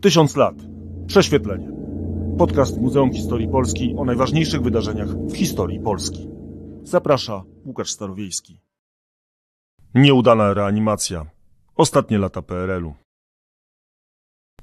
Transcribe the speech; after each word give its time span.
Tysiąc 0.00 0.36
lat. 0.36 0.54
Prześwietlenie. 1.06 1.72
Podcast 2.38 2.80
Muzeum 2.80 3.12
Historii 3.12 3.48
Polski 3.48 3.94
o 3.98 4.04
najważniejszych 4.04 4.62
wydarzeniach 4.62 5.08
w 5.08 5.36
historii 5.36 5.80
Polski. 5.80 6.28
Zaprasza 6.82 7.42
Łukasz 7.64 7.90
Starowiejski. 7.90 8.60
Nieudana 9.94 10.54
reanimacja. 10.54 11.26
Ostatnie 11.76 12.18
lata 12.18 12.42
PRL-u. 12.42 12.94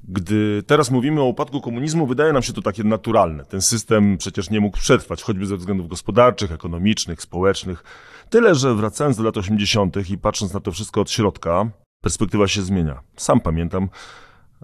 Gdy 0.04 0.64
teraz 0.64 0.92
mówimy 0.92 1.22
o 1.22 1.26
upadku 1.26 1.62
komunizmu, 1.62 2.08
wydaje 2.08 2.34
nam 2.34 2.44
się 2.44 2.54
to 2.54 2.62
takie 2.62 2.84
naturalne. 2.84 3.46
Ten 3.46 3.62
system 3.62 4.18
przecież 4.18 4.50
nie 4.50 4.60
mógł 4.60 4.78
przetrwać, 4.78 5.24
choćby 5.24 5.46
ze 5.46 5.58
względów 5.58 5.88
gospodarczych, 5.88 6.52
ekonomicznych, 6.52 7.22
społecznych. 7.22 7.84
Tyle, 8.30 8.56
że 8.56 8.76
wracając 8.76 9.18
do 9.18 9.24
lat 9.24 9.38
80. 9.38 10.10
i 10.10 10.18
patrząc 10.18 10.54
na 10.54 10.60
to 10.60 10.72
wszystko 10.72 11.02
od 11.02 11.12
środka, 11.12 11.70
perspektywa 12.02 12.48
się 12.48 12.62
zmienia. 12.62 13.00
Sam 13.16 13.40
pamiętam, 13.40 13.90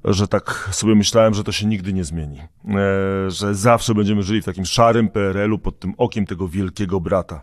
że 0.04 0.28
tak 0.28 0.70
sobie 0.72 0.96
myślałem, 0.96 1.34
że 1.34 1.44
to 1.44 1.52
się 1.52 1.66
nigdy 1.66 1.94
nie 1.94 2.04
zmieni. 2.04 2.40
E, 2.40 3.32
że 3.32 3.56
zawsze 3.56 3.96
będziemy 3.96 4.24
żyli 4.24 4.42
w 4.42 4.46
takim 4.46 4.66
szarym 4.66 5.10
PRL-u 5.10 5.60
pod 5.60 5.80
tym 5.80 5.94
okiem 5.98 6.26
tego 6.26 6.48
wielkiego 6.48 7.00
brata. 7.00 7.42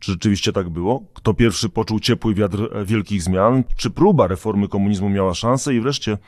Czy 0.00 0.12
rzeczywiście 0.12 0.52
tak 0.52 0.68
było? 0.68 1.04
Kto 1.14 1.34
pierwszy 1.34 1.68
poczuł 1.68 2.00
ciepły 2.00 2.34
wiatr 2.34 2.84
wielkich 2.84 3.22
zmian? 3.22 3.64
Czy 3.76 3.90
próba 3.90 4.26
reformy 4.26 4.68
komunizmu 4.68 5.08
miała 5.08 5.34
szansę? 5.34 5.74
I 5.74 5.80
wreszcie, 5.80 6.18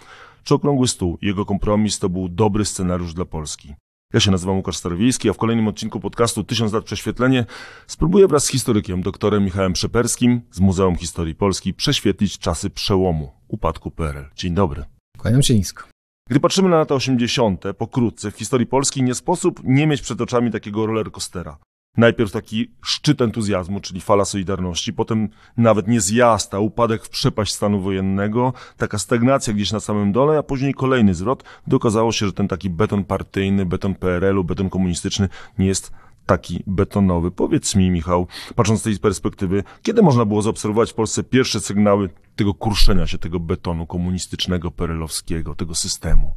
czy 0.44 0.54
okrągły 0.54 0.88
stół, 0.88 1.18
jego 1.22 1.46
kompromis 1.46 1.98
to 1.98 2.08
był 2.08 2.28
dobry 2.28 2.64
scenariusz 2.64 3.14
dla 3.14 3.24
Polski? 3.24 3.74
Ja 4.12 4.20
się 4.20 4.30
nazywam 4.30 4.56
Łukasz 4.56 4.76
Starowiejski, 4.76 5.30
a 5.30 5.32
w 5.32 5.36
kolejnym 5.36 5.68
odcinku 5.68 6.00
podcastu 6.00 6.44
Tysiąc 6.44 6.72
lat 6.72 6.84
prześwietlenie 6.84 7.46
spróbuję 7.86 8.28
wraz 8.28 8.44
z 8.44 8.48
historykiem, 8.48 9.02
doktorem 9.02 9.44
Michałem 9.44 9.72
Przeperskim 9.72 10.40
z 10.50 10.60
Muzeum 10.60 10.96
Historii 10.96 11.34
Polski 11.34 11.74
prześwietlić 11.74 12.38
czasy 12.38 12.70
przełomu, 12.70 13.32
upadku 13.48 13.90
PRL. 13.90 14.24
Dzień 14.36 14.54
dobry. 14.54 14.93
Kłaniam 15.24 15.42
się 15.42 15.54
nisko. 15.54 15.84
Gdy 16.30 16.40
patrzymy 16.40 16.68
na 16.68 16.76
lata 16.76 16.94
80., 16.94 17.64
pokrótce, 17.78 18.30
w 18.30 18.36
historii 18.36 18.66
Polski 18.66 19.02
nie 19.02 19.14
sposób 19.14 19.60
nie 19.64 19.86
mieć 19.86 20.02
przed 20.02 20.20
oczami 20.20 20.50
takiego 20.50 20.86
rollercoastera. 20.86 21.56
Najpierw 21.96 22.32
taki 22.32 22.70
szczyt 22.82 23.20
entuzjazmu, 23.20 23.80
czyli 23.80 24.00
fala 24.00 24.24
Solidarności, 24.24 24.92
potem 24.92 25.28
nawet 25.56 25.88
nie 25.88 26.00
zjazd, 26.00 26.54
a 26.54 26.58
upadek 26.58 27.04
w 27.04 27.08
przepaść 27.08 27.54
stanu 27.54 27.80
wojennego, 27.80 28.52
taka 28.76 28.98
stagnacja 28.98 29.52
gdzieś 29.52 29.72
na 29.72 29.80
samym 29.80 30.12
dole, 30.12 30.38
a 30.38 30.42
później 30.42 30.74
kolejny 30.74 31.14
zwrot, 31.14 31.44
gdy 31.66 31.76
okazało 31.76 32.12
się, 32.12 32.26
że 32.26 32.32
ten 32.32 32.48
taki 32.48 32.70
beton 32.70 33.04
partyjny, 33.04 33.66
beton 33.66 33.94
PRL-u, 33.94 34.44
beton 34.44 34.70
komunistyczny 34.70 35.28
nie 35.58 35.66
jest 35.66 35.92
taki 36.26 36.62
betonowy. 36.66 37.30
Powiedz 37.30 37.74
mi, 37.74 37.90
Michał, 37.90 38.26
patrząc 38.54 38.80
z 38.80 38.82
tej 38.82 38.98
perspektywy, 38.98 39.64
kiedy 39.82 40.02
można 40.02 40.24
było 40.24 40.42
zaobserwować 40.42 40.90
w 40.90 40.94
Polsce 40.94 41.22
pierwsze 41.22 41.60
sygnały 41.60 42.10
tego 42.36 42.54
kruszenia 42.54 43.06
się 43.06 43.18
tego 43.18 43.40
betonu 43.40 43.86
komunistycznego, 43.86 44.70
perelowskiego, 44.70 45.54
tego 45.54 45.74
systemu? 45.74 46.32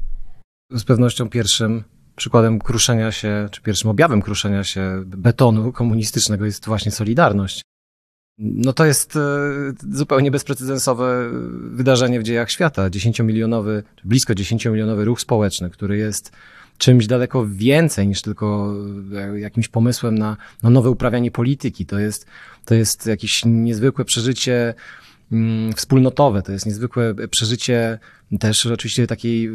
Z 0.72 0.84
pewnością 0.84 1.30
pierwszym 1.30 1.84
przykładem 2.16 2.60
kruszenia 2.60 3.12
się, 3.12 3.50
czy 3.52 3.62
pierwszym 3.62 3.90
objawem 3.90 4.22
kruszenia 4.22 4.64
się 4.64 5.04
betonu 5.06 5.72
komunistycznego 5.72 6.46
jest 6.46 6.66
właśnie 6.66 6.92
Solidarność. 6.92 7.62
No 8.38 8.74
to 8.74 8.86
jest 8.86 9.16
e, 9.16 9.20
zupełnie 9.92 10.32
bezprecedensowe 10.32 11.30
wydarzenie 11.72 12.20
w 12.20 12.24
dziejach 12.24 12.52
świata. 12.52 12.90
10-milionowy, 12.90 13.84
blisko 14.04 14.34
10-milionowy 14.34 15.06
ruch 15.06 15.22
społeczny, 15.22 15.70
który 15.70 15.98
jest 15.98 16.32
czymś 16.78 17.08
daleko 17.08 17.45
więcej 17.50 18.08
niż 18.08 18.22
tylko 18.22 18.73
e, 19.16 19.39
jakimś 19.39 19.67
pomysłem 19.67 20.17
na, 20.17 20.38
na 20.64 20.70
nowe 20.70 20.89
uprawianie 20.89 21.31
polityki. 21.31 21.86
To 21.86 22.00
jest, 22.00 22.25
to 22.66 22.75
jest 22.75 23.06
jakieś 23.06 23.45
niezwykłe 23.45 24.06
przeżycie 24.06 24.73
wspólnotowe, 25.75 26.42
to 26.42 26.52
jest 26.52 26.66
niezwykłe 26.66 27.14
przeżycie 27.31 28.00
też 28.39 28.66
oczywiście 28.66 29.08
takiej 29.08 29.50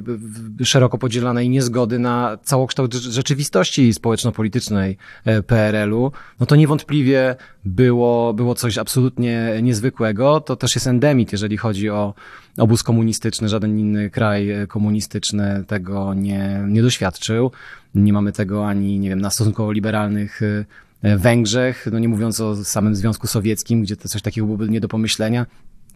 szeroko 0.65 0.99
podzielanej 0.99 1.49
niezgody 1.49 1.99
na 1.99 2.39
całokształt 2.43 2.95
rzeczywistości 2.95 3.95
społeczno-politycznej 3.95 4.97
e, 5.25 5.43
PRL-u, 5.43 6.13
no 6.41 6.47
to 6.47 6.57
niewątpliwie 6.57 7.37
było, 7.65 8.35
było 8.35 8.55
coś 8.55 8.79
absolutnie 8.79 9.59
niezwykłego. 9.63 10.41
To 10.41 10.57
też 10.57 10.75
jest 10.75 10.87
endemit, 10.87 11.33
jeżeli 11.33 11.57
chodzi 11.57 11.91
o 11.91 12.15
obóz 12.59 12.83
komunistyczny. 12.83 13.49
Żaden 13.49 13.79
inny 13.79 14.11
kraj 14.11 14.51
e, 14.51 14.67
komunistyczny 14.67 15.65
tego 15.67 16.15
nie, 16.15 16.65
nie 16.69 16.83
doświadczył. 16.83 17.51
Nie 17.95 18.13
mamy 18.13 18.33
tego 18.33 18.67
ani, 18.67 18.99
nie 18.99 19.09
wiem, 19.09 19.21
na 19.21 19.31
stosunkowo 19.31 19.73
liberalnych 19.73 20.43
e, 20.43 20.65
Węgrzech, 21.03 21.89
no 21.93 21.99
nie 21.99 22.09
mówiąc 22.09 22.41
o 22.41 22.65
samym 22.65 22.97
Związku 22.97 23.27
Sowieckim, 23.27 23.83
gdzie 23.83 23.97
to 23.97 24.09
coś 24.09 24.23
takiego 24.23 24.47
byłoby 24.47 24.69
nie 24.69 24.81
do 24.81 24.89
pomyślenia 24.89 25.47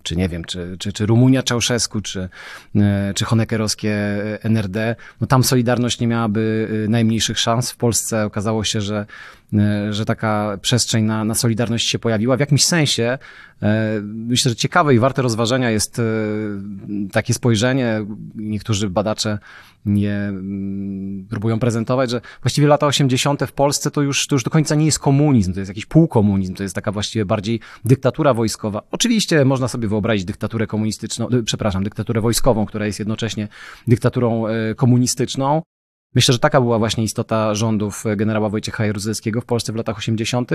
czy 0.06 0.16
nie 0.16 0.28
wiem, 0.28 0.44
czy, 0.44 0.76
czy, 0.78 0.92
czy 0.92 1.06
Rumunia 1.06 1.42
Czałszewsku, 1.42 2.00
czy, 2.00 2.28
e, 2.76 3.12
czy 3.14 3.24
Honeckerowskie 3.24 3.94
NRD, 4.42 4.96
no 5.20 5.26
tam 5.26 5.44
Solidarność 5.44 6.00
nie 6.00 6.06
miałaby 6.06 6.68
e, 6.84 6.88
najmniejszych 6.88 7.38
szans. 7.38 7.70
W 7.70 7.76
Polsce 7.76 8.24
okazało 8.24 8.64
się, 8.64 8.80
że, 8.80 8.96
e, 8.98 9.06
że 9.90 10.04
taka 10.04 10.58
przestrzeń 10.62 11.04
na, 11.04 11.24
na 11.24 11.34
Solidarność 11.34 11.88
się 11.88 11.98
pojawiła. 11.98 12.36
W 12.36 12.40
jakimś 12.40 12.64
sensie 12.64 13.18
myślę, 14.02 14.48
że 14.48 14.56
ciekawe 14.56 14.94
i 14.94 14.98
warte 14.98 15.22
rozważenia 15.22 15.70
jest 15.70 16.00
takie 17.12 17.34
spojrzenie. 17.34 18.06
Niektórzy 18.34 18.90
badacze 18.90 19.38
nie 19.86 20.14
mm, 20.14 21.26
próbują 21.30 21.58
prezentować, 21.58 22.10
że 22.10 22.20
właściwie 22.42 22.66
lata 22.66 22.86
80. 22.86 23.42
w 23.46 23.52
Polsce 23.52 23.90
to 23.90 24.02
już, 24.02 24.26
to 24.26 24.34
już 24.34 24.44
do 24.44 24.50
końca 24.50 24.74
nie 24.74 24.86
jest 24.86 24.98
komunizm, 24.98 25.52
to 25.52 25.60
jest 25.60 25.68
jakiś 25.68 25.86
półkomunizm, 25.86 26.54
to 26.54 26.62
jest 26.62 26.74
taka 26.74 26.92
właściwie 26.92 27.24
bardziej 27.24 27.60
dyktatura 27.84 28.34
wojskowa. 28.34 28.82
Oczywiście 28.90 29.44
można 29.44 29.68
sobie 29.68 29.88
wyobrazić 29.88 30.24
dyktaturę 30.24 30.66
komunistyczną, 30.66 31.28
przepraszam, 31.44 31.84
dyktaturę 31.84 32.20
wojskową, 32.20 32.66
która 32.66 32.86
jest 32.86 32.98
jednocześnie 32.98 33.48
dyktaturą 33.86 34.44
komunistyczną. 34.76 35.62
Myślę, 36.14 36.32
że 36.32 36.38
taka 36.38 36.60
była 36.60 36.78
właśnie 36.78 37.04
istota 37.04 37.54
rządów 37.54 38.04
generała 38.16 38.48
Wojciecha 38.48 38.86
Jaruzelskiego 38.86 39.40
w 39.40 39.44
Polsce 39.44 39.72
w 39.72 39.76
latach 39.76 39.98
80 39.98 40.50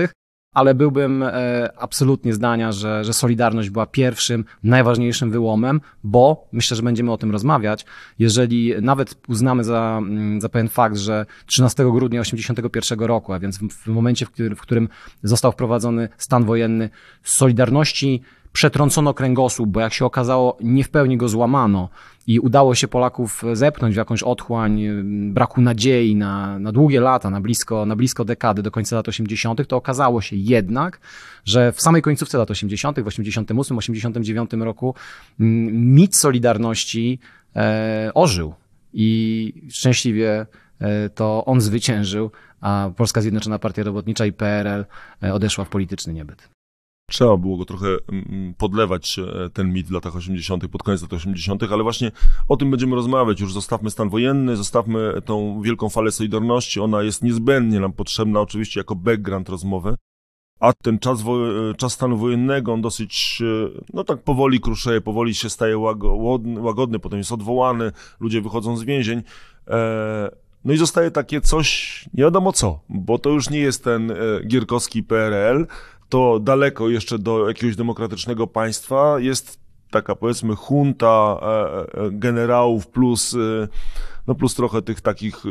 ale 0.52 0.74
byłbym 0.74 1.22
e, 1.22 1.70
absolutnie 1.76 2.34
zdania, 2.34 2.72
że, 2.72 3.04
że 3.04 3.12
Solidarność 3.12 3.70
była 3.70 3.86
pierwszym, 3.86 4.44
najważniejszym 4.62 5.30
wyłomem, 5.30 5.80
bo 6.04 6.48
myślę, 6.52 6.76
że 6.76 6.82
będziemy 6.82 7.12
o 7.12 7.18
tym 7.18 7.30
rozmawiać. 7.30 7.84
Jeżeli 8.18 8.74
nawet 8.82 9.14
uznamy 9.28 9.64
za, 9.64 9.98
mm, 10.02 10.40
za 10.40 10.48
pewien 10.48 10.68
fakt, 10.68 10.96
że 10.96 11.26
13 11.46 11.84
grudnia 11.84 12.22
1981 12.22 13.06
roku, 13.06 13.32
a 13.32 13.38
więc 13.38 13.58
w, 13.58 13.68
w 13.68 13.86
momencie, 13.86 14.26
w 14.26 14.30
którym, 14.30 14.56
w 14.56 14.60
którym 14.60 14.88
został 15.22 15.52
wprowadzony 15.52 16.08
stan 16.18 16.44
wojenny, 16.44 16.90
Solidarności 17.22 18.22
przetrącono 18.52 19.14
kręgosłup, 19.14 19.70
bo 19.70 19.80
jak 19.80 19.92
się 19.92 20.04
okazało, 20.04 20.58
nie 20.60 20.84
w 20.84 20.90
pełni 20.90 21.16
go 21.16 21.28
złamano 21.28 21.88
i 22.26 22.40
udało 22.40 22.74
się 22.74 22.88
Polaków 22.88 23.42
zepchnąć 23.52 23.94
w 23.94 23.98
jakąś 23.98 24.22
otchłań 24.22 24.82
braku 25.30 25.60
nadziei 25.60 26.16
na, 26.16 26.58
na 26.58 26.72
długie 26.72 27.00
lata, 27.00 27.30
na 27.30 27.40
blisko, 27.40 27.86
na 27.86 27.96
blisko 27.96 28.24
dekady, 28.24 28.62
do 28.62 28.70
końca 28.70 28.96
lat 28.96 29.08
80., 29.08 29.68
to 29.68 29.76
okazało 29.76 30.20
się 30.20 30.36
jednak, 30.36 31.00
że 31.44 31.72
w 31.72 31.80
samej 31.80 32.02
końcówce 32.02 32.38
lat 32.38 32.50
80., 32.50 33.00
w 33.00 33.06
88, 33.06 33.78
89 33.78 34.50
roku 34.52 34.94
mit 35.38 36.16
Solidarności 36.16 37.18
e, 37.56 38.10
ożył 38.14 38.54
i 38.92 39.52
szczęśliwie 39.70 40.46
e, 40.80 41.08
to 41.10 41.44
on 41.44 41.60
zwyciężył, 41.60 42.30
a 42.60 42.90
Polska 42.96 43.20
Zjednoczona 43.20 43.58
Partia 43.58 43.82
Robotnicza 43.82 44.26
i 44.26 44.32
PRL 44.32 44.84
e, 45.22 45.34
odeszła 45.34 45.64
w 45.64 45.68
polityczny 45.68 46.12
niebyt 46.12 46.51
trzeba 47.12 47.36
było 47.36 47.56
go 47.56 47.64
trochę 47.64 47.86
mm, 47.86 48.24
mm, 48.28 48.54
podlewać, 48.54 49.18
e, 49.18 49.50
ten 49.50 49.72
mit 49.72 49.86
w 49.86 49.90
latach 49.90 50.16
80., 50.16 50.68
pod 50.68 50.82
koniec 50.82 51.02
lat 51.02 51.12
80., 51.12 51.62
ale 51.62 51.82
właśnie 51.82 52.12
o 52.48 52.56
tym 52.56 52.70
będziemy 52.70 52.96
rozmawiać. 52.96 53.40
Już 53.40 53.52
zostawmy 53.52 53.90
stan 53.90 54.08
wojenny, 54.08 54.56
zostawmy 54.56 55.22
tą 55.24 55.62
wielką 55.62 55.88
falę 55.88 56.10
Solidarności. 56.12 56.80
Ona 56.80 57.02
jest 57.02 57.22
niezbędnie 57.22 57.80
nam 57.80 57.92
potrzebna, 57.92 58.40
oczywiście 58.40 58.80
jako 58.80 58.94
background 58.94 59.48
rozmowy. 59.48 59.94
A 60.60 60.72
ten 60.72 60.98
czas, 60.98 61.22
wo- 61.22 61.74
czas 61.76 61.92
stanu 61.92 62.16
wojennego, 62.16 62.72
on 62.72 62.82
dosyć, 62.82 63.42
e, 63.42 63.80
no 63.94 64.04
tak 64.04 64.22
powoli 64.22 64.60
kruszeje, 64.60 65.00
powoli 65.00 65.34
się 65.34 65.50
staje 65.50 65.78
łagodny, 65.78 66.60
łagodny 66.60 66.98
potem 66.98 67.18
jest 67.18 67.32
odwołany, 67.32 67.92
ludzie 68.20 68.40
wychodzą 68.40 68.76
z 68.76 68.84
więzień. 68.84 69.22
E, 69.68 70.30
no 70.64 70.72
i 70.72 70.76
zostaje 70.76 71.10
takie 71.10 71.40
coś, 71.40 72.04
nie 72.14 72.24
wiadomo 72.24 72.52
co, 72.52 72.80
bo 72.88 73.18
to 73.18 73.30
już 73.30 73.50
nie 73.50 73.58
jest 73.58 73.84
ten 73.84 74.12
gierkowski 74.46 75.02
PRL, 75.02 75.66
to 76.12 76.40
daleko 76.40 76.88
jeszcze 76.88 77.18
do 77.18 77.48
jakiegoś 77.48 77.76
demokratycznego 77.76 78.46
państwa 78.46 79.20
jest 79.20 79.60
taka 79.90 80.16
powiedzmy 80.16 80.54
junta 80.70 81.40
e, 81.42 81.46
e, 81.46 82.10
generałów 82.10 82.86
plus, 82.86 83.34
e, 83.34 83.68
no 84.26 84.34
plus 84.34 84.54
trochę 84.54 84.82
tych 84.82 85.00
takich, 85.00 85.42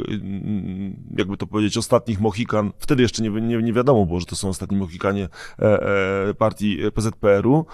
jakby 1.18 1.38
to 1.38 1.48
powiedzieć, 1.48 1.78
ostatnich 1.78 2.19
Mohikan. 2.19 2.72
Wtedy 2.78 3.04
jeszcze 3.04 3.24
nie, 3.24 3.30
nie, 3.30 3.58
nie 3.58 3.74
wiadomo 3.74 4.06
było, 4.06 4.19
że 4.19 4.25
to 4.25 4.36
są 4.36 4.50
ostatni 4.50 4.78
Mohikanie 4.78 5.30
partii 6.38 6.78
PZPR-u. 6.94 7.66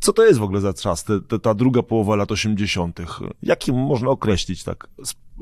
Co 0.00 0.12
to 0.12 0.24
jest 0.24 0.38
w 0.38 0.42
ogóle 0.42 0.60
za 0.60 0.72
czas, 0.72 1.04
te, 1.04 1.20
te, 1.20 1.38
ta 1.38 1.54
druga 1.54 1.82
połowa 1.82 2.16
lat 2.16 2.32
80.? 2.32 3.00
Jaki 3.42 3.72
można 3.72 4.08
określić 4.08 4.64
tak 4.64 4.88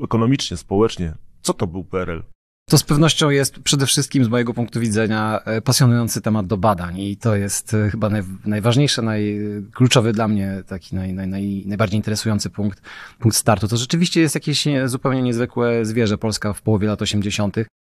ekonomicznie, 0.03 0.57
społecznie? 0.57 1.13
Co 1.41 1.53
to 1.53 1.67
był 1.67 1.83
PRL? 1.83 2.23
To 2.69 2.77
z 2.77 2.83
pewnością 2.83 3.29
jest 3.29 3.59
przede 3.59 3.85
wszystkim 3.85 4.25
z 4.25 4.27
mojego 4.27 4.53
punktu 4.53 4.79
widzenia 4.79 5.39
e, 5.45 5.61
pasjonujący 5.61 6.21
temat 6.21 6.47
do 6.47 6.57
badań 6.57 6.99
i 6.99 7.17
to 7.17 7.35
jest 7.35 7.73
e, 7.73 7.89
chyba 7.89 8.09
naj, 8.09 8.23
najważniejszy, 8.45 9.01
najkluczowy 9.01 10.13
dla 10.13 10.27
mnie, 10.27 10.63
taki 10.67 10.95
naj, 10.95 11.13
naj, 11.13 11.27
naj, 11.27 11.63
najbardziej 11.65 11.97
interesujący 11.97 12.49
punkt, 12.49 12.81
punkt 13.19 13.37
startu. 13.37 13.67
To 13.67 13.77
rzeczywiście 13.77 14.21
jest 14.21 14.35
jakieś 14.35 14.67
zupełnie 14.85 15.21
niezwykłe 15.21 15.85
zwierzę 15.85 16.17
Polska 16.17 16.53
w 16.53 16.61
połowie 16.61 16.87
lat 16.87 17.01
80. 17.01 17.55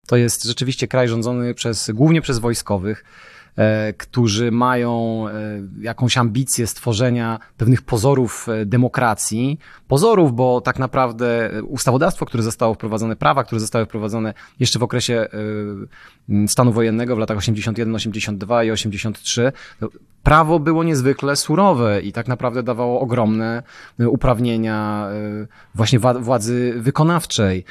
To 0.08 0.18
jest 0.18 0.44
rzeczywiście 0.44 0.88
kraj 0.88 1.08
rządzony 1.08 1.54
przez, 1.54 1.92
głównie 1.94 2.22
przez 2.22 2.40
wojskowych, 2.40 3.04
którzy 3.98 4.52
mają 4.52 5.26
e, 5.28 5.34
jakąś 5.82 6.18
ambicję 6.18 6.68
stworzenia 6.68 7.40
pewnych 7.58 7.82
pozorów 7.82 8.48
e, 8.50 8.66
demokracji. 8.66 9.60
Pozorów, 9.88 10.36
bo 10.36 10.62
tak 10.62 10.80
naprawdę 10.80 11.52
ustawodawstwo, 11.68 12.26
które 12.26 12.44
zostało 12.44 12.74
wprowadzone, 12.74 13.16
prawa, 13.16 13.44
które 13.44 13.60
zostały 13.60 13.86
wprowadzone 13.86 14.34
jeszcze 14.60 14.80
w 14.80 14.84
okresie 14.84 15.28
stanu 16.48 16.72
wojennego 16.72 17.16
w 17.16 17.20
latach 17.20 17.38
81, 17.38 17.96
82 17.96 18.64
i 18.64 18.72
83, 18.72 19.52
prawo 20.24 20.60
było 20.60 20.84
niezwykle 20.84 21.36
surowe 21.36 22.02
i 22.02 22.12
tak 22.12 22.28
naprawdę 22.28 22.64
dawało 22.64 23.00
ogromne 23.00 23.64
uprawnienia 24.00 25.08
właśnie 25.76 26.00
władzy 26.00 26.74
wykonawczej. 26.78 27.66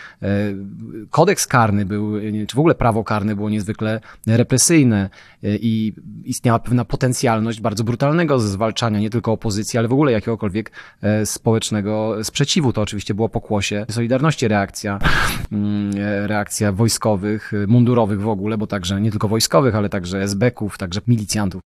Kodeks 1.11 1.47
karny 1.47 1.87
był, 1.87 2.12
czy 2.49 2.56
w 2.56 2.59
ogóle 2.59 2.75
prawo 2.75 3.05
karne 3.05 3.37
było 3.37 3.50
niezwykle 3.50 4.00
represyjne 4.27 5.11
i 5.43 5.69
i 5.70 5.94
istniała 6.25 6.58
pewna 6.58 6.84
potencjalność 6.84 7.61
bardzo 7.61 7.84
brutalnego 7.84 8.38
zwalczania 8.38 9.00
nie 9.00 9.11
tylko 9.11 9.32
opozycji, 9.32 9.78
ale 9.78 9.88
w 9.88 9.93
ogóle 9.93 10.12
jakiegokolwiek 10.12 10.72
e, 11.02 11.26
społecznego 11.26 12.17
sprzeciwu. 12.22 12.72
To 12.72 12.81
oczywiście 12.81 13.14
było 13.14 13.28
pokłosie 13.28 13.87
Solidarności 13.90 14.49
reakcja, 14.49 14.99
mm, 15.52 15.90
e, 15.99 16.26
reakcja 16.26 16.72
wojskowych, 16.72 17.52
mundurowych 17.69 18.20
w 18.20 18.28
ogóle, 18.28 18.58
bo 18.58 18.67
także 18.67 19.00
nie 19.00 19.11
tylko 19.11 19.28
wojskowych, 19.28 19.75
ale 19.75 19.88
także 19.88 20.22
SB-ków, 20.22 20.78
także 20.78 21.00
milicjantów. 21.06 21.69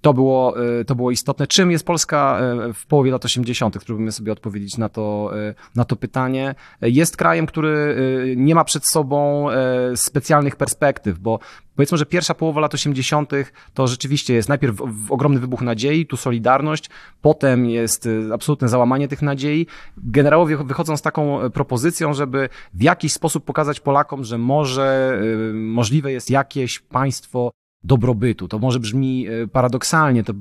To 0.00 0.14
było, 0.14 0.54
e, 0.80 0.84
to 0.84 0.94
było 0.94 1.10
istotne. 1.10 1.46
Czym 1.46 1.70
jest 1.70 1.86
Polska 1.86 2.38
e, 2.40 2.72
w 2.72 2.86
połowie 2.86 3.10
lat 3.10 3.24
80.? 3.24 3.82
Spróbujmy 3.82 4.12
sobie 4.12 4.32
odpowiedzieć 4.32 4.78
na 4.78 4.88
to, 4.88 5.30
e, 5.38 5.54
na 5.74 5.84
to 5.84 5.96
pytanie. 5.96 6.54
Jest 6.82 7.16
krajem, 7.16 7.46
który 7.46 7.96
nie 8.36 8.54
ma 8.54 8.64
przed 8.64 8.86
sobą 8.86 9.46
specjalnych 9.94 10.56
perspektyw, 10.56 11.18
bo 11.18 11.38
powiedzmy, 11.76 11.98
że 11.98 12.06
pierwsza 12.06 12.34
połowa 12.34 12.60
lat 12.60 12.74
80. 12.74 13.32
to 13.74 13.86
rzeczywiście 13.86 14.34
jest 14.34 14.48
najpierw 14.48 14.76
ogromny 15.10 15.40
wybuch 15.40 15.62
nadziei, 15.62 16.06
tu 16.06 16.16
solidarność, 16.16 16.90
potem 17.22 17.66
jest 17.66 18.08
absolutne 18.34 18.68
załamanie 18.68 19.08
tych 19.08 19.22
nadziei. 19.22 19.66
Generałowie 19.96 20.56
wychodzą 20.56 20.96
z 20.96 21.02
taką 21.02 21.50
propozycją, 21.50 22.14
żeby 22.14 22.48
w 22.74 22.82
jakiś 22.82 23.12
sposób 23.12 23.44
pokazać 23.44 23.80
Polakom, 23.80 24.24
że 24.24 24.38
może 24.38 25.20
możliwe 25.54 26.12
jest 26.12 26.30
jakieś 26.30 26.78
państwo 26.78 27.50
dobrobytu. 27.84 28.48
To 28.48 28.58
może 28.58 28.80
brzmi 28.80 29.26
e, 29.28 29.48
paradoksalnie, 29.48 30.24
to 30.24 30.32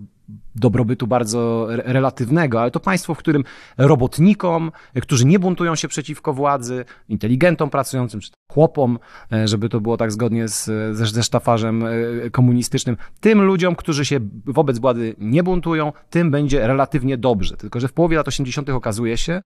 dobrobytu 0.56 1.07
bardzo 1.07 1.68
relatywnego, 1.69 2.62
ale 2.62 2.72
to 2.72 2.80
państwo, 2.80 3.13
w 3.13 3.18
którym 3.18 3.44
robotnikom, 3.78 4.72
e, 4.94 5.01
którzy 5.01 5.25
nie 5.25 5.39
buntują 5.39 5.75
się 5.75 5.88
przeciwko 5.88 6.34
władzy, 6.34 6.86
inteligentom 7.10 7.69
pracującym, 7.69 8.19
czy 8.19 8.31
chłopom, 8.51 9.00
e, 9.31 9.48
żeby 9.48 9.69
to 9.69 9.81
było 9.81 9.98
tak 9.98 10.12
zgodnie 10.12 10.48
z, 10.48 10.66
ze, 10.98 11.06
ze 11.06 11.24
sztafarzem 11.24 11.84
komunistycznym, 12.31 12.98
tym 13.19 13.42
ludziom, 13.42 13.75
którzy 13.75 14.06
się 14.06 14.19
wobec 14.45 14.80
władzy 14.80 15.16
nie 15.18 15.44
buntują, 15.44 15.94
tym 16.10 16.31
będzie 16.31 16.68
relatywnie 16.68 17.18
dobrze. 17.18 17.57
Tylko, 17.57 17.80
że 17.80 17.88
w 17.88 17.94
połowie 17.94 18.18
lat 18.18 18.28
80. 18.28 18.69
okazuje 18.69 19.18
się, 19.18 19.42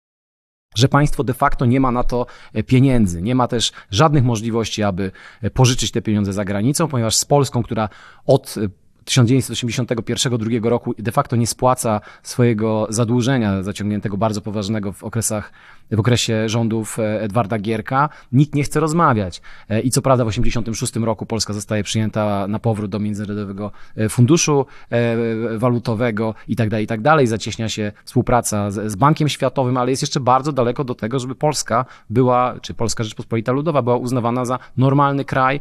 że 0.76 0.88
państwo 0.88 1.24
de 1.24 1.34
facto 1.34 1.66
nie 1.66 1.80
ma 1.80 1.92
na 1.92 2.04
to 2.04 2.26
e, 2.54 2.64
pieniędzy. 2.64 3.22
Nie 3.22 3.36
ma 3.36 3.48
też 3.48 3.72
żadnych 3.92 4.24
możliwości, 4.24 4.84
aby 4.84 5.12
e, 5.42 5.50
pożyczyć 5.50 5.92
te 5.92 6.02
pieniądze 6.02 6.34
za 6.34 6.46
granicą, 6.46 6.88
ponieważ 6.88 7.16
z 7.16 7.26
Polską, 7.26 7.64
która 7.64 7.90
od 8.26 8.56
1981-2 9.06 10.66
roku 10.66 10.94
de 11.00 11.12
facto 11.12 11.36
nie 11.36 11.48
spłaca 11.48 12.02
swojego 12.24 12.88
zadłużenia 12.90 13.64
zaciągniętego 13.64 14.18
bardzo 14.18 14.42
poważnego 14.42 14.92
w 14.92 15.04
okresach 15.04 15.52
w 15.92 16.00
okresie 16.00 16.50
rządów 16.50 17.00
e, 17.00 17.22
Edwarda 17.22 17.60
Gierka, 17.60 18.10
nikt 18.32 18.56
nie 18.56 18.64
chce 18.64 18.80
rozmawiać. 18.80 19.42
E, 19.70 19.82
I 19.82 19.92
co 19.92 20.02
prawda 20.02 20.26
w 20.26 20.28
1986 20.28 21.06
roku 21.06 21.26
Polska 21.26 21.54
zostaje 21.54 21.84
przyjęta 21.84 22.48
na 22.48 22.60
powrót 22.60 22.92
do 22.92 23.00
Międzynarodowego 23.00 23.72
e, 23.98 24.10
Funduszu 24.10 24.66
Walutowego 25.58 26.36
i 26.48 26.56
tak 26.56 26.70
dalej, 26.70 26.84
i 26.84 26.88
tak 26.88 27.02
dalej. 27.02 27.28
Zacieśnia 27.28 27.70
się 27.70 27.92
współpraca 28.06 28.72
z, 28.72 28.92
z 28.92 28.96
Bankiem 28.96 29.30
Światowym, 29.30 29.78
ale 29.78 29.92
jest 29.92 30.04
jeszcze 30.04 30.20
bardzo 30.20 30.52
daleko 30.52 30.84
do 30.84 30.96
tego, 30.96 31.20
żeby 31.20 31.36
Polska 31.36 31.86
była, 32.10 32.56
czy 32.62 32.74
Polska 32.74 33.04
Rzeczpospolita 33.04 33.52
Ludowa 33.52 33.82
była 33.82 33.96
uznawana 33.96 34.46
za 34.46 34.60
normalny 34.78 35.26
kraj, 35.26 35.60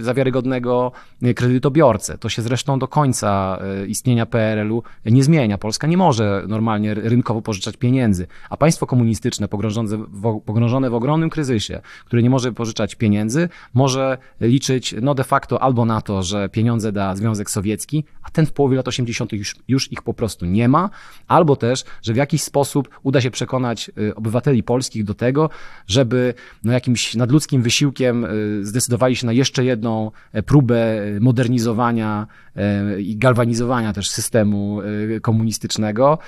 za 0.00 0.14
wiarygodnego 0.14 0.92
kredytobiorcę. 1.36 2.18
To 2.18 2.28
się 2.32 2.42
zresztą 2.42 2.78
do 2.78 2.88
końca 2.88 3.58
istnienia 3.88 4.26
PRL-u 4.26 4.82
nie 5.04 5.24
zmienia. 5.24 5.58
Polska 5.58 5.86
nie 5.86 5.96
może 5.96 6.44
normalnie 6.48 6.94
rynkowo 6.94 7.42
pożyczać 7.42 7.76
pieniędzy, 7.76 8.26
a 8.50 8.56
państwo 8.56 8.86
komunistyczne 8.86 9.48
pogrążone 9.48 10.90
w, 10.90 10.94
ogromnym 10.94 11.30
kryzysie, 11.30 11.80
które 12.04 12.22
nie 12.22 12.30
może 12.30 12.52
pożyczać 12.52 12.94
pieniędzy, 12.94 13.48
może 13.74 14.18
liczyć 14.40 14.94
no 15.02 15.14
de 15.14 15.24
facto 15.24 15.62
albo 15.62 15.84
na 15.84 16.00
to, 16.00 16.22
że 16.22 16.48
pieniądze 16.48 16.92
da 16.92 17.16
Związek 17.16 17.50
Sowiecki, 17.50 18.04
a 18.22 18.30
ten 18.30 18.46
w 18.46 18.52
połowie 18.52 18.76
lat 18.76 18.88
80. 18.88 19.32
już, 19.32 19.56
już 19.68 19.92
ich 19.92 20.02
po 20.02 20.14
prostu 20.14 20.46
nie 20.46 20.68
ma, 20.68 20.90
albo 21.28 21.56
też, 21.56 21.84
że 22.02 22.12
w 22.12 22.16
jakiś 22.16 22.42
sposób 22.42 22.88
uda 23.02 23.20
się 23.20 23.30
przekonać 23.30 23.90
y, 23.98 24.14
obywateli 24.14 24.62
polskich 24.62 25.04
do 25.04 25.14
tego, 25.14 25.50
żeby 25.86 26.34
no, 26.64 26.72
jakimś 26.72 27.14
nadludzkim 27.14 27.62
wysiłkiem 27.62 28.24
y, 28.24 28.66
zdecydowali 28.66 29.16
się 29.16 29.26
na 29.26 29.32
jeszcze 29.32 29.64
jedną 29.64 30.10
e, 30.32 30.42
próbę 30.42 31.02
modernizowania 31.20 32.21
e, 32.56 33.00
i 33.00 33.16
galwanizowania 33.16 33.92
też 33.92 34.10
systemu 34.10 34.80
komunistycznego. 35.22 36.18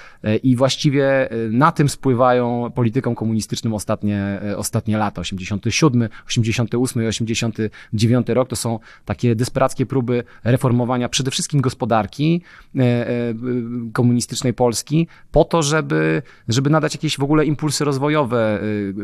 I 0.42 0.56
właściwie 0.56 1.28
na 1.50 1.72
tym 1.72 1.88
spływają 1.88 2.70
polityką 2.74 3.14
komunistyczną 3.14 3.74
ostatnie, 3.74 4.40
e, 4.50 4.56
ostatnie 4.56 4.98
lata, 4.98 5.20
87, 5.20 6.08
88 6.26 7.02
i 7.02 7.06
89 7.06 8.28
rok, 8.28 8.48
to 8.48 8.56
są 8.56 8.78
takie 9.04 9.36
desperackie 9.36 9.86
próby 9.86 10.24
reformowania 10.44 11.08
przede 11.08 11.30
wszystkim 11.30 11.60
gospodarki 11.60 12.42
e, 12.76 12.80
e, 12.82 13.34
komunistycznej 13.92 14.54
Polski, 14.54 15.06
po 15.32 15.44
to, 15.44 15.62
żeby, 15.62 16.22
żeby 16.48 16.70
nadać 16.70 16.94
jakieś 16.94 17.18
w 17.18 17.22
ogóle 17.22 17.44
impulsy 17.44 17.84
rozwojowe 17.84 18.60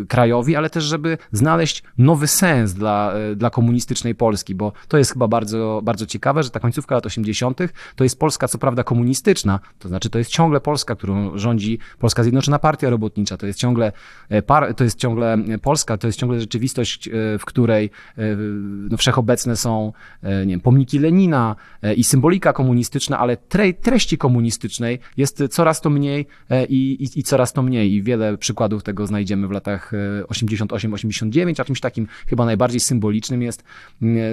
krajowi, 0.09 0.57
ale 0.57 0.71
też, 0.71 0.85
żeby 0.85 1.19
znaleźć 1.33 1.83
nowy 1.99 2.27
sens 2.27 2.75
dla, 2.75 3.15
dla 3.37 3.51
komunistycznej 3.51 4.15
Polski, 4.15 4.55
bo 4.55 4.73
to 4.89 4.99
jest 4.99 5.13
chyba 5.13 5.29
bardzo, 5.29 5.81
bardzo 5.85 6.07
ciekawe, 6.07 6.43
że 6.43 6.51
ta 6.51 6.61
końcówka 6.61 6.80
lat 6.91 7.07
80. 7.07 7.59
to 7.97 8.05
jest 8.05 8.19
Polska, 8.19 8.49
co 8.49 8.59
prawda 8.59 8.85
komunistyczna, 8.85 9.61
to 9.79 9.89
znaczy 9.89 10.11
to 10.11 10.19
jest 10.19 10.31
ciągle 10.31 10.61
Polska, 10.61 10.97
którą 10.97 11.39
rządzi 11.39 11.79
Polska 11.99 12.23
Zjednoczona 12.23 12.59
Partia 12.59 12.91
Robotnicza, 12.91 13.37
to 13.37 13.47
jest 13.47 13.59
ciągle, 13.59 13.93
e, 14.29 14.75
to 14.75 14.85
jest 14.85 14.99
ciągle 14.99 15.39
Polska, 15.63 15.99
to 15.99 16.07
jest 16.07 16.19
ciągle 16.19 16.41
rzeczywistość, 16.41 17.09
e, 17.09 17.39
w 17.39 17.45
której 17.45 17.91
e, 18.19 18.23
no, 18.91 18.97
wszechobecne 18.97 19.57
są 19.57 19.93
nie 20.23 20.47
wiem, 20.47 20.61
pomniki 20.61 20.99
Lenina 20.99 21.57
i 21.97 22.05
symbolika 22.05 22.53
komunistyczna, 22.53 23.19
ale 23.19 23.37
tre, 23.37 23.73
treści 23.73 24.19
komunistycznej 24.19 24.99
jest 25.17 25.43
coraz 25.51 25.81
to 25.81 25.91
mniej 25.91 26.27
i, 26.69 26.97
i, 27.01 27.21
i 27.21 27.23
coraz 27.23 27.53
to 27.53 27.63
mniej. 27.63 27.93
I 27.93 28.03
wiele 28.03 28.39
przykładów 28.39 28.83
tego 28.83 29.07
znajdziemy 29.07 29.49
w 29.49 29.51
latach 29.51 29.93
88-89, 30.29 31.61
a 31.61 31.65
czymś 31.65 31.81
takim 31.81 32.07
chyba 32.27 32.45
najbardziej 32.45 32.81
symbolicznym 32.81 33.43
jest 33.43 33.65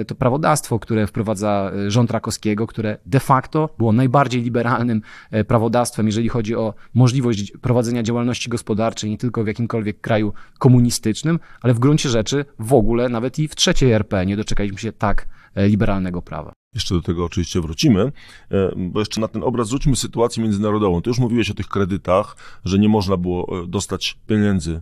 to 0.06 0.14
prawodawstwo, 0.14 0.78
które 0.78 1.06
wprowadza 1.06 1.72
rząd 1.88 2.10
Rakowskiego, 2.38 2.66
które 2.66 2.98
de 3.06 3.20
facto 3.20 3.68
było 3.78 3.92
najbardziej 3.92 4.42
liberalnym 4.42 5.02
prawodawstwem, 5.46 6.06
jeżeli 6.06 6.28
chodzi 6.28 6.56
o 6.56 6.74
możliwość 6.94 7.52
prowadzenia 7.60 8.02
działalności 8.02 8.48
gospodarczej, 8.48 9.10
nie 9.10 9.18
tylko 9.18 9.44
w 9.44 9.46
jakimkolwiek 9.46 10.00
kraju 10.00 10.32
komunistycznym, 10.58 11.38
ale 11.60 11.74
w 11.74 11.78
gruncie 11.78 12.08
rzeczy 12.08 12.44
w 12.58 12.72
ogóle 12.72 13.08
nawet 13.08 13.38
i 13.38 13.48
w 13.48 13.54
trzeciej 13.54 13.92
RP 13.92 14.26
nie 14.26 14.36
doczekaliśmy 14.36 14.78
się 14.78 14.92
tak 14.92 15.28
e, 15.54 15.68
liberalnego 15.68 16.22
prawa. 16.22 16.52
Jeszcze 16.74 16.94
do 16.94 17.02
tego 17.02 17.24
oczywiście 17.24 17.60
wrócimy, 17.60 18.12
e, 18.50 18.72
bo 18.76 19.00
jeszcze 19.00 19.20
na 19.20 19.28
ten 19.28 19.42
obraz 19.42 19.68
rzućmy 19.68 19.96
sytuację 19.96 20.42
międzynarodową. 20.42 21.02
Ty 21.02 21.10
już 21.10 21.18
mówiłeś 21.18 21.50
o 21.50 21.54
tych 21.54 21.68
kredytach, 21.68 22.36
że 22.64 22.78
nie 22.78 22.88
można 22.88 23.16
było 23.16 23.62
e, 23.62 23.66
dostać 23.66 24.18
pieniędzy, 24.26 24.80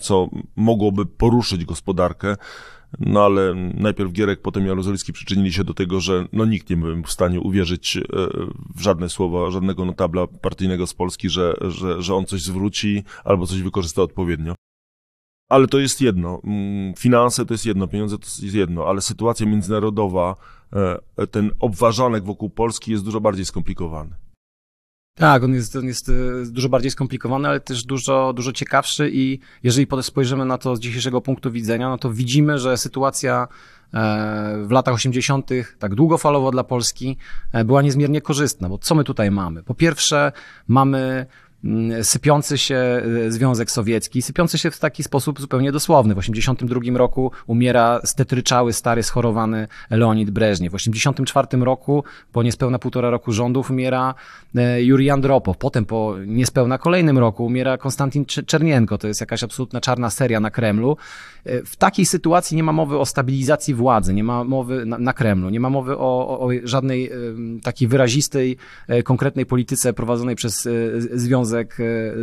co 0.00 0.28
mogłoby 0.56 1.06
poruszyć 1.06 1.64
gospodarkę. 1.64 2.36
No 3.00 3.24
ale 3.24 3.54
najpierw 3.74 4.12
Gierek, 4.12 4.42
potem 4.42 4.66
Jaruzelski 4.66 5.12
przyczynili 5.12 5.52
się 5.52 5.64
do 5.64 5.74
tego, 5.74 6.00
że 6.00 6.26
no 6.32 6.44
nikt 6.44 6.70
nie 6.70 6.76
był 6.76 7.02
w 7.02 7.10
stanie 7.10 7.40
uwierzyć 7.40 7.96
e, 7.96 8.02
w 8.74 8.80
żadne 8.80 9.08
słowa, 9.08 9.50
żadnego 9.50 9.84
notabla 9.84 10.26
partyjnego 10.26 10.86
z 10.86 10.94
Polski, 10.94 11.28
że, 11.28 11.54
że, 11.60 12.02
że 12.02 12.14
on 12.14 12.26
coś 12.26 12.42
zwróci 12.42 13.04
albo 13.24 13.46
coś 13.46 13.62
wykorzysta 13.62 14.02
odpowiednio. 14.02 14.54
Ale 15.48 15.66
to 15.66 15.78
jest 15.78 16.00
jedno. 16.00 16.40
Mm, 16.44 16.94
finanse 16.94 17.46
to 17.46 17.54
jest 17.54 17.66
jedno, 17.66 17.88
pieniądze 17.88 18.18
to 18.18 18.26
jest 18.42 18.54
jedno, 18.54 18.86
ale 18.86 19.00
sytuacja 19.00 19.46
międzynarodowa, 19.46 20.36
e, 21.16 21.26
ten 21.26 21.50
obważanek 21.60 22.24
wokół 22.24 22.50
Polski 22.50 22.92
jest 22.92 23.04
dużo 23.04 23.20
bardziej 23.20 23.44
skomplikowany. 23.44 24.25
Tak, 25.18 25.44
on 25.44 25.54
jest, 25.54 25.76
on 25.76 25.86
jest 25.86 26.12
dużo 26.50 26.68
bardziej 26.68 26.90
skomplikowany, 26.90 27.48
ale 27.48 27.60
też 27.60 27.84
dużo, 27.84 28.32
dużo 28.32 28.52
ciekawszy 28.52 29.10
i 29.12 29.38
jeżeli 29.62 29.86
spojrzymy 30.02 30.44
na 30.44 30.58
to 30.58 30.76
z 30.76 30.80
dzisiejszego 30.80 31.20
punktu 31.20 31.50
widzenia, 31.50 31.88
no 31.88 31.98
to 31.98 32.12
widzimy, 32.12 32.58
że 32.58 32.76
sytuacja 32.76 33.48
w 34.62 34.70
latach 34.70 34.94
80., 34.94 35.50
tak 35.78 35.94
długofalowo 35.94 36.50
dla 36.50 36.64
Polski, 36.64 37.16
była 37.64 37.82
niezmiernie 37.82 38.20
korzystna, 38.20 38.68
bo 38.68 38.78
co 38.78 38.94
my 38.94 39.04
tutaj 39.04 39.30
mamy? 39.30 39.62
Po 39.62 39.74
pierwsze, 39.74 40.32
mamy 40.68 41.26
sypiący 42.02 42.58
się 42.58 42.76
e, 42.76 43.30
Związek 43.30 43.70
Sowiecki, 43.70 44.22
sypiący 44.22 44.58
się 44.58 44.70
w 44.70 44.78
taki 44.78 45.02
sposób 45.02 45.40
zupełnie 45.40 45.72
dosłowny. 45.72 46.14
W 46.14 46.18
1982 46.18 46.98
roku 46.98 47.30
umiera 47.46 48.00
stetryczały, 48.04 48.72
stary, 48.72 49.02
schorowany 49.02 49.68
Leonid 49.90 50.30
Breżniew. 50.30 50.72
W 50.72 50.76
1984 50.76 51.64
roku, 51.64 52.04
po 52.32 52.42
niespełna 52.42 52.78
półtora 52.78 53.10
roku 53.10 53.32
rządów, 53.32 53.70
umiera 53.70 54.14
e, 54.54 54.82
Juri 54.82 55.10
Andropow. 55.10 55.56
Potem 55.56 55.84
po 55.84 56.14
niespełna 56.26 56.78
kolejnym 56.78 57.18
roku 57.18 57.46
umiera 57.46 57.78
Konstantin 57.78 58.24
Czernienko. 58.24 58.98
To 58.98 59.08
jest 59.08 59.20
jakaś 59.20 59.42
absolutna 59.42 59.80
czarna 59.80 60.10
seria 60.10 60.40
na 60.40 60.50
Kremlu. 60.50 60.96
E, 61.44 61.62
w 61.62 61.76
takiej 61.76 62.06
sytuacji 62.06 62.56
nie 62.56 62.62
ma 62.62 62.72
mowy 62.72 62.98
o 62.98 63.06
stabilizacji 63.06 63.74
władzy, 63.74 64.14
nie 64.14 64.24
ma 64.24 64.44
mowy 64.44 64.86
na, 64.86 64.98
na 64.98 65.12
Kremlu, 65.12 65.50
nie 65.50 65.60
ma 65.60 65.70
mowy 65.70 65.98
o, 65.98 66.28
o, 66.28 66.40
o 66.40 66.48
żadnej 66.64 67.10
takiej 67.62 67.88
wyrazistej, 67.88 68.56
konkretnej 69.04 69.46
polityce 69.46 69.92
prowadzonej 69.92 70.36
przez 70.36 70.68
Związek 71.12 71.55
Związek, 71.56 71.76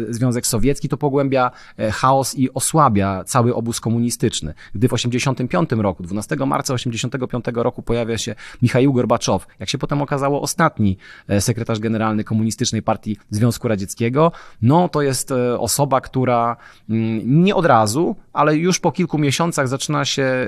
e, 0.10 0.13
Związek 0.13 0.48
Sowiecki, 0.48 0.90
to 0.90 0.98
pogłębia 0.98 1.52
e, 1.78 1.92
chaos 1.92 2.36
i 2.36 2.54
osłabia 2.54 3.24
cały 3.24 3.56
obóz 3.56 3.80
komunistyczny. 3.80 4.54
Gdy 4.75 4.88
w 4.88 4.92
1985 4.92 5.82
roku, 5.82 6.04
12 6.04 6.36
marca 6.36 6.74
1985 6.74 7.46
roku 7.63 7.82
pojawia 7.82 8.18
się 8.18 8.36
Michał 8.62 8.94
Gorbaczow, 8.94 9.48
jak 9.60 9.70
się 9.70 9.78
potem 9.78 10.02
okazało 10.02 10.42
ostatni 10.42 10.98
e, 11.28 11.42
sekretarz 11.42 11.80
generalny 11.80 12.24
Komunistycznej 12.24 12.82
Partii 12.82 13.18
Związku 13.30 13.68
Radzieckiego, 13.68 14.32
no 14.62 14.90
to 14.90 15.02
jest 15.02 15.34
osoba, 15.60 16.02
która 16.02 16.58
mm, 16.90 17.44
nie 17.44 17.56
od 17.56 17.66
razu, 17.66 18.16
ale 18.34 18.56
już 18.56 18.80
po 18.80 18.92
kilku 18.92 19.18
miesiącach 19.18 19.68
zaczyna 19.68 20.06
się 20.06 20.48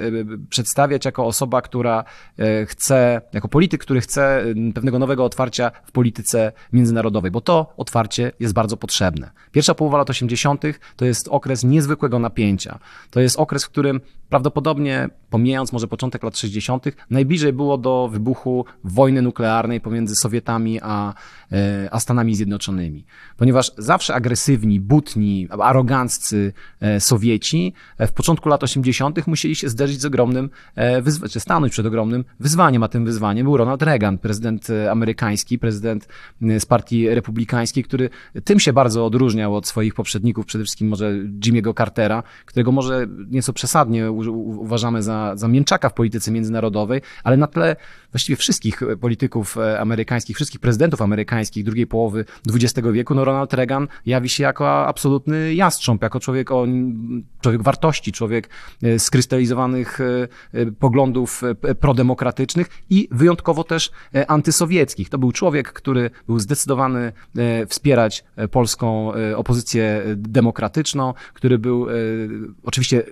przedstawiać 0.49 1.05
jako 1.05 1.25
osoba, 1.25 1.61
która 1.61 2.03
chce, 2.65 3.21
jako 3.33 3.47
polityk, 3.47 3.81
który 3.81 4.01
chce 4.01 4.43
pewnego 4.73 4.99
nowego 4.99 5.25
otwarcia 5.25 5.71
w 5.85 5.91
polityce 5.91 6.51
międzynarodowej, 6.73 7.31
bo 7.31 7.41
to 7.41 7.73
otwarcie 7.77 8.31
jest 8.39 8.53
bardzo 8.53 8.74
bardzo 8.75 8.77
potrzebne. 8.77 9.31
Pierwsza 9.51 9.75
połowa 9.75 9.97
lat 9.97 10.09
80. 10.09 10.63
to 10.95 11.05
jest 11.05 11.27
okres 11.27 11.63
niezwykłego 11.63 12.19
napięcia. 12.19 12.79
To 13.11 13.19
jest 13.19 13.39
okres, 13.39 13.65
w 13.65 13.69
którym 13.69 14.01
prawdopodobnie, 14.29 15.09
pomijając 15.29 15.73
może 15.73 15.87
początek 15.87 16.23
lat 16.23 16.37
60., 16.37 16.85
najbliżej 17.09 17.53
było 17.53 17.77
do 17.77 18.09
wybuchu 18.11 18.65
wojny 18.83 19.21
nuklearnej 19.21 19.81
pomiędzy 19.81 20.15
Sowietami 20.15 20.79
a, 20.81 21.13
e, 21.51 21.89
a 21.91 21.99
Stanami 21.99 22.35
Zjednoczonymi. 22.35 23.05
Ponieważ 23.37 23.71
zawsze 23.77 24.15
agresywni, 24.15 24.79
butni, 24.79 25.47
aroganccy 25.59 26.53
e, 26.81 26.99
Sowieci 26.99 27.73
e, 27.97 28.07
w 28.07 28.11
początku 28.11 28.49
lat 28.49 28.63
80. 28.63 29.27
musieli 29.27 29.55
się 29.55 29.69
zderzyć 29.69 30.01
z 30.01 30.05
ogromnym 30.05 30.49
czy 31.31 31.39
stanąć 31.39 31.73
przed 31.73 31.85
ogromnym 31.85 32.25
wyzwaniem, 32.39 32.83
a 32.83 32.87
tym 32.87 33.05
wyzwaniem 33.05 33.45
był 33.45 33.57
Ronald 33.57 33.81
Reagan, 33.81 34.17
prezydent 34.17 34.67
amerykański, 34.91 35.59
prezydent 35.59 36.07
z 36.41 36.65
partii 36.65 37.09
republikańskiej, 37.09 37.83
który 37.83 38.09
tym 38.55 38.59
się 38.59 38.73
bardzo 38.73 39.05
odróżniał 39.05 39.55
od 39.55 39.67
swoich 39.67 39.93
poprzedników, 39.93 40.45
przede 40.45 40.63
wszystkim 40.63 40.87
może 40.87 41.13
Jimmy'ego 41.45 41.77
Cartera, 41.77 42.23
którego 42.45 42.71
może 42.71 43.07
nieco 43.29 43.53
przesadnie 43.53 44.11
uważamy 44.11 45.03
za, 45.03 45.35
za 45.35 45.47
mięczaka 45.47 45.89
w 45.89 45.93
polityce 45.93 46.31
międzynarodowej, 46.31 47.01
ale 47.23 47.37
na 47.37 47.47
tle 47.47 47.75
właściwie 48.11 48.35
wszystkich 48.35 48.81
polityków 49.01 49.57
e, 49.57 49.79
amerykańskich, 49.79 50.35
wszystkich 50.35 50.61
prezydentów 50.61 51.01
amerykańskich 51.01 51.63
drugiej 51.63 51.87
połowy 51.87 52.25
XX 52.49 52.87
wieku, 52.93 53.15
no 53.15 53.25
Ronald 53.25 53.53
Reagan 53.53 53.87
jawi 54.05 54.29
się 54.29 54.43
jako 54.43 54.87
absolutny 54.87 55.53
jastrząb, 55.53 56.01
jako 56.01 56.19
człowiek 56.19 56.51
o, 56.51 56.65
człowiek 57.41 57.63
wartości, 57.63 58.11
człowiek 58.11 58.49
e, 58.83 58.99
skrystalizowanych 58.99 59.99
e, 60.01 60.71
poglądów 60.79 61.41
prodemokratycznych 61.79 62.67
i 62.89 63.07
wyjątkowo 63.11 63.63
też 63.63 63.91
antysowieckich. 64.27 65.09
To 65.09 65.17
był 65.17 65.31
człowiek, 65.31 65.73
który 65.73 66.09
był 66.27 66.39
zdecydowany 66.39 67.11
wspierać 67.67 68.23
polską 68.51 69.11
opozycję 69.35 70.03
demokratyczną, 70.15 71.13
który 71.33 71.57
był 71.57 71.87
oczywiście 72.63 73.03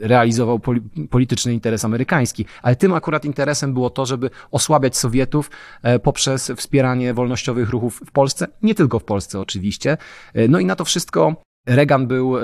realizował 0.00 0.58
poli 0.58 0.80
polityczny 1.10 1.54
interes 1.54 1.84
amerykański. 1.84 2.46
Ale 2.62 2.76
tym 2.76 2.94
akurat 2.94 3.24
interesem 3.24 3.74
było 3.74 3.90
to, 3.90 4.06
żeby 4.06 4.30
osłabiać 4.50 4.96
Sowietów 4.96 5.50
e, 5.82 5.98
poprzez 5.98 6.52
wspieranie 6.56 7.14
wolnościowych 7.14 7.70
ruchów 7.70 8.02
w 8.06 8.10
Polsce, 8.10 8.46
nie 8.62 8.74
tylko 8.74 8.98
w 8.98 9.04
Polsce 9.04 9.40
oczywiście. 9.40 9.96
E, 10.34 10.48
no 10.48 10.58
i 10.58 10.66
na 10.66 10.76
to 10.76 10.84
wszystko 10.84 11.36
Reagan 11.66 12.06
był 12.06 12.38
e, 12.38 12.42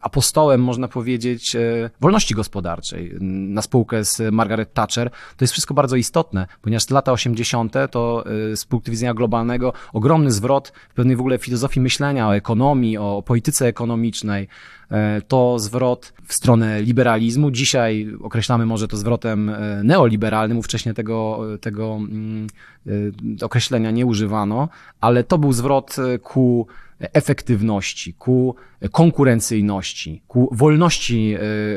apostołem, 0.00 0.62
można 0.62 0.88
powiedzieć, 0.88 1.56
wolności 2.00 2.34
gospodarczej 2.34 3.12
na 3.20 3.62
spółkę 3.62 4.04
z 4.04 4.34
Margaret 4.34 4.74
Thatcher. 4.74 5.10
To 5.10 5.44
jest 5.44 5.52
wszystko 5.52 5.74
bardzo 5.74 5.96
istotne, 5.96 6.46
ponieważ 6.62 6.90
lata 6.90 7.12
80. 7.12 7.74
to 7.90 8.24
z 8.54 8.64
punktu 8.64 8.90
widzenia 8.90 9.14
globalnego 9.14 9.72
ogromny 9.92 10.30
zwrot 10.30 10.72
w 10.88 10.94
pewnej 10.94 11.16
w 11.16 11.20
ogóle 11.20 11.38
filozofii 11.38 11.80
myślenia 11.80 12.28
o 12.28 12.36
ekonomii, 12.36 12.98
o 12.98 13.22
polityce 13.26 13.66
ekonomicznej, 13.66 14.48
E, 14.90 15.20
to 15.28 15.58
zwrot 15.58 16.12
w 16.24 16.34
stronę 16.34 16.82
liberalizmu. 16.82 17.50
Dzisiaj 17.50 18.08
określamy 18.22 18.66
może 18.66 18.88
to 18.88 18.96
zwrotem 18.96 19.48
e, 19.48 19.82
neoliberalnym, 19.84 20.58
ówcześnie 20.58 20.94
tego, 20.94 21.40
tego 21.60 21.96
mm, 21.96 22.46
e, 22.86 23.44
określenia 23.44 23.90
nie 23.90 24.06
używano, 24.06 24.68
ale 25.00 25.24
to 25.24 25.38
był 25.38 25.52
zwrot 25.52 25.96
ku 26.22 26.66
efektywności, 27.00 28.14
ku 28.14 28.54
konkurencyjności, 28.92 30.22
ku 30.28 30.48
wolności 30.52 31.36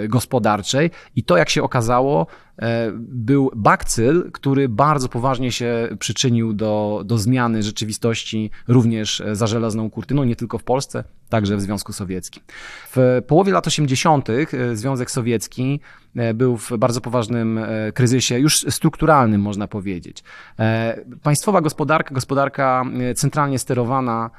gospodarczej 0.09 0.91
i 1.15 1.23
to, 1.23 1.37
jak 1.37 1.49
się 1.49 1.63
okazało, 1.63 2.27
E, 2.61 2.91
był 2.97 3.51
bakcyl, 3.55 4.31
który 4.31 4.69
bardzo 4.69 5.09
poważnie 5.09 5.51
się 5.51 5.89
przyczynił 5.99 6.53
do, 6.53 7.01
do 7.05 7.17
zmiany 7.17 7.63
rzeczywistości 7.63 8.51
również 8.67 9.23
za 9.31 9.47
żelazną 9.47 9.89
kurtyną, 9.89 10.23
nie 10.23 10.35
tylko 10.35 10.57
w 10.57 10.63
Polsce, 10.63 11.03
także 11.29 11.57
w 11.57 11.61
Związku 11.61 11.93
Sowieckim. 11.93 12.43
W 12.95 13.21
połowie 13.27 13.53
lat 13.53 13.67
80. 13.67 14.29
E, 14.29 14.75
Związek 14.75 15.11
Sowiecki 15.11 15.79
e, 16.15 16.33
był 16.33 16.57
w 16.57 16.71
bardzo 16.77 17.01
poważnym 17.01 17.59
kryzysie, 17.93 18.39
już 18.39 18.65
strukturalnym 18.69 19.41
można 19.41 19.67
powiedzieć. 19.67 20.23
Państwowa 21.23 21.61
gospodarka, 21.61 22.15
gospodarka 22.15 22.85
centralnie 23.15 23.59
sterowana, 23.59 24.29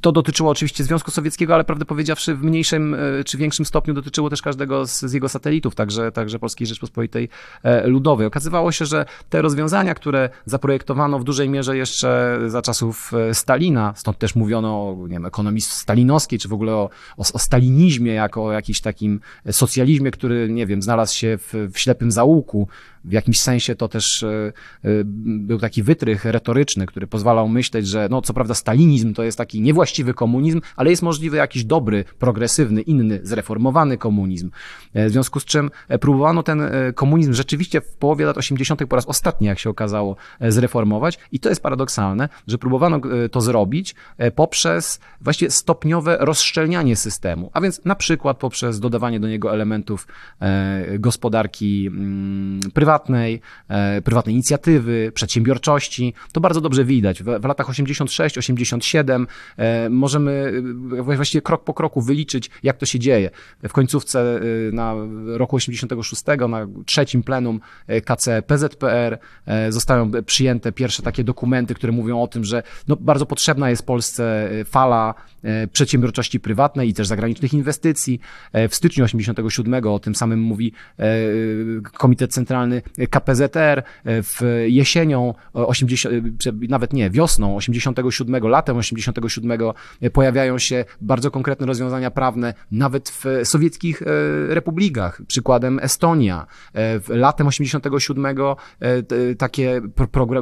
to 0.00 0.12
dotyczyło 0.12 0.50
oczywiście 0.50 0.84
Związku 0.84 1.10
Sowieckiego, 1.10 1.54
ale 1.54 1.64
prawdę 1.64 1.84
powiedziawszy 1.84 2.34
w 2.34 2.42
mniejszym 2.42 2.94
e, 2.94 3.24
czy 3.24 3.38
większym 3.38 3.66
stopniu 3.66 3.94
dotyczyło 3.94 4.30
też 4.30 4.42
każdego 4.42 4.86
z, 4.86 5.00
z, 5.00 5.12
jego 5.12 5.28
satelitów, 5.28 5.74
także, 5.74 6.12
także 6.12 6.38
Polskiej 6.38 6.66
Rzeczpospolitej 6.66 7.28
e, 7.62 7.86
Ludowej. 7.86 8.26
Okazywało 8.26 8.72
się, 8.72 8.86
że 8.86 9.04
te 9.30 9.42
rozwiązania, 9.42 9.94
które 9.94 10.30
zaprojektowano 10.46 11.18
w 11.18 11.24
dużej 11.24 11.48
mierze 11.48 11.76
jeszcze 11.76 12.38
za 12.46 12.62
czasów 12.62 13.12
e, 13.14 13.34
Stalina, 13.34 13.92
stąd 13.96 14.18
też 14.18 14.34
mówiono 14.34 14.68
o 14.68 14.96
nie 15.00 15.12
wiem, 15.12 15.26
ekonomii 15.26 15.60
stalinowskiej, 15.60 16.38
czy 16.38 16.48
w 16.48 16.52
ogóle 16.52 16.72
o, 16.72 16.90
o, 17.16 17.22
o 17.32 17.38
stalinizmie 17.38 18.12
jako 18.12 18.44
o 18.44 18.52
jakimś 18.52 18.80
takim 18.80 19.20
socjalizmie, 19.50 20.10
który, 20.10 20.48
nie 20.50 20.66
wiem, 20.66 20.82
znalazł 20.82 21.14
się 21.14 21.38
w, 21.38 21.54
w 21.72 21.78
ślepym 21.78 22.12
zaułku, 22.12 22.68
w 23.04 23.12
jakimś 23.12 23.40
sensie 23.40 23.74
to 23.74 23.88
też 23.88 24.24
był 25.14 25.58
taki 25.58 25.82
wytrych 25.82 26.24
retoryczny, 26.24 26.86
który 26.86 27.06
pozwalał 27.06 27.48
myśleć, 27.48 27.86
że 27.86 28.08
no 28.10 28.22
co 28.22 28.34
prawda 28.34 28.54
stalinizm 28.54 29.14
to 29.14 29.22
jest 29.22 29.38
taki 29.38 29.60
niewłaściwy 29.60 29.79
komunizm, 30.14 30.60
ale 30.76 30.90
jest 30.90 31.02
możliwy 31.02 31.36
jakiś 31.36 31.64
dobry, 31.64 32.04
progresywny, 32.18 32.82
inny, 32.82 33.20
zreformowany 33.22 33.98
komunizm. 33.98 34.50
E, 34.94 35.08
w 35.08 35.12
związku 35.12 35.40
z 35.40 35.44
czym 35.44 35.70
próbowano 36.00 36.42
ten 36.42 36.62
komunizm 36.94 37.32
rzeczywiście 37.32 37.80
w 37.80 37.96
połowie 37.96 38.26
lat 38.26 38.38
80. 38.38 38.86
po 38.88 38.96
raz 38.96 39.06
ostatni, 39.06 39.46
jak 39.46 39.58
się 39.58 39.70
okazało, 39.70 40.16
zreformować 40.40 41.18
i 41.32 41.40
to 41.40 41.48
jest 41.48 41.62
paradoksalne, 41.62 42.28
że 42.46 42.58
próbowano 42.58 43.00
to 43.30 43.40
zrobić 43.40 43.94
poprzez 44.34 45.00
właściwie 45.20 45.50
stopniowe 45.50 46.16
rozszczelnianie 46.20 46.96
systemu, 46.96 47.50
a 47.52 47.60
więc 47.60 47.84
na 47.84 47.94
przykład 47.94 48.38
poprzez 48.38 48.80
dodawanie 48.80 49.20
do 49.20 49.28
niego 49.28 49.52
elementów 49.52 50.06
gospodarki 50.98 51.86
mm, 51.86 52.60
prywatnej, 52.74 53.40
prywatnej, 54.04 54.32
e, 54.32 54.36
inicjatywy, 54.36 55.12
przedsiębiorczości. 55.14 56.14
To 56.32 56.40
bardzo 56.40 56.60
dobrze 56.60 56.84
widać. 56.84 57.22
W, 57.22 57.40
w 57.40 57.44
latach 57.44 57.70
86, 57.70 58.38
87 58.38 59.26
Możemy 59.90 60.62
właściwie 61.02 61.42
krok 61.42 61.64
po 61.64 61.74
kroku 61.74 62.00
wyliczyć, 62.00 62.50
jak 62.62 62.76
to 62.76 62.86
się 62.86 62.98
dzieje. 62.98 63.30
W 63.68 63.72
końcówce 63.72 64.40
na 64.72 64.94
roku 65.26 65.56
86, 65.56 66.22
na 66.48 66.66
trzecim 66.86 67.22
plenum 67.22 67.60
KC 68.04 68.42
PZPR 68.46 69.18
zostają 69.68 70.10
przyjęte 70.26 70.72
pierwsze 70.72 71.02
takie 71.02 71.24
dokumenty, 71.24 71.74
które 71.74 71.92
mówią 71.92 72.22
o 72.22 72.28
tym, 72.28 72.44
że 72.44 72.62
no, 72.88 72.96
bardzo 72.96 73.26
potrzebna 73.26 73.70
jest 73.70 73.86
Polsce 73.86 74.50
fala 74.64 75.14
przedsiębiorczości 75.72 76.40
prywatnej 76.40 76.88
i 76.88 76.94
też 76.94 77.06
zagranicznych 77.06 77.54
inwestycji. 77.54 78.20
W 78.68 78.74
styczniu 78.74 79.04
87 79.04 79.86
o 79.86 79.98
tym 79.98 80.14
samym 80.14 80.40
mówi 80.40 80.72
Komitet 81.92 82.32
Centralny 82.32 82.82
KPZR. 83.10 83.82
W 84.04 84.64
jesienią 84.66 85.34
80, 85.52 86.14
nawet 86.68 86.92
nie, 86.92 87.10
wiosną 87.10 87.56
87, 87.56 88.48
latem 88.48 88.76
87 88.76 89.59
pojawiają 90.12 90.58
się 90.58 90.84
bardzo 91.00 91.30
konkretne 91.30 91.66
rozwiązania 91.66 92.10
prawne, 92.10 92.54
nawet 92.70 93.08
w 93.08 93.24
sowieckich 93.44 94.02
republikach. 94.48 95.22
Przykładem 95.26 95.78
Estonia. 95.82 96.46
Latem 97.08 97.46
87 97.46 98.36
takie 99.38 99.80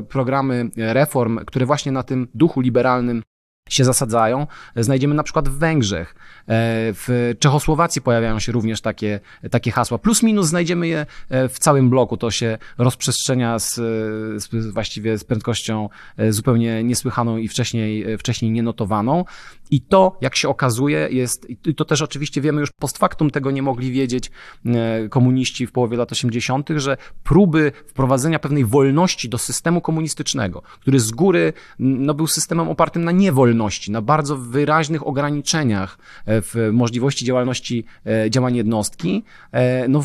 programy 0.08 0.70
reform, 0.76 1.38
które 1.46 1.66
właśnie 1.66 1.92
na 1.92 2.02
tym 2.02 2.28
duchu 2.34 2.60
liberalnym 2.60 3.22
się 3.68 3.84
zasadzają, 3.84 4.46
znajdziemy 4.76 5.14
na 5.14 5.22
przykład 5.22 5.48
w 5.48 5.58
Węgrzech. 5.58 6.14
E, 6.14 6.44
w 6.92 7.34
Czechosłowacji 7.38 8.02
pojawiają 8.02 8.38
się 8.38 8.52
również 8.52 8.80
takie, 8.80 9.20
takie 9.50 9.70
hasła. 9.70 9.98
Plus 9.98 10.22
minus 10.22 10.46
znajdziemy 10.46 10.88
je 10.88 11.06
e, 11.28 11.48
w 11.48 11.58
całym 11.58 11.90
bloku. 11.90 12.16
To 12.16 12.30
się 12.30 12.58
rozprzestrzenia 12.78 13.58
z, 13.58 13.74
z 14.42 14.66
właściwie 14.72 15.18
z 15.18 15.24
prędkością 15.24 15.88
e, 16.16 16.32
zupełnie 16.32 16.84
niesłychaną 16.84 17.36
i 17.36 17.48
wcześniej, 17.48 18.18
wcześniej 18.18 18.50
nienotowaną. 18.50 19.24
I 19.70 19.80
to, 19.80 20.16
jak 20.20 20.36
się 20.36 20.48
okazuje, 20.48 21.08
jest, 21.10 21.50
i 21.50 21.74
to 21.74 21.84
też 21.84 22.02
oczywiście 22.02 22.40
wiemy 22.40 22.60
już 22.60 22.70
post 22.70 22.98
factum, 22.98 23.30
tego 23.30 23.50
nie 23.50 23.62
mogli 23.62 23.92
wiedzieć 23.92 24.30
komuniści 25.10 25.66
w 25.66 25.72
połowie 25.72 25.96
lat 25.96 26.12
80., 26.12 26.68
że 26.76 26.96
próby 27.24 27.72
wprowadzenia 27.86 28.38
pewnej 28.38 28.64
wolności 28.64 29.28
do 29.28 29.38
systemu 29.38 29.80
komunistycznego, 29.80 30.62
który 30.80 31.00
z 31.00 31.10
góry 31.10 31.52
no, 31.78 32.14
był 32.14 32.26
systemem 32.26 32.68
opartym 32.68 33.04
na 33.04 33.12
niewolności, 33.12 33.90
na 33.90 34.02
bardzo 34.02 34.36
wyraźnych 34.36 35.06
ograniczeniach 35.06 35.98
e, 36.26 36.42
w 36.42 36.70
możliwości 36.72 37.24
działalności 37.24 37.84
e, 38.06 38.30
działań 38.30 38.56
jednostki, 38.56 39.24
e, 39.52 39.88
no, 39.88 40.04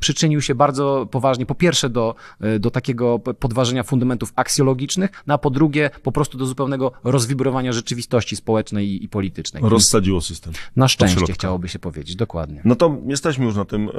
przyczynił 0.00 0.40
się 0.40 0.54
bardzo 0.54 1.06
poważnie, 1.10 1.46
po 1.46 1.54
pierwsze 1.54 1.90
do, 1.90 2.14
do 2.60 2.70
takiego 2.70 3.18
podważenia 3.18 3.82
fundamentów 3.82 4.32
aksjologicznych, 4.36 5.10
no, 5.26 5.34
a 5.34 5.38
po 5.38 5.50
drugie 5.50 5.90
po 6.02 6.12
prostu 6.12 6.38
do 6.38 6.46
zupełnego 6.46 6.92
rozwibrowania 7.04 7.72
rzeczywistości 7.72 8.36
społecznej 8.36 9.01
i, 9.04 9.08
politycznej. 9.08 9.62
Rozsadziło 9.66 10.20
system. 10.20 10.52
Na 10.76 10.88
szczęście 10.88 11.32
chciałoby 11.32 11.68
się 11.68 11.78
powiedzieć, 11.78 12.16
dokładnie. 12.16 12.62
No 12.64 12.76
to 12.76 12.98
jesteśmy 13.06 13.44
już 13.44 13.56
na 13.56 13.64
tym 13.64 13.88
e, 13.88 13.92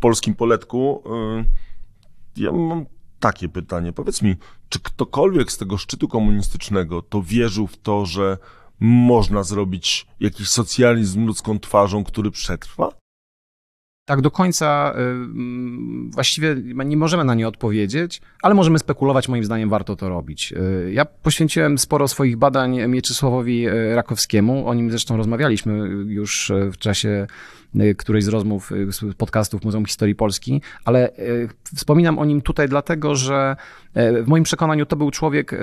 polskim 0.00 0.34
poletku. 0.34 1.02
E, 1.06 1.44
ja 2.36 2.52
mam 2.52 2.86
takie 3.20 3.48
pytanie. 3.48 3.92
Powiedz 3.92 4.22
mi, 4.22 4.36
czy 4.68 4.80
ktokolwiek 4.80 5.52
z 5.52 5.58
tego 5.58 5.78
szczytu 5.78 6.08
komunistycznego 6.08 7.02
to 7.02 7.22
wierzył 7.22 7.66
w 7.66 7.76
to, 7.76 8.06
że 8.06 8.38
można 8.80 9.42
zrobić 9.42 10.06
jakiś 10.20 10.48
socjalizm 10.48 11.26
ludzką 11.26 11.58
twarzą, 11.58 12.04
który 12.04 12.30
przetrwa? 12.30 13.03
Tak 14.04 14.20
do 14.20 14.30
końca 14.30 14.94
y, 14.96 15.00
mm, 15.00 16.10
właściwie 16.10 16.56
nie 16.84 16.96
możemy 16.96 17.24
na 17.24 17.34
nie 17.34 17.48
odpowiedzieć, 17.48 18.20
ale 18.42 18.54
możemy 18.54 18.78
spekulować, 18.78 19.28
moim 19.28 19.44
zdaniem 19.44 19.68
warto 19.68 19.96
to 19.96 20.08
robić. 20.08 20.52
Y, 20.86 20.92
ja 20.92 21.04
poświęciłem 21.04 21.78
sporo 21.78 22.08
swoich 22.08 22.36
badań 22.36 22.88
Mieczysławowi 22.88 23.68
y, 23.68 23.94
Rakowskiemu, 23.94 24.68
o 24.68 24.74
nim 24.74 24.90
zresztą 24.90 25.16
rozmawialiśmy 25.16 25.78
już 26.06 26.52
w 26.72 26.76
czasie 26.76 27.26
którejś 27.98 28.24
z 28.24 28.28
rozmów, 28.28 28.72
y, 28.72 28.92
z 28.92 29.14
podcastów 29.14 29.64
Muzeum 29.64 29.86
Historii 29.86 30.14
Polski, 30.14 30.60
ale 30.84 31.10
y, 31.18 31.48
wspominam 31.76 32.18
o 32.18 32.24
nim 32.24 32.40
tutaj 32.42 32.68
dlatego, 32.68 33.16
że 33.16 33.56
w 33.96 34.26
moim 34.26 34.44
przekonaniu 34.44 34.86
to 34.86 34.96
był 34.96 35.10
człowiek 35.10 35.54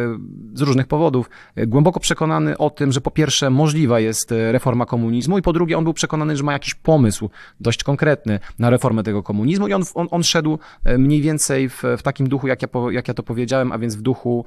z 0.53 0.61
różnych 0.61 0.87
powodów 0.87 1.29
głęboko 1.67 1.99
przekonany 1.99 2.57
o 2.57 2.69
tym, 2.69 2.91
że 2.91 3.01
po 3.01 3.11
pierwsze 3.11 3.49
możliwa 3.49 3.99
jest 3.99 4.33
reforma 4.51 4.85
komunizmu 4.85 5.37
i 5.37 5.41
po 5.41 5.53
drugie 5.53 5.77
on 5.77 5.83
był 5.83 5.93
przekonany, 5.93 6.37
że 6.37 6.43
ma 6.43 6.53
jakiś 6.53 6.75
pomysł 6.75 7.29
dość 7.59 7.83
konkretny 7.83 8.39
na 8.59 8.69
reformę 8.69 9.03
tego 9.03 9.23
komunizmu 9.23 9.67
i 9.67 9.73
on, 9.73 9.83
on, 9.93 10.07
on 10.11 10.23
szedł 10.23 10.59
mniej 10.97 11.21
więcej 11.21 11.69
w, 11.69 11.83
w 11.97 12.01
takim 12.01 12.29
duchu, 12.29 12.47
jak 12.47 12.61
ja, 12.61 12.67
jak 12.91 13.07
ja 13.07 13.13
to 13.13 13.23
powiedziałem, 13.23 13.71
a 13.71 13.79
więc 13.79 13.95
w 13.95 14.01
duchu 14.01 14.45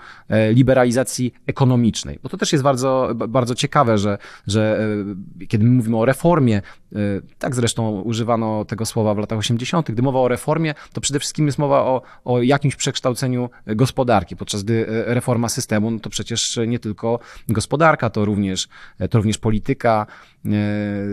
liberalizacji 0.51 1.35
ekonomicznej. 1.47 2.19
Bo 2.23 2.29
to 2.29 2.37
też 2.37 2.53
jest 2.53 2.65
bardzo, 2.65 3.11
bardzo 3.29 3.55
ciekawe, 3.55 3.99
że, 3.99 4.19
że 4.47 4.89
kiedy 5.49 5.65
my 5.65 5.71
mówimy 5.71 5.97
o 5.97 6.05
reformie, 6.05 6.63
tak 7.39 7.54
tak 7.55 7.61
zresztą 7.61 8.01
używano 8.01 8.65
tego 8.65 8.87
słowa 8.87 9.15
w 9.15 9.19
latach 9.19 9.39
80., 9.39 9.91
gdy 9.91 10.03
mowa 10.03 10.21
o 10.21 10.29
reformie, 10.29 10.75
to 10.93 11.01
przede 11.01 11.19
wszystkim 11.19 11.47
jest 11.47 11.59
mowa 11.59 11.81
o, 11.81 12.03
o 12.25 12.43
jakimś 12.43 12.77
przekształceniu 12.77 13.51
gospodarki, 13.67 14.37
podczas 14.37 14.63
gdy 14.63 14.87
e, 14.89 15.15
reforma 15.15 15.49
systemu, 15.49 15.91
no 15.91 15.99
to 15.99 16.11
przecież 16.11 16.61
nie 16.67 16.79
tylko 16.79 17.19
gospodarka, 17.49 18.11
to 18.11 18.25
również, 18.25 18.69
e, 18.99 19.09
to 19.09 19.19
również 19.19 19.39
polityka, 19.39 20.07
e, 20.47 20.51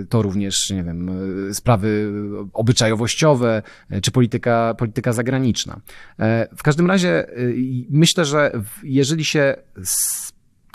to 0.10 0.22
również, 0.22 0.70
nie 0.70 0.84
wiem, 0.84 1.12
sprawy 1.54 2.12
obyczajowościowe, 2.54 3.62
czy 4.02 4.12
polityka, 4.12 4.76
polityka 4.78 5.14
zagraniczna. 5.14 5.80
W 6.58 6.64
każdym 6.64 6.88
razie 6.88 7.28
myślę, 7.90 8.26
że 8.26 8.52
jeżeli 8.84 9.26
się 9.26 9.56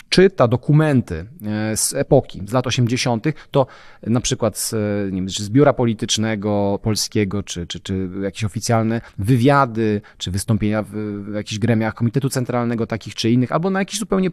czyta 0.09 0.47
dokumenty 0.47 1.25
e, 1.45 1.77
z 1.77 1.93
epoki, 1.93 2.41
z 2.47 2.53
lat 2.53 2.67
80., 2.67 3.25
to 3.51 3.67
na 4.03 4.21
przykład 4.21 4.57
z, 4.57 4.73
nie 5.13 5.21
wiem, 5.21 5.29
z 5.29 5.49
biura 5.49 5.73
politycznego 5.73 6.79
polskiego, 6.83 7.43
czy, 7.43 7.67
czy, 7.67 7.79
czy 7.79 8.09
jakieś 8.21 8.43
oficjalne 8.43 9.01
wywiady, 9.17 10.01
czy 10.17 10.31
wystąpienia 10.31 10.83
w, 10.83 10.89
w 11.29 11.33
jakichś 11.33 11.59
gremiach 11.59 11.93
Komitetu 11.93 12.29
Centralnego 12.29 12.87
takich 12.87 13.15
czy 13.15 13.29
innych, 13.29 13.51
albo 13.51 13.69
na 13.69 13.79
jakichś 13.79 13.99
zupełnie 13.99 14.27
e, 14.29 14.31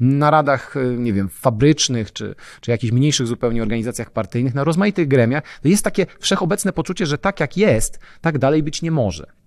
naradach, 0.00 0.76
e, 0.76 0.84
nie 0.84 1.12
wiem, 1.12 1.28
fabrycznych, 1.28 2.12
czy, 2.12 2.34
czy 2.60 2.70
jakichś 2.70 2.92
mniejszych 2.92 3.26
zupełnie 3.26 3.62
organizacjach 3.62 4.10
partyjnych, 4.10 4.54
na 4.54 4.64
rozmaitych 4.64 5.08
gremiach, 5.08 5.42
to 5.62 5.68
jest 5.68 5.84
takie 5.84 6.06
wszechobecne 6.20 6.72
poczucie, 6.72 7.06
że 7.06 7.18
tak 7.18 7.40
jak 7.40 7.56
jest, 7.56 7.98
tak 8.20 8.38
dalej 8.38 8.62
być 8.62 8.82
nie 8.82 8.90
może. 8.90 9.37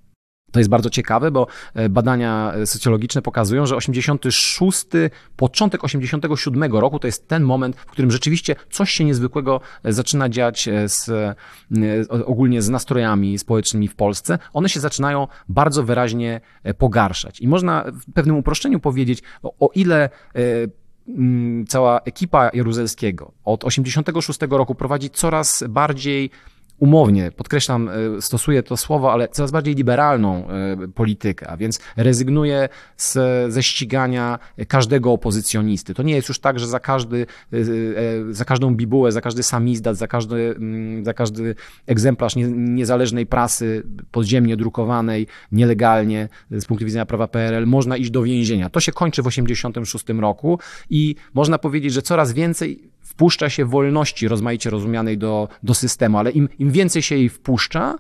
To 0.51 0.59
jest 0.59 0.69
bardzo 0.69 0.89
ciekawe, 0.89 1.31
bo 1.31 1.47
e, 1.73 1.89
badania 1.89 2.53
e, 2.55 2.65
socjologiczne 2.65 3.21
pokazują, 3.21 3.65
że 3.65 3.75
86, 3.75 4.85
początek 5.35 5.83
87 5.83 6.75
roku 6.75 6.99
to 6.99 7.07
jest 7.07 7.27
ten 7.27 7.43
moment, 7.43 7.75
w 7.75 7.85
którym 7.85 8.11
rzeczywiście 8.11 8.55
coś 8.69 8.91
się 8.91 9.03
niezwykłego 9.03 9.61
e, 9.83 9.93
zaczyna 9.93 10.29
dziać 10.29 10.69
z, 10.85 11.35
ogólnie 12.25 12.61
z 12.61 12.69
nastrojami 12.69 13.37
społecznymi 13.37 13.87
w 13.87 13.95
Polsce. 13.95 14.39
One 14.53 14.69
się 14.69 14.79
zaczynają 14.79 15.27
bardzo 15.49 15.83
wyraźnie 15.83 16.41
pogarszać. 16.77 17.41
I 17.41 17.47
można 17.47 17.85
w 18.07 18.13
pewnym 18.13 18.37
uproszczeniu 18.37 18.79
powiedzieć, 18.79 19.23
o, 19.43 19.53
o 19.59 19.69
ile 19.75 20.09
cała 21.67 21.99
ekipa 21.99 22.49
Jaruzelskiego 22.53 23.31
od 23.43 23.63
86 23.63 24.39
roku 24.49 24.75
prowadzi 24.75 25.09
coraz 25.09 25.63
bardziej 25.69 26.29
umownie, 26.81 27.31
podkreślam, 27.31 27.89
e, 27.89 28.21
stosuję 28.21 28.63
to 28.63 28.77
słowo, 28.77 29.13
ale 29.13 29.27
coraz 29.27 29.51
bardziej 29.51 29.75
liberalną 29.75 30.47
e, 30.47 30.87
politykę, 30.95 31.47
a 31.47 31.57
więc 31.57 31.79
rezygnuje 31.97 32.69
z, 32.97 33.13
ze 33.53 33.63
ścigania 33.63 34.39
każdego 34.67 35.11
opozycjonisty. 35.11 35.93
To 35.93 36.03
nie 36.03 36.15
jest 36.15 36.29
już 36.29 36.39
tak, 36.39 36.59
że 36.59 36.67
za, 36.67 36.79
każdy, 36.79 37.25
e, 37.53 37.57
za 38.33 38.45
każdą 38.45 38.75
bibułę, 38.75 39.11
za 39.11 39.21
każdy 39.21 39.43
samizdat, 39.43 39.97
za 39.97 40.07
każdy, 40.07 40.55
mm, 40.55 41.05
za 41.05 41.13
każdy 41.13 41.55
egzemplarz 41.87 42.35
niezależnej 42.35 43.25
prasy 43.25 43.83
podziemnie 44.11 44.57
drukowanej, 44.57 45.27
nielegalnie 45.51 46.29
z 46.51 46.65
punktu 46.65 46.85
widzenia 46.85 47.05
prawa 47.05 47.27
PRL, 47.27 47.67
można 47.67 47.97
iść 47.97 48.11
do 48.11 48.23
więzienia. 48.23 48.69
To 48.69 48.79
się 48.79 48.91
kończy 48.91 49.21
w 49.21 49.25
1986 49.25 50.21
roku 50.21 50.59
i 50.89 51.15
można 51.33 51.57
powiedzieć, 51.57 51.93
że 51.93 52.01
coraz 52.01 52.33
więcej 52.33 52.90
wpuszcza 53.11 53.49
się 53.49 53.65
wolności 53.65 54.27
rozmaicie 54.27 54.69
rozumianej 54.69 55.17
do, 55.17 55.47
do 55.63 55.73
systemu, 55.73 56.17
ale 56.17 56.31
im, 56.31 56.49
im 56.59 56.71
więcej 56.71 57.01
się 57.01 57.15
jej 57.15 57.29
wpuszcza, 57.29 57.95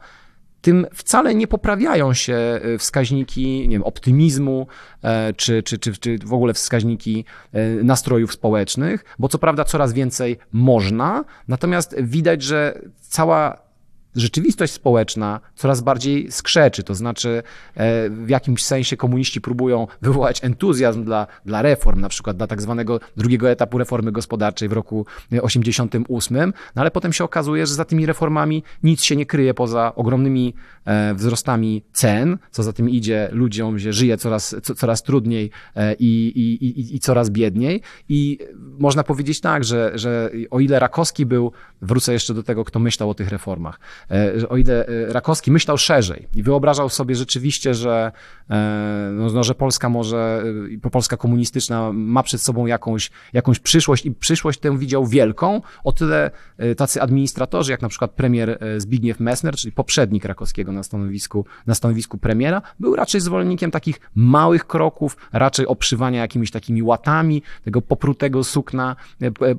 tym 0.61 0.87
wcale 0.93 1.35
nie 1.35 1.47
poprawiają 1.47 2.13
się 2.13 2.33
e, 2.33 2.77
wskaźniki 2.77 3.67
nie 3.67 3.75
wiem, 3.75 3.83
optymizmu 3.83 4.67
e, 5.03 5.33
czy, 5.33 5.63
czy, 5.63 5.79
czy, 5.79 5.93
czy 5.93 6.17
w 6.17 6.33
ogóle 6.33 6.53
wskaźniki 6.53 7.25
e, 7.53 7.69
nastrojów 7.83 8.33
społecznych, 8.33 9.05
bo 9.19 9.27
co 9.27 9.37
prawda 9.37 9.63
coraz 9.63 9.93
więcej 9.93 10.37
można, 10.51 11.23
natomiast 11.47 11.95
widać, 12.01 12.43
że 12.43 12.81
cała 13.01 13.70
rzeczywistość 14.15 14.73
społeczna 14.73 15.39
coraz 15.55 15.81
bardziej 15.81 16.31
skrzeczy. 16.31 16.83
To 16.83 16.95
znaczy, 16.95 17.43
e, 17.75 18.09
w 18.09 18.29
jakimś 18.29 18.63
sensie 18.63 18.97
komuniści 18.97 19.41
próbują 19.41 19.87
wywołać 20.01 20.43
entuzjazm 20.43 21.03
dla, 21.03 21.27
dla 21.45 21.61
reform, 21.61 22.01
na 22.01 22.09
przykład 22.09 22.37
dla 22.37 22.47
tak 22.47 22.61
zwanego 22.61 22.99
drugiego 23.17 23.49
etapu 23.49 23.77
reformy 23.77 24.11
gospodarczej 24.11 24.69
w 24.69 24.73
roku 24.73 25.05
88, 25.41 26.53
no 26.75 26.81
ale 26.81 26.91
potem 26.91 27.13
się 27.13 27.23
okazuje, 27.23 27.67
że 27.67 27.73
za 27.73 27.85
tymi 27.85 28.05
reformami 28.05 28.63
nic 28.83 29.03
się 29.03 29.15
nie 29.15 29.25
kryje 29.25 29.53
poza 29.53 29.95
ogromnymi 29.95 30.53
e, 30.85 31.13
wzrostami 31.13 31.83
cen, 31.93 32.37
co 32.51 32.63
za 32.63 32.73
tym 32.73 32.89
idzie 32.89 33.29
ludziom, 33.31 33.79
że 33.79 33.93
żyje 33.93 34.17
coraz, 34.17 34.55
coraz 34.75 35.03
trudniej 35.03 35.51
e, 35.75 35.93
i, 35.99 36.31
i, 36.35 36.65
i, 36.65 36.95
i 36.95 36.99
coraz 36.99 37.29
biedniej. 37.29 37.81
I 38.09 38.39
można 38.79 39.03
powiedzieć 39.03 39.41
tak, 39.41 39.63
że, 39.63 39.91
że 39.95 40.31
o 40.49 40.59
ile 40.59 40.79
Rakowski 40.79 41.25
był, 41.25 41.51
wrócę 41.81 42.13
jeszcze 42.13 42.33
do 42.33 42.43
tego, 42.43 42.65
kto 42.65 42.79
myślał 42.79 43.09
o 43.09 43.13
tych 43.13 43.29
reformach, 43.29 43.79
o 44.49 44.57
ile 44.57 44.85
e, 44.87 45.13
Rakowski 45.13 45.51
myślał 45.51 45.77
szerzej 45.77 46.27
i 46.35 46.43
wyobrażał 46.43 46.89
sobie 46.89 47.15
rzeczywiście, 47.15 47.73
że, 47.73 48.11
e, 48.49 49.09
no, 49.13 49.29
no, 49.29 49.43
że 49.43 49.55
Polska 49.55 49.89
może, 49.89 50.43
Polska 50.91 51.17
komunistyczna 51.17 51.93
ma 51.93 52.23
przed 52.23 52.41
sobą 52.41 52.65
jakąś, 52.65 53.11
jakąś 53.33 53.59
przyszłość 53.59 54.05
i 54.05 54.11
przyszłość 54.11 54.59
tę 54.59 54.77
widział 54.77 55.05
wielką, 55.05 55.61
o 55.83 55.91
tyle 55.91 56.31
tacy 56.77 57.01
administratorzy, 57.01 57.71
jak 57.71 57.81
na 57.81 57.89
przykład 57.89 58.11
premier 58.11 58.59
Zbigniew 58.77 59.19
Messner, 59.19 59.55
czyli 59.55 59.71
poprzednik 59.71 60.25
Rakowskiego 60.25 60.71
na 60.71 60.83
stanowisku, 60.83 61.45
na 61.67 61.75
stanowisku 61.75 62.17
premiera, 62.17 62.61
był 62.79 62.95
raczej 62.95 63.21
zwolennikiem 63.21 63.71
takich 63.71 63.99
małych 64.15 64.67
kroków, 64.67 65.17
raczej 65.33 65.67
obszywania 65.67 66.21
jakimiś 66.21 66.51
takimi 66.51 66.83
łatami 66.83 67.41
tego 67.63 67.81
poprutego 67.81 68.43
sukna 68.43 68.95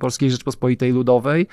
Polskiej 0.00 0.30
Rzeczpospolitej 0.30 0.92
Ludowej. 0.92 1.46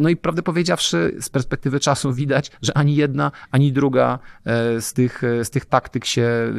No 0.00 0.08
i 0.08 0.16
prawdę 0.16 0.42
powiedziawszy, 0.42 1.16
z 1.20 1.28
perspektywy 1.28 1.80
czasu 1.80 2.12
widać, 2.12 2.27
widać, 2.28 2.50
że 2.62 2.76
ani 2.76 2.96
jedna, 2.96 3.32
ani 3.50 3.72
druga 3.72 4.18
e, 4.44 4.80
z 4.80 4.92
tych, 4.92 5.24
e, 5.24 5.44
z 5.44 5.50
tych 5.50 5.66
taktyk 5.66 6.04
się, 6.04 6.52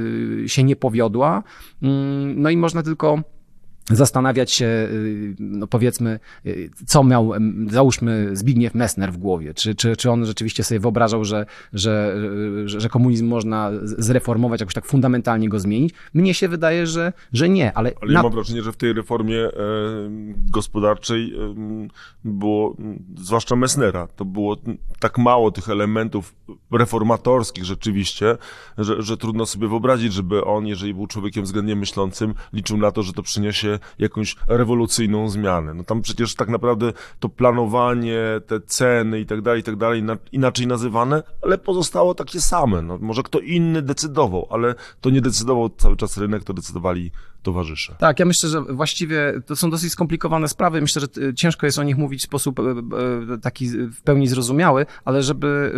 e, 0.45 0.49
się 0.49 0.63
nie 0.63 0.75
powiodła. 0.75 1.43
Mm, 1.82 2.41
no 2.41 2.49
i 2.49 2.58
można 2.58 2.84
tylko 2.84 3.23
zastanawiać 3.89 4.52
się, 4.52 4.65
y, 4.65 5.36
no 5.39 5.67
powiedzmy, 5.67 6.19
y, 6.45 6.69
co 6.86 7.04
miał, 7.04 7.32
załóżmy, 7.69 8.30
Zbigniew 8.34 8.75
Messner 8.75 9.13
w 9.13 9.17
głowie. 9.17 9.54
Czy, 9.54 9.75
czy, 9.75 9.95
czy 9.95 10.12
on 10.12 10.25
rzeczywiście 10.25 10.63
sobie 10.63 10.80
wyobrażał, 10.80 11.25
że, 11.25 11.45
że, 11.73 12.15
że, 12.65 12.89
komunizm 12.89 13.28
można 13.28 13.71
zreformować, 13.84 14.60
jakoś 14.60 14.73
tak 14.73 14.86
fundamentalnie 14.86 15.49
go 15.49 15.60
zmienić? 15.60 15.93
Mnie 16.13 16.34
się 16.34 16.47
wydaje, 16.47 16.88
że, 16.88 17.13
że 17.34 17.49
nie, 17.49 17.73
ale... 17.73 17.91
Ale 18.02 18.13
na... 18.13 18.19
ja 18.19 18.23
mam 18.23 18.32
wrażenie, 18.32 18.62
że 18.62 18.71
w 18.71 18.78
tej 18.78 18.93
reformie 18.93 19.49
gospodarczej 20.52 21.34
było, 22.23 22.75
zwłaszcza 23.17 23.56
Messnera, 23.56 24.08
to 24.08 24.25
było 24.25 24.58
tak 24.99 25.17
mało 25.17 25.52
tych 25.52 25.69
elementów 25.69 26.36
reformatorskich 26.71 27.65
rzeczywiście, 27.65 28.38
że, 28.78 29.02
że 29.02 29.17
trudno 29.17 29.45
sobie 29.45 29.67
wyobrazić, 29.67 30.13
żeby 30.13 30.45
on, 30.45 30.67
jeżeli 30.67 30.93
był 30.93 31.08
człowiekiem 31.08 31.43
względnie 31.43 31.75
myślącym, 31.75 32.34
liczył 32.54 32.78
na 32.78 32.91
to, 32.91 33.04
że 33.04 33.13
to 33.13 33.23
przyniesie 33.23 33.79
jakąś 34.00 34.36
rewolucyjną 34.48 35.30
zmianę. 35.30 35.74
No 35.74 35.84
tam 35.84 36.02
przecież 36.02 36.36
tak 36.36 36.50
naprawdę 36.50 36.94
to 37.20 37.30
planowanie, 37.30 38.22
te 38.48 38.62
ceny 38.62 39.20
i 39.20 39.26
tak 39.26 39.42
dalej, 39.42 39.60
i 39.60 39.63
tak 39.63 39.76
dalej, 39.76 40.04
inaczej 40.32 40.68
nazywane, 40.68 41.24
ale 41.42 41.58
pozostało 41.58 42.15
takie 42.15 42.42
same. 42.42 42.82
No, 42.82 42.98
może 43.02 43.24
kto 43.24 43.39
inny 43.39 43.82
decydował, 43.82 44.48
ale 44.50 44.76
to 45.02 45.10
nie 45.10 45.22
decydował 45.22 45.70
cały 45.70 45.98
czas 45.98 46.18
rynek, 46.18 46.44
to 46.44 46.54
decydowali 46.54 47.12
towarzysze. 47.44 47.96
Tak, 48.00 48.20
ja 48.20 48.26
myślę, 48.26 48.50
że 48.50 48.62
właściwie 48.62 49.34
to 49.46 49.56
są 49.56 49.70
dosyć 49.70 49.92
skomplikowane 49.92 50.48
sprawy. 50.48 50.82
Myślę, 50.82 51.02
że 51.02 51.34
ciężko 51.34 51.65
jest 51.65 51.80
o 51.80 51.84
nich 51.84 51.98
mówić 51.98 52.22
w 52.22 52.24
sposób 52.24 52.60
e, 52.60 52.63
e, 53.34 53.38
taki 53.38 53.70
w 53.70 54.02
pełni 54.02 54.28
zrozumiały, 54.28 54.86
ale 55.06 55.24
żeby 55.24 55.74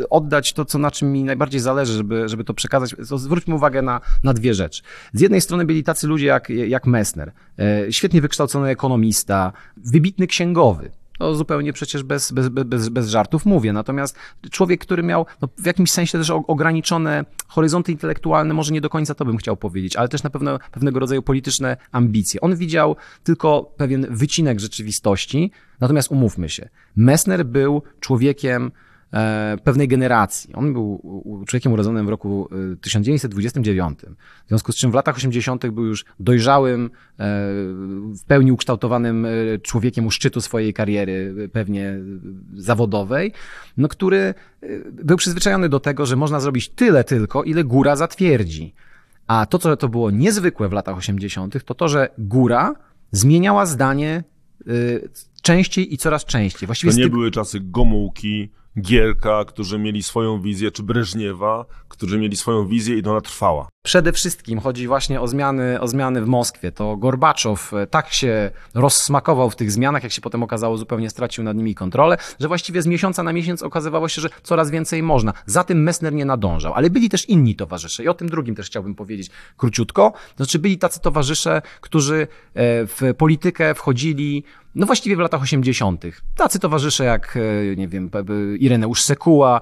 e, 0.00 0.08
oddać 0.08 0.52
to, 0.52 0.64
co 0.64 0.78
na 0.78 0.90
czym 0.90 1.12
mi 1.12 1.24
najbardziej 1.24 1.60
zależy, 1.60 1.92
żeby, 1.92 2.28
żeby 2.28 2.44
to 2.44 2.54
przekazać, 2.54 2.94
to 3.08 3.18
zwróćmy 3.18 3.54
uwagę 3.54 3.82
na, 3.82 4.00
na 4.24 4.34
dwie 4.34 4.54
rzeczy. 4.54 4.82
Z 5.12 5.20
jednej 5.20 5.40
strony 5.40 5.64
byli 5.64 5.84
tacy 5.84 6.06
ludzie 6.06 6.26
jak, 6.26 6.50
jak 6.50 6.86
Messner, 7.06 7.32
świetnie 7.90 8.20
wykształcony 8.20 8.68
ekonomista, 8.68 9.52
wybitny 9.76 10.26
księgowy, 10.26 10.90
to 11.18 11.34
zupełnie 11.34 11.72
przecież 11.72 12.02
bez, 12.02 12.32
bez, 12.32 12.48
bez, 12.48 12.88
bez 12.88 13.08
żartów 13.08 13.46
mówię. 13.46 13.72
Natomiast 13.72 14.18
człowiek, 14.50 14.80
który 14.80 15.02
miał 15.02 15.26
no, 15.42 15.48
w 15.58 15.66
jakimś 15.66 15.90
sensie 15.90 16.18
też 16.18 16.30
ograniczone 16.30 17.24
horyzonty 17.48 17.92
intelektualne, 17.92 18.54
może 18.54 18.72
nie 18.72 18.80
do 18.80 18.90
końca 18.90 19.14
to 19.14 19.24
bym 19.24 19.36
chciał 19.36 19.56
powiedzieć, 19.56 19.96
ale 19.96 20.08
też 20.08 20.22
na 20.22 20.30
pewno 20.30 20.58
pewnego 20.72 21.00
rodzaju 21.00 21.22
polityczne 21.22 21.76
ambicje. 21.92 22.40
On 22.40 22.56
widział 22.56 22.96
tylko 23.24 23.74
pewien 23.76 24.06
wycinek 24.10 24.60
rzeczywistości, 24.60 25.50
natomiast 25.80 26.10
umówmy 26.10 26.48
się, 26.48 26.68
Messner 26.96 27.46
był 27.46 27.82
człowiekiem 28.00 28.70
E, 28.72 28.85
pewnej 29.64 29.88
generacji. 29.88 30.54
On 30.54 30.72
był 30.72 31.02
człowiekiem 31.46 31.72
urodzonym 31.72 32.06
w 32.06 32.08
roku 32.08 32.48
1929, 32.80 34.04
e, 34.04 34.10
w 34.44 34.48
związku 34.48 34.72
z 34.72 34.76
czym 34.76 34.90
w 34.90 34.94
latach 34.94 35.16
80. 35.16 35.70
był 35.70 35.84
już 35.84 36.04
dojrzałym, 36.20 36.84
e, 36.84 36.88
w 38.14 38.24
pełni 38.26 38.52
ukształtowanym 38.52 39.26
człowiekiem 39.62 40.06
u 40.06 40.10
szczytu 40.10 40.40
swojej 40.40 40.74
kariery, 40.74 41.48
pewnie 41.52 41.98
zawodowej, 42.54 43.32
no, 43.76 43.88
który 43.88 44.34
był 44.92 45.16
przyzwyczajony 45.16 45.68
do 45.68 45.80
tego, 45.80 46.06
że 46.06 46.16
można 46.16 46.40
zrobić 46.40 46.68
tyle 46.68 47.04
tylko, 47.04 47.44
ile 47.44 47.64
góra 47.64 47.96
zatwierdzi. 47.96 48.74
A 49.26 49.46
to, 49.46 49.58
co 49.58 49.76
to 49.76 49.88
było 49.88 50.10
niezwykłe 50.10 50.68
w 50.68 50.72
latach 50.72 50.96
80., 50.96 51.64
to 51.64 51.74
to, 51.74 51.88
że 51.88 52.08
góra 52.18 52.74
zmieniała 53.12 53.66
zdanie 53.66 54.24
częściej 55.42 55.94
i 55.94 55.98
coraz 55.98 56.24
częściej. 56.24 56.66
Właściwie 56.66 56.92
to 56.92 56.98
nie 56.98 57.08
były 57.08 57.30
czasy 57.30 57.60
Gomułki, 57.60 58.50
Gierka, 58.80 59.44
którzy 59.44 59.78
mieli 59.78 60.02
swoją 60.02 60.40
wizję, 60.40 60.70
czy 60.70 60.82
Breżniewa, 60.82 61.64
którzy 61.88 62.18
mieli 62.18 62.36
swoją 62.36 62.66
wizję 62.66 62.98
i 62.98 63.04
ona 63.04 63.20
trwała. 63.20 63.68
Przede 63.84 64.12
wszystkim 64.12 64.60
chodzi 64.60 64.86
właśnie 64.86 65.20
o 65.20 65.28
zmiany, 65.28 65.80
o 65.80 65.88
zmiany 65.88 66.22
w 66.22 66.26
Moskwie. 66.26 66.72
To 66.72 66.96
Gorbaczow 66.96 67.74
e, 67.74 67.86
tak 67.86 68.12
się 68.12 68.50
rozsmakował 68.74 69.50
w 69.50 69.56
tych 69.56 69.72
zmianach, 69.72 70.02
jak 70.02 70.12
się 70.12 70.20
potem 70.20 70.42
okazało, 70.42 70.76
zupełnie 70.76 71.10
stracił 71.10 71.44
nad 71.44 71.56
nimi 71.56 71.74
kontrolę, 71.74 72.16
że 72.40 72.48
właściwie 72.48 72.82
z 72.82 72.86
miesiąca 72.86 73.22
na 73.22 73.32
miesiąc 73.32 73.62
okazywało 73.62 74.08
się, 74.08 74.20
że 74.20 74.28
coraz 74.42 74.70
więcej 74.70 75.02
można. 75.02 75.32
Za 75.46 75.64
tym 75.64 75.82
Messner 75.82 76.12
nie 76.12 76.24
nadążał, 76.24 76.74
ale 76.74 76.90
byli 76.90 77.08
też 77.08 77.28
inni 77.28 77.54
towarzysze 77.54 78.04
i 78.04 78.08
o 78.08 78.14
tym 78.14 78.28
drugim 78.28 78.54
też 78.54 78.66
chciałbym 78.66 78.94
powiedzieć 78.94 79.30
króciutko. 79.56 80.12
Znaczy 80.36 80.58
byli 80.58 80.78
tacy 80.78 81.00
towarzysze, 81.00 81.62
którzy 81.80 82.20
e, 82.22 82.26
w 82.86 83.14
politykę 83.18 83.74
wchodzili 83.74 84.44
no 84.76 84.86
właściwie 84.86 85.16
w 85.16 85.18
latach 85.18 85.42
80. 85.42 86.04
Tacy 86.36 86.58
towarzysze 86.58 87.04
jak, 87.04 87.38
e, 87.72 87.76
nie 87.76 87.88
wiem, 87.88 88.10
Ireneusz 88.58 89.02
Sekuła, 89.02 89.60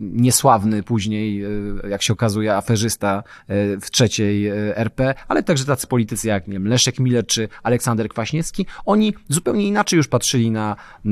niesławny 0.00 0.82
później, 0.82 1.44
jak 1.88 2.02
się 2.02 2.12
okazuje, 2.12 2.56
aferzysta, 2.56 3.22
E, 3.50 3.80
w 3.80 3.90
trzeciej 3.90 4.48
e, 4.48 4.76
RP, 4.76 5.14
ale 5.28 5.42
także 5.42 5.64
tacy 5.64 5.86
politycy 5.86 6.28
jak 6.28 6.46
nie 6.46 6.52
wiem, 6.52 6.68
Leszek 6.68 6.98
Miller 6.98 7.26
czy 7.26 7.48
Aleksander 7.62 8.08
Kwaśniewski, 8.08 8.66
oni 8.86 9.14
zupełnie 9.28 9.66
inaczej 9.66 9.96
już 9.96 10.08
patrzyli 10.08 10.50
na, 10.50 10.76
e, 11.06 11.10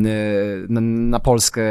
na, 0.68 0.80
na 0.80 1.20
Polskę 1.20 1.62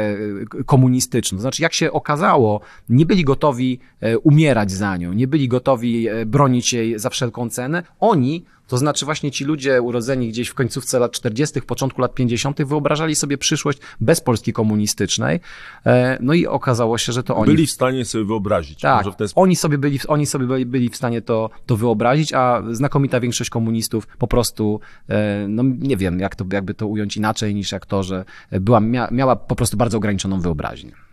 komunistyczną. 0.66 1.38
Znaczy, 1.38 1.62
jak 1.62 1.72
się 1.72 1.92
okazało, 1.92 2.60
nie 2.88 3.06
byli 3.06 3.24
gotowi 3.24 3.78
umierać 4.22 4.70
za 4.70 4.96
nią, 4.96 5.12
nie 5.12 5.28
byli 5.28 5.48
gotowi 5.48 6.08
bronić 6.26 6.72
jej 6.72 6.98
za 6.98 7.10
wszelką 7.10 7.50
cenę. 7.50 7.82
Oni 8.00 8.44
to 8.68 8.78
znaczy 8.78 9.04
właśnie 9.04 9.30
ci 9.30 9.44
ludzie 9.44 9.82
urodzeni 9.82 10.28
gdzieś 10.28 10.48
w 10.48 10.54
końcówce 10.54 10.98
lat 10.98 11.12
40., 11.12 11.62
początku 11.62 12.00
lat 12.00 12.14
50. 12.14 12.62
wyobrażali 12.62 13.14
sobie 13.14 13.38
przyszłość 13.38 13.78
bez 14.00 14.20
Polski 14.20 14.52
komunistycznej. 14.52 15.40
E, 15.86 16.18
no 16.20 16.34
i 16.34 16.46
okazało 16.46 16.98
się, 16.98 17.12
że 17.12 17.22
to 17.22 17.36
oni... 17.36 17.50
Byli 17.50 17.66
w 17.66 17.70
stanie 17.70 18.04
sobie 18.04 18.24
wyobrazić. 18.24 18.80
Tak, 18.80 19.16
ten... 19.16 19.28
oni 19.34 19.56
sobie, 19.56 19.78
byli, 19.78 19.98
oni 20.08 20.26
sobie 20.26 20.46
byli, 20.46 20.66
byli 20.66 20.88
w 20.88 20.96
stanie 20.96 21.22
to, 21.22 21.50
to 21.66 21.76
wyobrazić, 21.76 22.32
a 22.32 22.62
znakomita 22.70 23.20
większość 23.20 23.50
komunistów 23.50 24.06
po 24.06 24.26
prostu, 24.26 24.80
e, 25.08 25.46
no 25.48 25.62
nie 25.78 25.96
wiem, 25.96 26.20
jak 26.20 26.36
to, 26.36 26.44
jakby 26.52 26.74
to 26.74 26.86
ująć 26.86 27.16
inaczej 27.16 27.54
niż 27.54 27.72
jak 27.72 27.86
to, 27.86 28.02
że 28.02 28.24
była, 28.52 28.80
miała 29.10 29.36
po 29.36 29.56
prostu 29.56 29.76
bardzo 29.76 29.98
ograniczoną 29.98 30.40
wyobraźnię. 30.40 31.07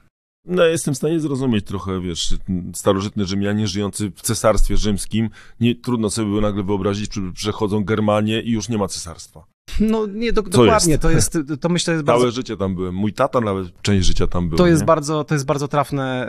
No, 0.46 0.66
jestem 0.66 0.94
w 0.94 0.98
stanie 0.98 1.20
zrozumieć 1.20 1.66
trochę, 1.66 2.02
wiesz, 2.02 2.36
starożytny 2.74 3.26
Rzymianie 3.26 3.68
żyjący 3.68 4.12
w 4.16 4.22
cesarstwie 4.22 4.78
rzymskim, 4.78 5.30
nie 5.60 5.76
trudno 5.76 6.10
sobie 6.10 6.28
było 6.28 6.42
nagle 6.42 6.64
wyobrazić, 6.64 7.14
że 7.14 7.32
przechodzą 7.34 7.84
Germanię 7.84 8.42
i 8.42 8.52
już 8.52 8.70
nie 8.70 8.78
ma 8.78 8.88
cesarstwa. 8.88 9.46
No 9.80 10.06
nie, 10.06 10.34
do, 10.34 10.42
dokładnie, 10.42 10.92
jest? 10.92 11.02
to 11.02 11.12
jest, 11.12 11.38
to 11.62 11.70
myślę 11.70 11.94
jest 11.94 12.06
bardzo... 12.06 12.22
Całe 12.22 12.32
życie 12.32 12.58
tam 12.58 12.76
byłem, 12.76 12.96
mój 12.96 13.14
tata 13.14 13.42
nawet 13.42 13.82
część 13.82 14.08
życia 14.08 14.28
tam 14.28 14.50
był. 14.50 14.58
To 14.58 14.68
jest 14.68 14.86
bardzo, 14.86 15.24
to 15.24 15.36
jest 15.36 15.46
bardzo 15.46 15.68
trafne, 15.68 16.28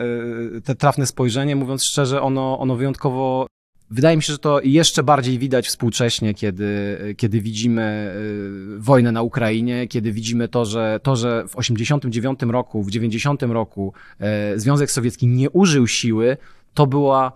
y, 0.57 0.61
te 0.61 0.74
trafne 0.74 1.07
spojrzenie, 1.07 1.57
mówiąc 1.57 1.85
szczerze, 1.85 2.22
ono, 2.22 2.59
ono 2.59 2.76
wyjątkowo 2.76 3.46
Wydaje 3.90 4.16
mi 4.16 4.22
się, 4.22 4.33
że 4.33 4.38
to 4.38 4.61
jeszcze 4.64 5.03
bardziej 5.03 5.38
widać 5.38 5.66
współcześnie, 5.66 6.35
kiedy, 6.35 6.99
kiedy 7.16 7.40
widzimy 7.40 8.12
y, 8.77 8.81
wojnę 8.81 9.12
na 9.12 9.22
Ukrainie, 9.22 9.88
kiedy 9.88 10.12
widzimy 10.12 10.49
to, 10.49 10.64
że, 10.64 11.01
to, 11.03 11.16
że 11.16 11.44
w 11.49 11.57
89 11.57 12.40
roku, 12.42 12.83
w 12.83 12.90
90 12.90 13.42
roku 13.42 13.92
e, 14.20 14.59
Związek 14.59 14.90
Sowiecki 14.90 15.27
nie 15.27 15.51
użył 15.51 15.87
siły, 15.87 16.37
to 16.75 16.87
była 16.87 17.33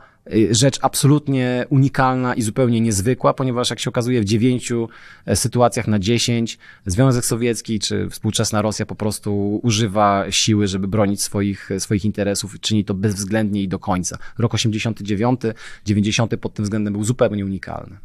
rzecz 0.51 0.79
absolutnie 0.83 1.67
unikalna 1.71 2.35
i 2.35 2.43
zupełnie 2.43 2.81
niezwykła, 2.81 3.35
ponieważ 3.35 3.71
jak 3.71 3.79
się 3.79 3.91
okazuje 3.91 4.21
w 4.21 4.25
dziewięciu 4.25 4.89
sytuacjach 5.35 5.89
na 5.89 5.99
dziesięć 5.99 6.59
Związek 6.87 7.25
Sowiecki 7.25 7.79
czy 7.79 8.09
współczesna 8.11 8.63
Rosja 8.63 8.87
po 8.87 8.95
prostu 8.95 9.61
używa 9.63 10.25
siły, 10.31 10.67
żeby 10.67 10.89
bronić 10.89 11.23
swoich, 11.23 11.71
swoich 11.79 12.05
interesów 12.05 12.55
i 12.55 12.61
czyni 12.61 12.85
to 12.85 12.95
bezwzględnie 12.95 13.63
i 13.63 13.69
do 13.69 13.79
końca. 13.79 14.19
Rok 14.39 14.55
89, 14.55 15.41
90 15.85 16.37
pod 16.37 16.55
tym 16.55 16.65
względem 16.65 16.93
był 16.93 17.05
zupełnie 17.05 17.45
unikalny. 17.45 17.99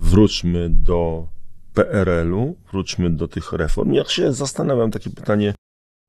Wróćmy 0.00 0.70
do 0.70 1.26
PRL-u, 1.74 2.56
wróćmy 2.72 3.10
do 3.10 3.28
tych 3.28 3.52
reform. 3.52 3.92
Ja 3.92 4.04
się 4.04 4.32
zastanawiam, 4.32 4.90
takie 4.90 5.10
pytanie, 5.10 5.54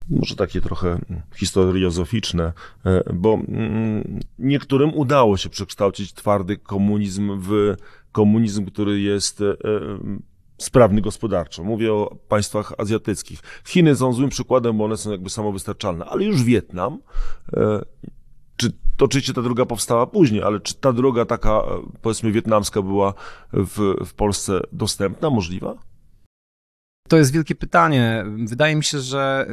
może 0.09 0.35
takie 0.35 0.61
trochę 0.61 0.99
historiozoficzne, 1.35 2.53
e, 2.85 3.13
bo 3.13 3.33
mm, 3.33 4.19
niektórym 4.39 4.93
udało 4.93 5.37
się 5.37 5.49
przekształcić 5.49 6.13
twardy 6.13 6.57
komunizm 6.57 7.39
w 7.41 7.75
komunizm, 8.11 8.65
który 8.65 8.99
jest 9.01 9.41
e, 9.41 9.55
sprawny 10.57 11.01
gospodarczo. 11.01 11.63
Mówię 11.63 11.93
o 11.93 12.17
państwach 12.27 12.73
azjatyckich. 12.77 13.39
Chiny 13.67 13.95
są 13.95 14.13
złym 14.13 14.29
przykładem, 14.29 14.77
bo 14.77 14.85
one 14.85 14.97
są 14.97 15.11
jakby 15.11 15.29
samowystarczalne, 15.29 16.05
ale 16.05 16.23
już 16.23 16.43
Wietnam, 16.43 16.99
e, 17.53 17.81
czy 18.57 18.71
to 18.97 19.05
oczywiście 19.05 19.33
ta 19.33 19.41
droga 19.41 19.65
powstała 19.65 20.07
później, 20.07 20.43
ale 20.43 20.59
czy 20.59 20.75
ta 20.75 20.93
droga 20.93 21.25
taka, 21.25 21.61
powiedzmy, 22.01 22.31
wietnamska 22.31 22.81
była 22.81 23.13
w, 23.53 24.05
w 24.05 24.13
Polsce 24.13 24.61
dostępna, 24.71 25.29
możliwa? 25.29 25.75
To 27.07 27.17
jest 27.17 27.31
wielkie 27.31 27.55
pytanie. 27.55 28.25
Wydaje 28.45 28.75
mi 28.75 28.83
się, 28.83 28.99
że 28.99 29.47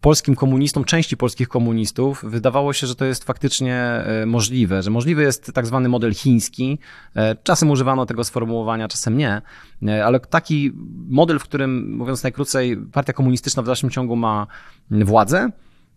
polskim 0.00 0.34
komunistom, 0.34 0.84
części 0.84 1.16
polskich 1.16 1.48
komunistów, 1.48 2.24
wydawało 2.24 2.72
się, 2.72 2.86
że 2.86 2.94
to 2.94 3.04
jest 3.04 3.24
faktycznie 3.24 3.76
e, 3.76 4.26
możliwe, 4.26 4.82
że 4.82 4.90
możliwy 4.90 5.22
jest 5.22 5.52
tak 5.52 5.66
zwany 5.66 5.88
model 5.88 6.14
chiński. 6.14 6.78
E, 7.14 7.36
czasem 7.42 7.70
używano 7.70 8.06
tego 8.06 8.24
sformułowania, 8.24 8.88
czasem 8.88 9.16
nie, 9.16 9.42
e, 9.86 10.06
ale 10.06 10.20
taki 10.20 10.72
model, 11.08 11.38
w 11.38 11.42
którym, 11.42 11.96
mówiąc 11.96 12.22
najkrócej, 12.22 12.76
partia 12.76 13.12
komunistyczna 13.12 13.62
w 13.62 13.66
dalszym 13.66 13.90
ciągu 13.90 14.16
ma 14.16 14.46
władzę, 14.90 15.50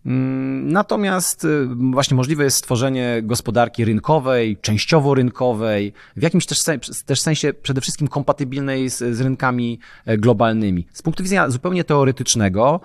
natomiast 0.04 1.44
y, 1.44 1.68
właśnie 1.90 2.16
możliwe 2.16 2.44
jest 2.44 2.56
stworzenie 2.56 3.20
gospodarki 3.22 3.84
rynkowej, 3.84 4.56
częściowo 4.60 5.14
rynkowej, 5.14 5.92
w 6.16 6.22
jakimś 6.22 6.46
też, 6.46 6.58
też 7.06 7.20
sensie 7.20 7.52
przede 7.52 7.80
wszystkim 7.80 8.08
kompatybilnej 8.08 8.90
z, 8.90 8.98
z 8.98 9.20
rynkami 9.20 9.78
e, 10.06 10.18
globalnymi. 10.18 10.86
Z 10.92 11.02
punktu 11.02 11.22
widzenia 11.22 11.50
zupełnie 11.50 11.84
teoretycznego, 11.84 12.80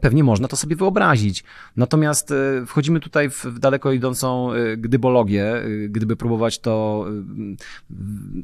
pewnie 0.00 0.24
można 0.24 0.48
to 0.48 0.56
sobie 0.56 0.76
wyobrazić. 0.76 1.44
Natomiast 1.76 2.30
e, 2.30 2.66
wchodzimy 2.66 3.00
tutaj 3.00 3.30
w 3.30 3.58
daleko 3.58 3.92
idącą 3.92 4.50
gdybologię, 4.76 5.54
gdyby 5.88 6.16
próbować 6.16 6.58
to 6.58 7.06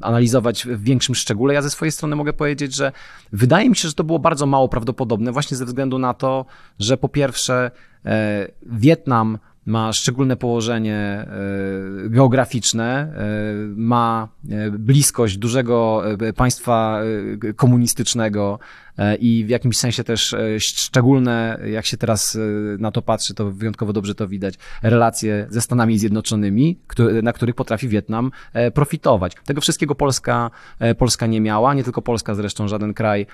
analizować 0.00 0.64
w 0.64 0.82
większym 0.82 1.14
szczególe. 1.14 1.54
Ja 1.54 1.62
ze 1.62 1.70
swojej 1.70 1.92
strony 1.92 2.16
mogę 2.16 2.32
powiedzieć, 2.32 2.74
że 2.74 2.92
wydaje 3.32 3.68
mi 3.68 3.76
się, 3.76 3.88
że 3.88 3.94
to 3.94 4.04
było 4.04 4.18
bardzo 4.18 4.46
mało 4.46 4.68
prawdopodobne, 4.68 5.32
właśnie 5.32 5.56
ze 5.56 5.64
względu 5.64 5.98
na 5.98 6.14
to, 6.14 6.46
że 6.78 6.96
po 6.96 7.08
pierwsze, 7.08 7.70
E, 8.04 8.48
Wietnam 8.62 9.38
ma 9.66 9.92
szczególne 9.92 10.36
położenie 10.36 10.96
e, 10.96 11.28
geograficzne, 12.08 12.84
e, 12.84 13.08
ma 13.76 14.28
bliskość 14.70 15.36
dużego 15.36 16.02
państwa 16.36 17.00
komunistycznego, 17.56 18.58
E, 18.87 18.87
i 19.20 19.44
w 19.44 19.48
jakimś 19.48 19.76
sensie 19.78 20.04
też 20.04 20.34
e, 20.34 20.60
szczególne, 20.60 21.60
jak 21.70 21.86
się 21.86 21.96
teraz 21.96 22.36
e, 22.36 22.38
na 22.78 22.90
to 22.90 23.02
patrzy, 23.02 23.34
to 23.34 23.50
wyjątkowo 23.50 23.92
dobrze 23.92 24.14
to 24.14 24.28
widać, 24.28 24.54
relacje 24.82 25.46
ze 25.50 25.60
Stanami 25.60 25.98
Zjednoczonymi, 25.98 26.78
na 27.22 27.32
których 27.32 27.54
potrafi 27.54 27.88
Wietnam 27.88 28.30
profitować. 28.74 29.32
Tego 29.44 29.60
wszystkiego 29.60 29.94
Polska, 29.94 30.50
Polska 30.98 31.26
nie 31.26 31.40
miała, 31.40 31.74
nie 31.74 31.84
tylko 31.84 32.02
Polska 32.02 32.34
zresztą, 32.34 32.68
żaden 32.68 32.94
kraj 32.94 33.26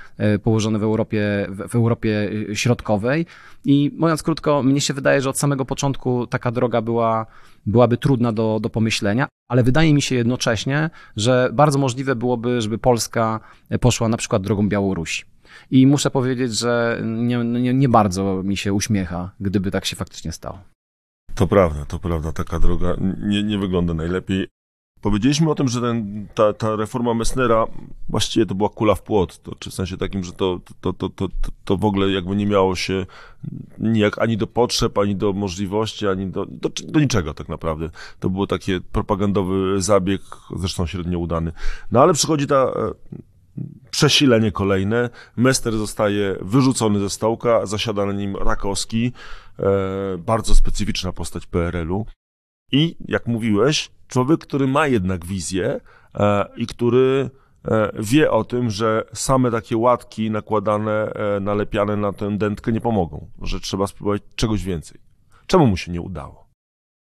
położony 0.42 0.79
w 0.79 0.83
Europie, 0.83 1.46
w 1.68 1.74
Europie 1.74 2.31
Środkowej 2.55 3.27
i 3.64 3.90
mówiąc 3.98 4.22
krótko, 4.22 4.62
mnie 4.62 4.81
się 4.81 4.94
wydaje, 4.94 5.20
że 5.20 5.31
od 5.31 5.38
samego 5.38 5.64
początku 5.64 6.27
taka 6.27 6.50
droga 6.50 6.83
była 6.83 7.27
byłaby 7.66 7.96
trudna 7.96 8.33
do, 8.33 8.59
do 8.62 8.70
pomyślenia, 8.70 9.29
ale 9.48 9.62
wydaje 9.62 9.94
mi 9.94 10.03
się 10.03 10.14
jednocześnie, 10.14 10.90
że 11.16 11.50
bardzo 11.53 11.79
możliwe 11.79 12.16
byłoby, 12.16 12.61
żeby 12.61 12.79
Polska 12.79 13.40
poszła 13.81 14.09
na 14.09 14.16
przykład 14.16 14.42
drogą 14.42 14.68
Białorusi. 14.68 15.33
I 15.70 15.86
muszę 15.86 16.10
powiedzieć, 16.10 16.58
że 16.58 17.00
nie, 17.04 17.44
nie, 17.44 17.74
nie 17.74 17.88
bardzo 17.88 18.42
mi 18.42 18.56
się 18.56 18.72
uśmiecha, 18.72 19.30
gdyby 19.40 19.70
tak 19.70 19.84
się 19.84 19.96
faktycznie 19.96 20.32
stało. 20.32 20.58
To 21.34 21.46
prawda, 21.46 21.84
to 21.84 21.98
prawda, 21.98 22.32
taka 22.32 22.58
droga 22.58 22.96
nie, 23.22 23.42
nie 23.42 23.58
wygląda 23.58 23.94
najlepiej. 23.94 24.48
Powiedzieliśmy 25.00 25.50
o 25.50 25.54
tym, 25.54 25.68
że 25.68 25.80
ten, 25.80 26.26
ta, 26.34 26.52
ta 26.52 26.76
reforma 26.76 27.14
Messnera 27.14 27.66
właściwie 28.08 28.46
to 28.46 28.54
była 28.54 28.68
kula 28.68 28.94
w 28.94 29.02
płot, 29.02 29.42
to, 29.42 29.54
czy 29.54 29.70
w 29.70 29.74
sensie 29.74 29.96
takim, 29.96 30.24
że 30.24 30.32
to, 30.32 30.60
to, 30.80 30.92
to, 30.92 31.08
to, 31.08 31.28
to 31.64 31.76
w 31.76 31.84
ogóle 31.84 32.10
jakby 32.10 32.36
nie 32.36 32.46
miało 32.46 32.76
się 32.76 33.06
nijak 33.78 34.18
ani 34.18 34.36
do 34.36 34.46
potrzeb, 34.46 34.98
ani 34.98 35.16
do 35.16 35.32
możliwości, 35.32 36.06
ani 36.06 36.26
do, 36.26 36.46
do, 36.46 36.70
do 36.84 37.00
niczego 37.00 37.34
tak 37.34 37.48
naprawdę. 37.48 37.90
To 38.20 38.30
był 38.30 38.46
taki 38.46 38.80
propagandowy 38.80 39.82
zabieg, 39.82 40.20
zresztą 40.56 40.86
średnio 40.86 41.18
udany. 41.18 41.52
No 41.92 42.02
ale 42.02 42.12
przychodzi 42.12 42.46
ta 42.46 42.72
przesilenie 43.90 44.52
kolejne. 44.52 45.10
Mester 45.36 45.76
zostaje 45.76 46.36
wyrzucony 46.40 46.98
ze 47.00 47.10
stołka, 47.10 47.66
zasiada 47.66 48.06
na 48.06 48.12
nim 48.12 48.36
Rakowski, 48.36 49.12
e, 49.58 49.62
bardzo 50.18 50.54
specyficzna 50.54 51.12
postać 51.12 51.46
PRL-u. 51.46 52.06
I 52.72 52.96
jak 53.08 53.26
mówiłeś, 53.26 53.90
człowiek, 54.08 54.40
który 54.40 54.66
ma 54.66 54.86
jednak 54.86 55.26
wizję 55.26 55.80
e, 56.14 56.46
i 56.56 56.66
który 56.66 57.30
e, 57.64 57.90
wie 57.98 58.30
o 58.30 58.44
tym, 58.44 58.70
że 58.70 59.04
same 59.12 59.50
takie 59.50 59.76
łatki 59.76 60.30
nakładane, 60.30 61.12
nalepiane 61.40 61.96
na 61.96 62.12
tę 62.12 62.38
dętkę 62.38 62.72
nie 62.72 62.80
pomogą, 62.80 63.26
że 63.42 63.60
trzeba 63.60 63.86
spróbować 63.86 64.22
czegoś 64.36 64.64
więcej. 64.64 65.00
Czemu 65.46 65.66
mu 65.66 65.76
się 65.76 65.92
nie 65.92 66.00
udało? 66.00 66.43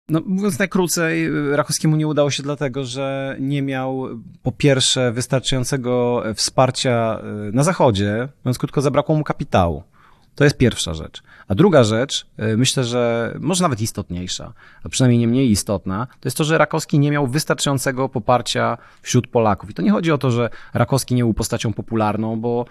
No, 0.08 0.20
mówiąc 0.26 0.58
najkrócej, 0.58 1.30
Rachowskiemu 1.52 1.96
nie 1.96 2.06
udało 2.06 2.30
się 2.30 2.42
dlatego, 2.42 2.84
że 2.84 3.36
nie 3.40 3.62
miał 3.62 4.08
po 4.42 4.52
pierwsze 4.52 5.12
wystarczającego 5.12 6.22
wsparcia 6.34 7.20
y, 7.48 7.52
na 7.52 7.62
Zachodzie, 7.62 8.28
mówiąc 8.44 8.58
krótko, 8.58 8.80
zabrakło 8.82 9.16
mu 9.16 9.24
kapitału. 9.24 9.82
To 10.34 10.44
jest 10.44 10.56
pierwsza 10.56 10.94
rzecz. 10.94 11.22
A 11.48 11.54
druga 11.54 11.84
rzecz, 11.84 12.26
y, 12.52 12.56
myślę, 12.56 12.84
że 12.84 13.34
może 13.40 13.62
nawet 13.62 13.80
istotniejsza, 13.80 14.52
a 14.84 14.88
przynajmniej 14.88 15.18
nie 15.18 15.28
mniej 15.28 15.50
istotna, 15.50 16.06
to 16.20 16.26
jest 16.26 16.36
to, 16.36 16.44
że 16.44 16.58
Rakowski 16.58 16.98
nie 16.98 17.10
miał 17.10 17.26
wystarczającego 17.26 18.08
poparcia 18.08 18.78
wśród 19.02 19.26
Polaków. 19.26 19.70
I 19.70 19.74
to 19.74 19.82
nie 19.82 19.90
chodzi 19.90 20.12
o 20.12 20.18
to, 20.18 20.30
że 20.30 20.50
Rakowski 20.74 21.14
nie 21.14 21.22
był 21.22 21.34
postacią 21.34 21.72
popularną, 21.72 22.40
bo 22.40 22.66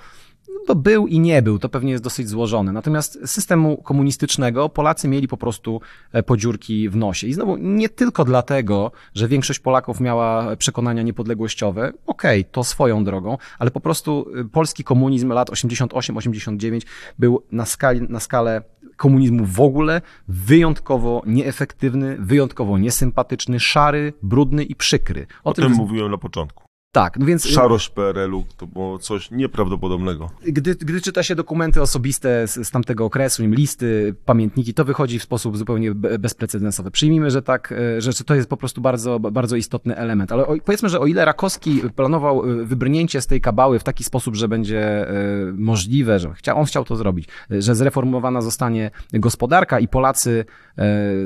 to 0.68 0.76
był 0.76 1.08
i 1.08 1.20
nie 1.20 1.42
był, 1.42 1.60
to 1.60 1.70
pewnie 1.70 1.92
jest 1.92 2.04
dosyć 2.04 2.30
złożone. 2.30 2.72
Natomiast 2.72 3.20
systemu 3.26 3.78
komunistycznego 3.78 4.70
Polacy 4.70 5.08
mieli 5.08 5.28
po 5.28 5.38
prostu 5.38 5.82
e, 6.12 6.24
podziurki 6.24 6.90
w 6.90 6.96
nosie. 6.96 7.28
I 7.28 7.34
znowu 7.34 7.58
nie 7.58 7.90
tylko 7.90 8.26
dlatego, 8.26 8.92
że 9.14 9.28
większość 9.28 9.60
Polaków 9.60 10.00
miała 10.00 10.56
przekonania 10.56 11.02
niepodległościowe, 11.02 11.94
okej, 12.06 12.42
okay, 12.42 12.52
to 12.52 12.64
swoją 12.64 13.04
drogą, 13.04 13.38
ale 13.60 13.72
po 13.72 13.80
prostu 13.80 14.26
e, 14.40 14.44
polski 14.44 14.84
komunizm 14.84 15.30
lat 15.30 15.50
88-89 15.50 16.82
był 17.20 17.44
na, 17.52 17.66
skali, 17.66 18.02
na 18.02 18.20
skalę 18.20 18.62
komunizmu 18.98 19.46
w 19.46 19.60
ogóle 19.60 20.02
wyjątkowo 20.28 21.22
nieefektywny, 21.26 22.18
wyjątkowo 22.20 22.78
niesympatyczny, 22.78 23.60
szary, 23.60 24.14
brudny 24.24 24.64
i 24.64 24.76
przykry. 24.76 25.28
O, 25.44 25.50
o 25.50 25.54
tym, 25.54 25.64
tym 25.64 25.74
mówiłem 25.74 26.12
na 26.12 26.18
początku. 26.18 26.66
Tak, 26.96 27.20
no 27.20 27.26
więc... 27.26 27.48
Szarość 27.48 27.90
PRL-u 27.90 28.46
to 28.58 28.68
było 28.68 29.00
coś 29.00 29.32
nieprawdopodobnego. 29.32 30.30
Gdy, 30.44 30.76
gdy 30.76 31.02
czyta 31.02 31.24
się 31.24 31.36
dokumenty 31.36 31.82
osobiste 31.82 32.48
z, 32.48 32.68
z 32.68 32.72
tamtego 32.72 33.06
okresu, 33.06 33.44
im 33.44 33.56
listy, 33.56 34.16
pamiętniki, 34.26 34.74
to 34.74 34.86
wychodzi 34.86 35.20
w 35.20 35.24
sposób 35.24 35.58
zupełnie 35.58 35.96
bezprecedensowy. 35.96 36.92
Przyjmijmy, 36.92 37.32
że 37.32 37.42
tak, 37.42 37.72
e, 37.98 38.02
że, 38.02 38.14
to 38.14 38.36
jest 38.36 38.50
po 38.50 38.58
prostu 38.58 38.82
bardzo, 38.82 39.20
bardzo 39.20 39.56
istotny 39.56 39.96
element. 39.96 40.32
Ale 40.32 40.48
o, 40.48 40.56
powiedzmy, 40.66 40.90
że 40.90 41.00
o 41.00 41.06
ile 41.06 41.26
Rakowski 41.26 41.82
planował 41.96 42.62
e, 42.62 42.66
wybrnięcie 42.66 43.22
z 43.22 43.28
tej 43.28 43.42
kabały 43.42 43.80
w 43.80 43.84
taki 43.84 44.04
sposób, 44.04 44.36
że 44.36 44.48
będzie 44.48 45.08
możliwe, 45.54 46.20
że 46.20 46.34
chcia, 46.34 46.56
on 46.56 46.66
chciał 46.66 46.86
to 46.86 46.96
zrobić, 46.96 47.28
że 47.50 47.76
zreformowana 47.76 48.42
zostanie 48.42 48.92
gospodarka 49.14 49.80
i 49.80 49.88
Polacy 49.88 50.46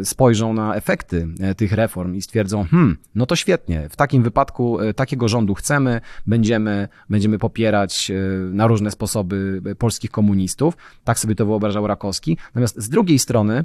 spojrzą 0.03 0.53
na 0.53 0.75
efekty 0.75 1.27
tych 1.58 1.71
reform 1.71 2.15
i 2.15 2.21
stwierdzą, 2.21 2.63
hmm, 2.63 2.97
no 3.15 3.25
to 3.25 3.36
świetnie, 3.36 3.89
w 3.89 3.95
takim 3.95 4.23
wypadku 4.23 4.77
takiego 4.95 5.27
rządu 5.27 5.55
chcemy, 5.60 6.02
będziemy, 6.28 6.88
będziemy 7.10 7.39
popierać 7.39 8.12
e, 8.12 8.13
na 8.54 8.67
różne 8.67 8.91
sposoby 8.91 9.62
e, 9.65 9.76
polskich 9.76 10.12
komunistów. 10.12 10.78
Tak 11.04 11.19
sobie 11.19 11.36
to 11.36 11.45
wyobrażał 11.45 11.88
Rakowski. 11.88 12.38
Natomiast 12.48 12.82
z 12.82 12.89
drugiej 12.89 13.19
strony, 13.19 13.63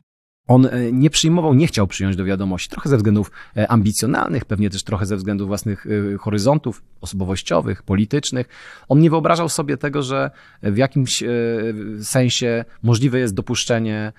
on 0.48 0.66
e, 0.66 0.92
nie 0.92 1.10
przyjmował, 1.10 1.54
nie 1.54 1.66
chciał 1.66 1.86
przyjąć 1.86 2.16
do 2.16 2.24
wiadomości, 2.24 2.68
trochę 2.70 2.88
ze 2.88 2.96
względów 2.96 3.30
ambicjonalnych, 3.68 4.44
pewnie 4.44 4.70
też 4.70 4.82
trochę 4.82 5.06
ze 5.06 5.16
względów 5.16 5.48
własnych 5.48 5.86
horyzontów 6.20 6.82
osobowościowych, 7.00 7.82
politycznych. 7.82 8.48
On 8.88 9.00
nie 9.00 9.10
wyobrażał 9.10 9.48
sobie 9.48 9.76
tego, 9.76 10.02
że 10.02 10.30
w 10.62 10.76
jakimś 10.76 11.22
sensie 12.02 12.64
możliwe 12.82 13.18
jest 13.18 13.34
dopuszczenie 13.34 14.12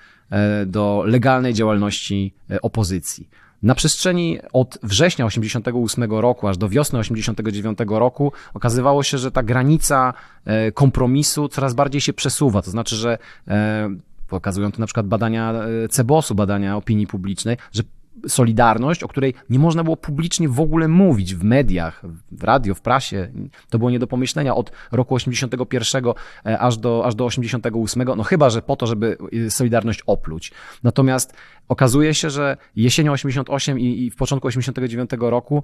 do 0.66 1.04
legalnej 1.06 1.54
działalności 1.54 2.34
opozycji. 2.62 3.28
Na 3.66 3.74
przestrzeni 3.74 4.38
od 4.52 4.78
września 4.82 5.26
88 5.26 6.12
roku 6.12 6.48
aż 6.48 6.58
do 6.58 6.68
wiosny 6.68 6.98
89 6.98 7.78
roku 7.88 8.32
okazywało 8.54 9.02
się, 9.02 9.18
że 9.18 9.32
ta 9.32 9.42
granica 9.42 10.14
e, 10.44 10.72
kompromisu 10.72 11.48
coraz 11.48 11.74
bardziej 11.74 12.00
się 12.00 12.12
przesuwa. 12.12 12.62
To 12.62 12.70
znaczy, 12.70 12.96
że 12.96 13.18
e, 13.48 13.88
pokazują 14.28 14.72
to 14.72 14.80
na 14.80 14.86
przykład 14.86 15.06
badania 15.06 15.52
e, 15.52 15.88
Cebosu, 15.88 16.34
badania 16.34 16.76
opinii 16.76 17.06
publicznej, 17.06 17.56
że 17.72 17.82
Solidarność, 18.28 19.02
o 19.02 19.08
której 19.08 19.34
nie 19.50 19.58
można 19.58 19.84
było 19.84 19.96
publicznie 19.96 20.48
w 20.48 20.60
ogóle 20.60 20.88
mówić 20.88 21.34
w 21.34 21.44
mediach, 21.44 22.02
w 22.32 22.44
radio, 22.44 22.74
w 22.74 22.80
prasie. 22.80 23.28
To 23.70 23.78
było 23.78 23.90
nie 23.90 23.98
do 23.98 24.06
pomyślenia 24.06 24.54
od 24.54 24.72
roku 24.92 25.14
81 25.14 26.04
aż 26.44 26.78
do, 26.78 27.06
aż 27.06 27.14
do 27.14 27.24
88, 27.24 28.04
no 28.16 28.22
chyba, 28.22 28.50
że 28.50 28.62
po 28.62 28.76
to, 28.76 28.86
żeby 28.86 29.16
Solidarność 29.48 30.02
opluć. 30.06 30.52
Natomiast 30.82 31.34
okazuje 31.68 32.14
się, 32.14 32.30
że 32.30 32.56
jesienią 32.76 33.12
88 33.12 33.78
i, 33.78 34.04
i 34.04 34.10
w 34.10 34.16
początku 34.16 34.48
89 34.48 35.10
roku 35.20 35.62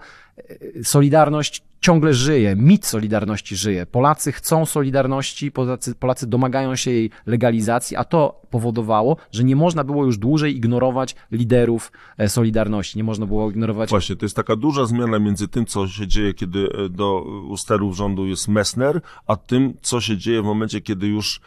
Solidarność 0.83 1.63
ciągle 1.83 2.15
żyje, 2.15 2.57
mit 2.57 2.87
Solidarności 2.87 3.57
żyje. 3.57 3.87
Polacy 3.87 4.33
chcą 4.33 4.67
Solidarności, 4.67 5.53
Polacy, 5.53 5.95
Polacy 5.95 6.27
domagają 6.27 6.77
się 6.77 6.91
jej 6.91 7.11
legalizacji, 7.27 7.97
a 7.97 8.05
to 8.05 8.41
powodowało, 8.51 9.17
że 9.33 9.45
nie 9.45 9.57
można 9.57 9.85
było 9.85 10.05
już 10.05 10.19
dłużej 10.19 10.57
ignorować 10.57 11.15
liderów 11.31 11.93
Solidarności, 12.29 12.99
nie 12.99 13.05
można 13.05 13.27
było 13.27 13.51
ignorować... 13.51 13.91
Właśnie, 13.91 14.17
to 14.17 14.25
jest 14.25 14.37
taka 14.37 14.57
duża 14.57 14.85
zmiana 14.87 15.19
między 15.19 15.49
tym, 15.49 15.67
co 15.67 15.89
się 15.89 16.07
dzieje, 16.07 16.35
kiedy 16.35 16.69
do 16.91 17.23
u 17.49 17.57
sterów 17.57 17.97
rządu 17.97 18.27
jest 18.27 18.49
Messner, 18.49 19.01
a 19.27 19.37
tym, 19.37 19.75
co 19.83 20.01
się 20.01 20.17
dzieje 20.17 20.43
w 20.43 20.45
momencie, 20.45 20.81
kiedy 20.81 21.07
już 21.07 21.41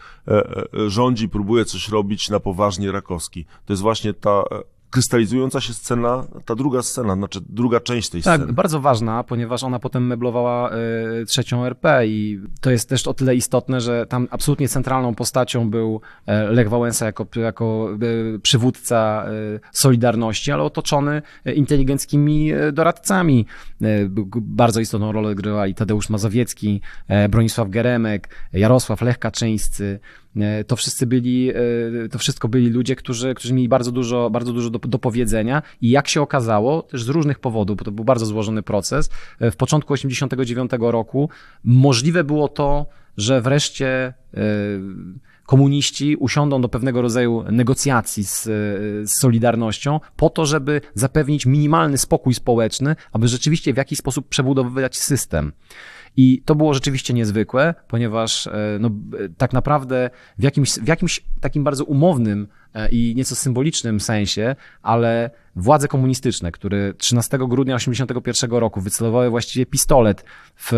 rządzi, 0.88 1.30
próbuje 1.30 1.66
coś 1.66 1.90
robić 1.90 2.30
na 2.30 2.40
poważnie 2.40 2.92
Rakowski. 2.92 3.46
To 3.66 3.74
jest 3.74 3.82
właśnie 3.82 4.14
ta 4.14 4.44
krystalizująca 4.96 5.62
się 5.62 5.74
scena, 5.74 6.28
ta 6.46 6.56
druga 6.56 6.82
scena, 6.82 7.16
znaczy 7.16 7.40
druga 7.50 7.80
część 7.80 8.10
tej 8.10 8.22
tak, 8.22 8.34
sceny. 8.34 8.46
Tak, 8.46 8.56
bardzo 8.56 8.80
ważna, 8.80 9.24
ponieważ 9.24 9.64
ona 9.64 9.80
potem 9.80 10.08
meblowała 10.08 10.72
y, 11.22 11.26
trzecią 11.26 11.66
RP 11.66 12.08
i 12.08 12.40
to 12.62 12.72
jest 12.72 12.90
też 12.90 13.08
o 13.08 13.14
tyle 13.14 13.36
istotne, 13.36 13.82
że 13.82 14.06
tam 14.06 14.28
absolutnie 14.32 14.68
centralną 14.68 15.16
postacią 15.16 15.70
był 15.70 16.02
e, 16.26 16.44
Lech 16.52 16.70
Wałęsa 16.70 17.06
jako, 17.06 17.28
jako 17.36 17.90
y, 18.36 18.40
przywódca 18.40 19.26
y, 19.56 19.60
Solidarności, 19.72 20.52
ale 20.52 20.64
otoczony 20.64 21.22
inteligenckimi 21.56 22.52
doradcami. 22.74 23.46
Bardzo 24.36 24.80
istotną 24.80 25.12
rolę 25.12 25.36
grywali 25.36 25.76
Tadeusz 25.76 26.10
Mazowiecki, 26.10 26.82
Bronisław 27.30 27.70
Geremek, 27.70 28.30
Jarosław 28.54 29.02
Lech 29.02 29.20
Kaczyńscy, 29.20 30.00
to 30.68 30.76
wszyscy 30.76 31.08
byli, 31.08 31.50
e, 31.50 32.10
to 32.12 32.20
wszystko 32.20 32.48
byli 32.48 32.70
ludzie, 32.70 32.96
którzy, 32.96 33.34
którzy 33.34 33.54
mieli 33.54 33.70
bardzo 33.70 33.92
dużo, 33.92 34.30
bardzo 34.30 34.54
dużo 34.54 34.70
do, 34.70 34.80
do 34.80 35.00
powiedzenia 35.00 35.62
i 35.82 35.90
jak 35.90 36.08
się 36.08 36.22
okazało, 36.22 36.82
też 36.82 37.04
z 37.04 37.10
różnych 37.10 37.40
powodów, 37.40 37.78
bo 37.78 37.86
to 37.86 37.92
był 37.92 38.06
bardzo 38.06 38.26
złożony 38.26 38.64
proces, 38.64 39.10
e, 39.40 39.52
w 39.52 39.56
początku 39.56 39.94
89 39.94 40.72
roku 40.92 41.30
możliwe 41.64 42.24
było 42.24 42.48
to, 42.48 42.86
że 43.18 43.42
wreszcie 43.42 44.14
komuniści 45.46 46.16
usiądą 46.16 46.62
do 46.62 46.70
pewnego 46.70 47.02
rodzaju 47.02 47.44
negocjacji 47.52 48.24
z, 48.24 48.44
z, 48.44 49.12
Solidarnością 49.12 50.00
po 50.16 50.30
to, 50.30 50.46
żeby 50.46 50.82
zapewnić 50.94 51.46
minimalny 51.46 51.98
spokój 51.98 52.34
społeczny, 52.34 52.96
aby 53.12 53.28
rzeczywiście 53.28 53.74
w 53.74 53.78
jakiś 53.78 54.00
sposób 54.00 54.30
przebudowywać 54.30 54.98
system. 54.98 55.52
I 56.18 56.42
to 56.46 56.56
było 56.56 56.74
rzeczywiście 56.74 57.14
niezwykłe, 57.14 57.74
ponieważ 57.88 58.48
e, 58.48 58.78
no, 58.80 58.90
tak 59.38 59.54
naprawdę 59.54 60.10
w 60.38 60.44
jakimś, 60.44 60.72
w 60.72 60.88
jakimś 60.88 61.22
takim 61.42 61.64
bardzo 61.64 61.84
umownym 61.84 62.42
e, 62.42 62.65
i 62.92 63.14
nieco 63.18 63.36
symbolicznym 63.36 64.00
sensie, 64.00 64.56
ale 64.82 65.30
władze 65.56 65.88
komunistyczne, 65.88 66.52
które 66.52 66.94
13 66.94 67.38
grudnia 67.38 67.76
1981 67.78 68.60
roku 68.60 68.82
wycelowały 68.82 69.30
właściwie 69.30 69.66
pistolet 69.66 70.26
w, 70.56 70.70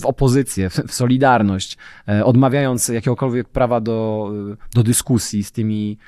w 0.00 0.06
opozycję, 0.06 0.70
w, 0.70 0.74
w 0.74 0.94
Solidarność, 0.94 1.76
e, 2.08 2.24
odmawiając 2.24 2.88
jakiegokolwiek 2.88 3.48
prawa 3.48 3.80
do, 3.80 4.30
do 4.74 4.82
dyskusji 4.82 5.44
z 5.44 5.52
tymi 5.52 5.98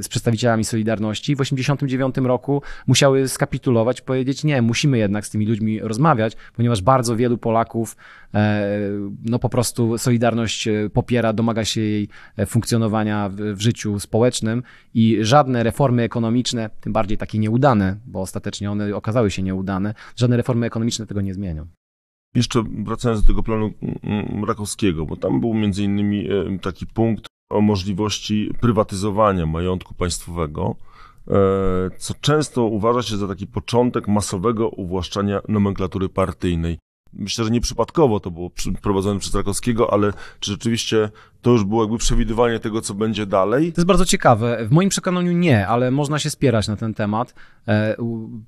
z 0.00 0.08
przedstawicielami 0.08 0.64
Solidarności. 0.64 1.34
W 1.34 1.38
1989 1.38 2.28
roku 2.28 2.62
musiały 2.86 3.28
skapitulować, 3.28 4.00
powiedzieć 4.00 4.44
nie, 4.44 4.62
musimy 4.62 4.98
jednak 4.98 5.26
z 5.26 5.30
tymi 5.30 5.46
ludźmi 5.46 5.80
rozmawiać, 5.80 6.36
ponieważ 6.56 6.82
bardzo 6.82 7.16
wielu 7.16 7.38
Polaków 7.38 7.96
e, 8.34 8.68
no 9.24 9.38
po 9.38 9.48
prostu 9.48 9.98
Solidarność 9.98 10.68
e, 10.68 10.90
popiera, 10.92 11.32
domaga 11.32 11.64
się 11.64 11.80
jej 11.80 12.08
e, 12.36 12.46
funkcjonowania 12.46 13.28
w, 13.28 13.34
w 13.34 13.60
życiu 13.70 14.00
społecznym 14.00 14.62
i 14.94 15.18
żadne 15.20 15.62
reformy 15.62 16.02
ekonomiczne, 16.02 16.70
tym 16.80 16.92
bardziej 16.92 17.18
takie 17.18 17.38
nieudane, 17.38 17.96
bo 18.06 18.20
ostatecznie 18.20 18.70
one 18.70 18.96
okazały 18.96 19.30
się 19.30 19.42
nieudane, 19.42 19.94
żadne 20.16 20.36
reformy 20.36 20.66
ekonomiczne 20.66 21.06
tego 21.06 21.20
nie 21.20 21.34
zmienią. 21.34 21.66
Jeszcze 22.34 22.64
wracając 22.84 23.20
do 23.20 23.26
tego 23.26 23.42
planu 23.42 23.72
mm, 23.82 23.98
mm, 24.02 24.44
Rakowskiego, 24.44 25.06
bo 25.06 25.16
tam 25.16 25.40
był 25.40 25.54
między 25.54 25.84
innymi 25.84 26.28
taki 26.62 26.86
punkt, 26.86 27.26
o 27.50 27.60
możliwości 27.60 28.50
prywatyzowania 28.60 29.46
majątku 29.46 29.94
państwowego, 29.94 30.76
e, 31.28 31.34
co 31.98 32.14
często 32.20 32.64
uważa 32.64 33.02
się 33.02 33.16
za 33.16 33.28
taki 33.28 33.46
początek 33.46 34.08
masowego 34.08 34.68
uwłaszczania 34.68 35.40
nomenklatury 35.48 36.08
partyjnej. 36.08 36.78
Myślę, 37.12 37.44
że 37.44 37.50
nieprzypadkowo 37.50 38.20
to 38.20 38.30
było 38.30 38.50
prowadzone 38.82 39.20
przez 39.20 39.34
Rakowskiego, 39.34 39.92
ale 39.92 40.12
czy 40.40 40.50
rzeczywiście 40.50 41.10
to 41.42 41.50
już 41.50 41.64
było 41.64 41.82
jakby 41.82 41.98
przewidywanie 41.98 42.58
tego, 42.58 42.80
co 42.80 42.94
będzie 42.94 43.26
dalej? 43.26 43.72
To 43.72 43.80
jest 43.80 43.86
bardzo 43.86 44.04
ciekawe. 44.04 44.66
W 44.66 44.70
moim 44.70 44.88
przekonaniu 44.88 45.32
nie, 45.32 45.68
ale 45.68 45.90
można 45.90 46.18
się 46.18 46.30
spierać 46.30 46.68
na 46.68 46.76
ten 46.76 46.94
temat. 46.94 47.34
E, 47.68 47.96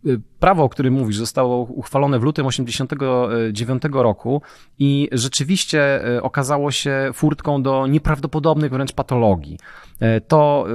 y, 0.07 0.21
prawo, 0.41 0.65
o 0.65 0.69
którym 0.69 0.95
mówisz, 0.95 1.17
zostało 1.17 1.57
uchwalone 1.63 2.19
w 2.19 2.23
lutym 2.23 2.47
1989 2.47 3.83
roku 3.93 4.43
i 4.79 5.09
rzeczywiście 5.13 6.05
e, 6.17 6.23
okazało 6.23 6.71
się 6.71 7.11
furtką 7.15 7.63
do 7.63 7.87
nieprawdopodobnych 7.87 8.73
wręcz 8.73 8.93
patologii. 8.93 9.59
E, 10.03 10.21
to, 10.21 10.67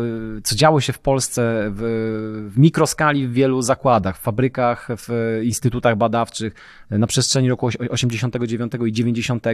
co 0.44 0.56
działo 0.56 0.82
się 0.82 0.94
w 0.94 1.00
Polsce 1.00 1.72
w, 1.72 1.82
w 2.54 2.60
mikroskali 2.60 3.28
w 3.28 3.34
wielu 3.34 3.62
zakładach, 3.62 4.18
w 4.18 4.22
fabrykach, 4.22 4.88
w 4.98 5.40
instytutach 5.44 5.98
badawczych 5.98 6.54
na 6.90 7.08
przestrzeni 7.08 7.50
roku 7.50 7.70
89 7.90 8.74
i 8.86 8.92
90 8.92 9.46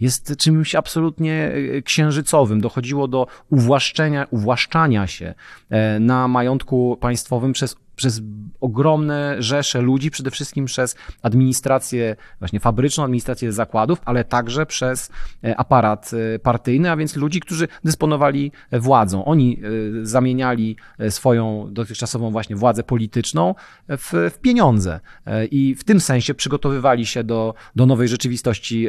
jest 0.00 0.36
czymś 0.36 0.74
absolutnie 0.74 1.52
księżycowym. 1.84 2.60
Dochodziło 2.60 3.08
do 3.08 3.26
uwłaszczenia, 3.50 4.26
uwłaszczania 4.30 5.06
się 5.06 5.34
na 6.00 6.28
majątku 6.28 6.98
państwowym 7.00 7.52
przez 7.52 7.76
przez 7.96 8.22
ogromne 8.60 9.36
rzesze 9.38 9.80
ludzi, 9.80 10.10
przede 10.10 10.30
wszystkim 10.30 10.64
przez 10.64 10.96
administrację 11.22 12.16
właśnie 12.38 12.60
fabryczną, 12.60 13.04
administrację 13.04 13.52
zakładów, 13.52 13.98
ale 14.04 14.24
także 14.24 14.66
przez 14.66 15.10
e, 15.44 15.56
aparat 15.56 16.10
e, 16.34 16.38
partyjny, 16.38 16.90
a 16.90 16.96
więc 16.96 17.16
ludzi, 17.16 17.40
którzy 17.40 17.68
dysponowali 17.84 18.52
e, 18.70 18.80
władzą. 18.80 19.24
Oni 19.24 19.60
zamieniali 20.02 20.76
swoją 21.10 21.68
dotychczasową 21.70 22.30
właśnie 22.30 22.56
władzę 22.56 22.82
polityczną 22.82 23.54
w, 23.88 24.30
w 24.34 24.38
pieniądze 24.38 25.00
i 25.50 25.74
w 25.74 25.84
tym 25.84 26.00
sensie 26.00 26.34
przygotowywali 26.34 27.06
się 27.06 27.24
do, 27.24 27.54
do 27.76 27.86
nowej 27.86 28.08
rzeczywistości 28.08 28.88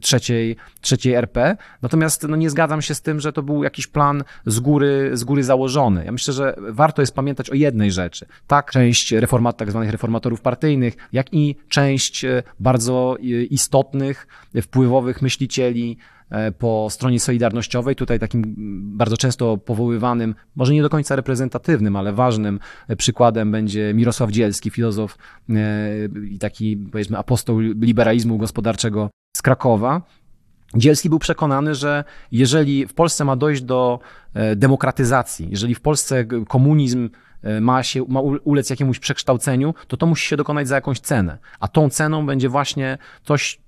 trzeciej, 0.00 0.56
trzeciej 0.80 1.14
RP. 1.14 1.56
Natomiast 1.82 2.28
no, 2.28 2.36
nie 2.36 2.50
zgadzam 2.50 2.82
się 2.82 2.94
z 2.94 3.02
tym, 3.02 3.20
że 3.20 3.32
to 3.32 3.42
był 3.42 3.64
jakiś 3.64 3.86
plan 3.86 4.24
z 4.46 4.60
góry, 4.60 5.10
z 5.12 5.24
góry 5.24 5.44
założony. 5.44 6.04
Ja 6.04 6.12
myślę, 6.12 6.34
że 6.34 6.56
warto 6.58 7.02
jest 7.02 7.14
pamiętać 7.14 7.50
o 7.50 7.54
jednej 7.54 7.92
rzeczy 7.92 8.26
tak 8.46 8.70
część 8.70 9.12
reformat, 9.12 9.56
tak 9.56 9.70
zwanych 9.70 9.90
reformatorów 9.90 10.40
partyjnych, 10.40 10.96
jak 11.12 11.34
i 11.34 11.56
część 11.68 12.24
e, 12.24 12.42
bardzo 12.60 13.16
e, 13.18 13.22
istotnych, 13.44 14.26
wpływowych 14.62 15.22
myślicieli 15.22 15.96
e, 16.30 16.52
po 16.52 16.86
stronie 16.90 17.20
solidarnościowej. 17.20 17.96
Tutaj 17.96 18.18
takim 18.18 18.54
bardzo 18.96 19.16
często 19.16 19.56
powoływanym, 19.56 20.34
może 20.56 20.72
nie 20.72 20.82
do 20.82 20.90
końca 20.90 21.16
reprezentatywnym, 21.16 21.96
ale 21.96 22.12
ważnym 22.12 22.60
przykładem 22.96 23.52
będzie 23.52 23.94
Mirosław 23.94 24.30
Dzielski, 24.30 24.70
filozof 24.70 25.18
i 26.30 26.38
taki 26.38 26.76
powiedzmy 26.76 27.18
apostoł 27.18 27.60
liberalizmu 27.60 28.38
gospodarczego 28.38 29.10
z 29.36 29.42
Krakowa. 29.42 30.02
Dzielski 30.76 31.08
był 31.08 31.18
przekonany, 31.18 31.74
że 31.74 32.04
jeżeli 32.32 32.86
w 32.86 32.94
Polsce 32.94 33.24
ma 33.24 33.36
dojść 33.36 33.62
do 33.62 34.00
demokratyzacji, 34.56 35.46
jeżeli 35.50 35.74
w 35.74 35.80
Polsce 35.80 36.24
komunizm 36.48 37.10
ma, 37.60 37.82
się, 37.82 38.04
ma 38.08 38.20
ulec 38.20 38.70
jakiemuś 38.70 38.98
przekształceniu, 38.98 39.74
to 39.88 39.96
to 39.96 40.06
musi 40.06 40.26
się 40.28 40.36
dokonać 40.36 40.68
za 40.68 40.74
jakąś 40.74 41.00
cenę. 41.00 41.38
A 41.60 41.68
tą 41.68 41.90
ceną 41.90 42.26
będzie 42.26 42.48
właśnie 42.48 42.98
coś, 43.24 43.60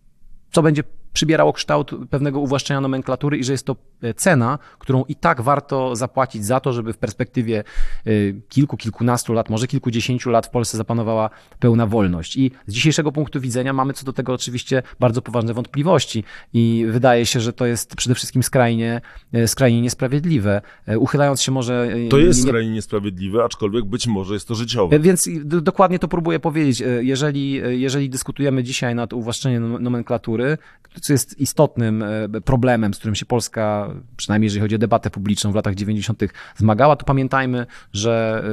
co 0.53 0.63
będzie 0.63 0.83
przybierało 1.17 1.53
kształt 1.53 1.91
pewnego 2.11 2.41
uwłaszczenia 2.41 2.81
nomenklatury 2.81 3.39
i 3.39 3.45
że 3.45 3.53
jest 3.53 3.67
to 3.67 3.77
e, 4.03 4.15
cena, 4.15 4.59
którą 4.79 5.05
i 5.09 5.15
tak 5.15 5.41
warto 5.41 5.97
zapłacić 5.97 6.45
za 6.45 6.61
to, 6.61 6.73
żeby 6.73 6.93
w 6.93 6.99
perspektywie 6.99 7.65
y, 8.07 8.41
kilku, 8.49 8.77
kilkunastu 8.77 9.33
lat, 9.33 9.51
może 9.51 9.67
kilkudziesięciu 9.67 10.31
lat 10.31 10.47
w 10.47 10.51
Polsce 10.51 10.77
zapanowała 10.77 11.31
pełna 11.59 11.87
wolność. 11.87 12.37
I 12.37 12.51
z 12.67 12.73
dzisiejszego 12.73 13.13
punktu 13.13 13.41
widzenia 13.41 13.73
mamy 13.73 13.93
co 13.93 14.05
do 14.05 14.13
tego 14.13 14.33
oczywiście 14.33 14.83
bardzo 15.01 15.23
poważne 15.23 15.55
wątpliwości 15.55 16.25
i 16.53 16.87
wydaje 16.89 17.27
się, 17.27 17.41
że 17.41 17.53
to 17.53 17.67
jest 17.67 17.97
przede 17.97 18.15
wszystkim 18.15 18.43
skrajnie, 18.43 19.01
y, 19.35 19.49
skrajnie 19.49 19.81
niesprawiedliwe. 19.81 20.63
Uchylając 20.99 21.43
się 21.43 21.53
może... 21.53 21.89
To 22.11 22.19
jest 22.19 22.41
nie... 22.41 22.49
skrajnie 22.49 22.71
niesprawiedliwe, 22.71 23.45
aczkolwiek 23.45 23.85
być 23.85 24.07
może 24.07 24.35
jest 24.35 24.49
to 24.49 24.55
życiowe. 24.55 24.99
Więc 24.99 25.29
dokładnie 25.45 25.99
to 25.99 26.09
próbuję 26.09 26.41
powiedzieć. 26.41 26.83
Jeżeli, 27.01 27.53
jeżeli 27.81 28.11
dyskutujemy 28.11 28.63
dzisiaj 28.63 28.95
nad 28.95 29.13
uwłaszczeniem 29.13 29.83
nomenklatury, 29.83 30.59
co 31.07 31.13
jest 31.13 31.41
istotnym 31.41 32.05
problemem, 32.45 32.95
z 32.95 32.99
którym 32.99 33.15
się 33.15 33.27
Polska, 33.27 33.91
przynajmniej 34.17 34.47
jeżeli 34.47 34.61
chodzi 34.61 34.75
o 34.75 34.79
debatę 34.79 35.11
publiczną 35.11 35.53
w 35.53 35.55
latach 35.55 35.75
90., 35.75 36.23
zmagała, 36.57 36.97
to 36.97 37.05
pamiętajmy, 37.05 37.67
że 37.93 38.45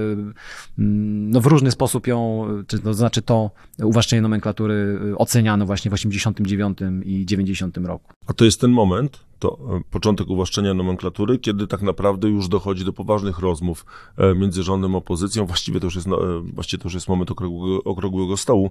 no 0.78 1.42
w 1.42 1.46
różny 1.46 1.72
sposób 1.72 2.08
ją, 2.08 2.48
to 2.84 2.94
znaczy 2.94 3.22
to 3.22 3.52
uwłaszczenie 3.84 4.22
nomenklatury 4.22 5.00
oceniano 5.18 5.66
właśnie 5.66 5.92
w 5.92 5.94
89 5.94 6.78
i 7.04 7.26
90 7.26 7.78
roku. 7.78 8.14
A 8.28 8.34
to 8.34 8.46
jest 8.46 8.62
ten 8.62 8.72
moment, 8.72 9.20
to 9.44 9.58
e, 9.78 9.82
początek 9.92 10.30
uwłaszczenia 10.30 10.74
nomenklatury, 10.74 11.40
kiedy 11.40 11.68
tak 11.68 11.82
naprawdę 11.82 12.30
już 12.30 12.48
dochodzi 12.48 12.86
do 12.86 12.94
poważnych 12.94 13.40
rozmów 13.40 13.86
e, 14.18 14.36
między 14.36 14.64
rządem 14.64 14.96
a 14.96 14.98
opozycją. 14.98 15.46
Właściwie 15.46 15.80
to 15.80 15.86
już 15.86 15.96
jest, 15.96 16.08
no, 16.08 16.38
e, 16.38 16.42
właściwie 16.54 16.82
to 16.82 16.88
już 16.88 16.94
jest 16.94 17.08
moment 17.08 17.32
okrągłego, 17.32 17.84
okrągłego 17.84 18.38
stołu. 18.38 18.70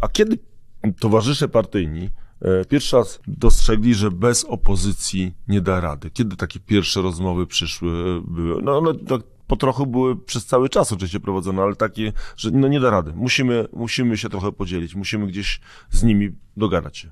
A 0.00 0.08
kiedy 0.08 0.38
towarzysze 1.00 1.48
partyjni 1.48 2.10
pierwszy 2.68 2.96
raz 2.96 3.20
dostrzegli, 3.26 3.94
że 3.94 4.10
bez 4.10 4.44
opozycji 4.44 5.34
nie 5.48 5.60
da 5.60 5.80
rady. 5.80 6.10
Kiedy 6.10 6.36
takie 6.36 6.60
pierwsze 6.60 7.02
rozmowy 7.02 7.46
przyszły, 7.46 8.22
były? 8.22 8.62
No, 8.62 8.80
no 8.80 8.94
tak 8.94 9.20
po 9.46 9.56
trochu 9.56 9.86
były 9.86 10.16
przez 10.16 10.46
cały 10.46 10.68
czas 10.68 10.92
oczywiście 10.92 11.20
prowadzone, 11.20 11.62
ale 11.62 11.76
takie, 11.76 12.12
że 12.36 12.50
no 12.50 12.68
nie 12.68 12.80
da 12.80 12.90
rady. 12.90 13.12
Musimy, 13.16 13.66
musimy 13.72 14.16
się 14.16 14.28
trochę 14.28 14.52
podzielić, 14.52 14.94
musimy 14.94 15.26
gdzieś 15.26 15.60
z 15.90 16.02
nimi 16.02 16.30
dogadać 16.56 16.98
się. 16.98 17.10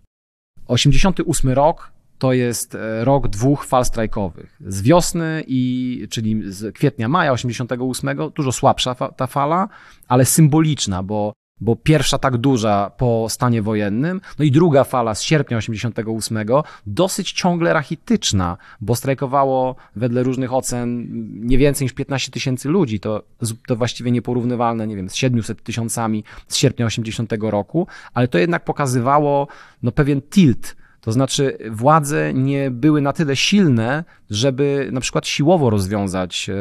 88 0.67 1.51
rok 1.51 1.93
to 2.19 2.33
jest 2.33 2.75
e, 2.75 3.05
rok 3.05 3.29
dwóch 3.29 3.65
fal 3.65 3.85
strajkowych. 3.85 4.57
Z 4.67 4.83
wiosny, 4.83 5.45
i, 5.47 6.07
czyli 6.11 6.53
z 6.53 6.75
kwietnia, 6.75 7.09
maja 7.09 7.33
88, 7.33 8.19
dużo 8.35 8.53
słabsza 8.53 8.95
ta 8.95 9.27
fala, 9.27 9.69
ale 10.09 10.25
symboliczna, 10.25 11.03
bo 11.03 11.33
bo 11.61 11.77
pierwsza 11.77 12.19
tak 12.19 12.37
duża 12.37 12.91
po 12.97 13.27
stanie 13.29 13.63
wojennym, 13.63 14.21
no 14.39 14.45
i 14.45 14.51
druga 14.51 14.85
fala 14.85 15.15
z 15.15 15.23
sierpnia 15.23 15.57
88, 15.57 16.39
dosyć 16.87 17.33
ciągle 17.33 17.73
rachityczna, 17.73 18.57
bo 18.81 18.97
strajkowało 18.97 19.77
wedle 19.97 20.23
różnych 20.23 20.55
ocen 20.55 21.07
nie 21.47 21.59
więcej 21.59 21.85
niż 21.85 21.93
15 21.93 22.31
tysięcy 22.33 22.69
ludzi, 22.69 23.01
to, 23.01 23.23
to 23.67 23.77
właściwie 23.77 24.11
nieporównywalne, 24.11 24.87
nie 24.87 24.97
wiem, 24.97 25.11
z 25.11 25.15
700 25.15 25.63
tysiącami 25.63 26.25
z 26.49 26.57
sierpnia 26.57 26.87
80 26.87 27.33
roku, 27.41 27.87
ale 28.15 28.29
to 28.29 28.39
jednak 28.39 28.65
pokazywało 28.65 29.49
no, 29.83 29.93
pewien 29.93 30.23
tilt 30.23 30.77
to 31.09 31.13
znaczy, 31.13 31.59
władze 31.71 32.35
nie 32.35 32.71
były 32.71 33.01
na 33.01 33.13
tyle 33.13 33.37
silne, 33.37 34.05
żeby 34.31 34.89
na 34.93 35.01
przykład 35.01 35.27
siłowo 35.27 35.71
rozwiązać 35.71 36.51
e, 36.51 36.55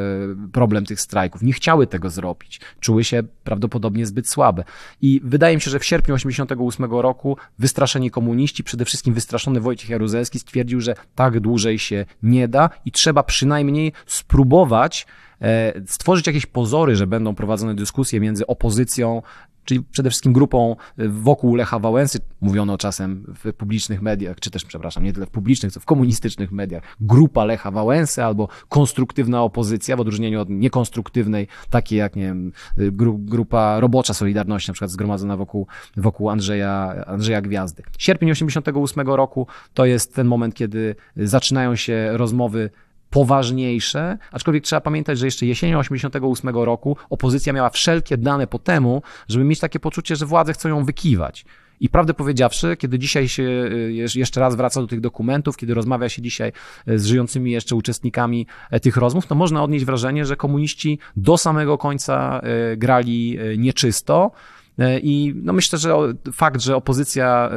problem 0.52 0.86
tych 0.86 1.02
strajków. 1.02 1.42
Nie 1.42 1.54
chciały 1.54 1.88
tego 1.88 2.10
zrobić. 2.10 2.62
Czuły 2.80 3.04
się 3.04 3.24
prawdopodobnie 3.44 4.06
zbyt 4.06 4.30
słabe. 4.30 4.64
I 5.02 5.22
wydaje 5.24 5.56
mi 5.56 5.62
się, 5.62 5.72
że 5.72 5.80
w 5.80 5.86
sierpniu 5.86 6.16
1988 6.16 7.02
roku 7.02 7.38
wystraszeni 7.60 8.12
komuniści, 8.12 8.64
przede 8.64 8.86
wszystkim 8.86 9.14
wystraszony 9.14 9.60
Wojciech 9.60 9.90
Jaruzelski, 9.90 10.40
stwierdził, 10.40 10.82
że 10.82 10.96
tak 11.16 11.40
dłużej 11.40 11.80
się 11.80 12.06
nie 12.24 12.48
da 12.48 12.70
i 12.86 12.92
trzeba 12.92 13.24
przynajmniej 13.24 13.94
spróbować 14.06 15.08
e, 15.42 15.74
stworzyć 15.86 16.28
jakieś 16.28 16.46
pozory, 16.46 16.96
że 16.96 17.08
będą 17.08 17.36
prowadzone 17.36 17.76
dyskusje 17.76 18.20
między 18.20 18.48
opozycją 18.48 19.22
czyli 19.68 19.84
przede 19.92 20.10
wszystkim 20.10 20.34
grupą 20.34 20.76
y, 21.00 21.10
wokół 21.10 21.56
Lecha 21.56 21.80
Wałęsy, 21.80 22.20
mówiono 22.42 22.78
czasem 22.78 23.34
w 23.44 23.54
publicznych 23.54 24.02
mediach, 24.02 24.40
czy 24.40 24.52
też, 24.52 24.66
przepraszam, 24.66 25.04
nie 25.04 25.14
tyle 25.14 25.26
w 25.26 25.30
publicznych, 25.30 25.72
co 25.72 25.80
w 25.80 25.86
komunistycznych 25.86 26.52
mediach, 26.52 26.84
grupa 27.00 27.46
Lecha 27.46 27.72
Wałęsy 27.72 28.24
albo 28.24 28.48
konstruktywna 28.70 29.44
opozycja, 29.44 29.96
w 29.96 30.00
odróżnieniu 30.00 30.42
od 30.42 30.50
niekonstruktywnej, 30.50 31.48
takiej 31.70 32.00
jak, 32.00 32.16
nie 32.16 32.24
wiem, 32.24 32.52
y, 32.80 32.92
gru, 32.92 33.18
grupa 33.18 33.80
robocza 33.80 34.14
Solidarności, 34.14 34.70
na 34.70 34.74
przykład 34.74 34.92
zgromadzona 34.92 35.38
wokół, 35.38 35.68
wokół 35.98 36.30
Andrzeja, 36.30 37.04
Andrzeja 37.08 37.42
Gwiazdy. 37.42 37.84
Sierpień 37.98 38.32
88 38.32 39.08
roku 39.08 39.48
to 39.74 39.86
jest 39.86 40.16
ten 40.16 40.28
moment, 40.28 40.56
kiedy 40.56 40.96
zaczynają 41.16 41.76
się 41.76 42.10
rozmowy 42.14 42.70
poważniejsze, 43.18 44.18
aczkolwiek 44.32 44.64
trzeba 44.64 44.82
pamiętać, 44.82 45.20
że 45.20 45.26
jeszcze 45.26 45.46
jesienią 45.46 45.80
88 45.80 46.56
roku 46.56 46.98
opozycja 47.10 47.54
miała 47.54 47.70
wszelkie 47.70 48.18
dane 48.18 48.48
po 48.48 48.60
temu, 48.60 49.02
żeby 49.28 49.46
mieć 49.46 49.60
takie 49.60 49.80
poczucie, 49.80 50.16
że 50.16 50.26
władze 50.26 50.54
chcą 50.54 50.70
ją 50.70 50.86
wykiwać. 50.86 51.46
I 51.80 51.90
prawdę 51.90 52.14
powiedziawszy, 52.14 52.78
kiedy 52.78 53.00
dzisiaj 53.00 53.28
się 53.28 53.44
y, 53.44 54.10
jeszcze 54.16 54.40
raz 54.40 54.56
wraca 54.56 54.82
do 54.82 54.88
tych 54.88 55.00
dokumentów, 55.00 55.58
kiedy 55.58 55.74
rozmawia 55.74 56.10
się 56.10 56.22
dzisiaj 56.22 56.52
y, 56.88 57.00
z 57.00 57.06
żyjącymi 57.06 57.52
jeszcze 57.52 57.76
uczestnikami 57.76 58.48
e, 58.72 58.80
tych 58.80 58.98
rozmów, 58.98 59.28
to 59.28 59.36
można 59.36 59.64
odnieść 59.64 59.86
wrażenie, 59.86 60.26
że 60.26 60.36
komuniści 60.36 61.00
do 61.16 61.38
samego 61.38 61.78
końca 61.78 62.42
grali 62.78 63.38
nieczysto. 63.58 64.32
E, 64.80 65.00
I 65.00 65.34
no 65.44 65.54
myślę, 65.54 65.80
że 65.80 65.96
fakt, 66.34 66.62
że 66.62 66.76
opozycja 66.76 67.50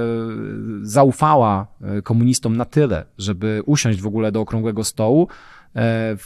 zaufała 0.83 1.67
komunistom 2.05 2.57
na 2.57 2.65
tyle, 2.65 3.05
żeby 3.19 3.63
usiąść 3.67 4.01
w 4.01 4.07
ogóle 4.07 4.33
do 4.33 4.41
okrągłego 4.41 4.85
stołu, 4.85 5.29
E, 5.77 6.17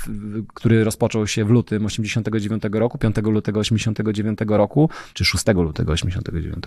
który 0.55 0.85
rozpoczął 0.85 1.27
się 1.27 1.45
w 1.45 1.51
lutym 1.51 1.87
89 1.87 2.63
roku, 2.73 2.99
5 2.99 3.17
lutego 3.23 3.61
89 3.61 4.39
roku, 4.49 4.91
czy 5.15 5.25
6 5.25 5.45
lutego 5.55 5.93
89. 5.93 6.65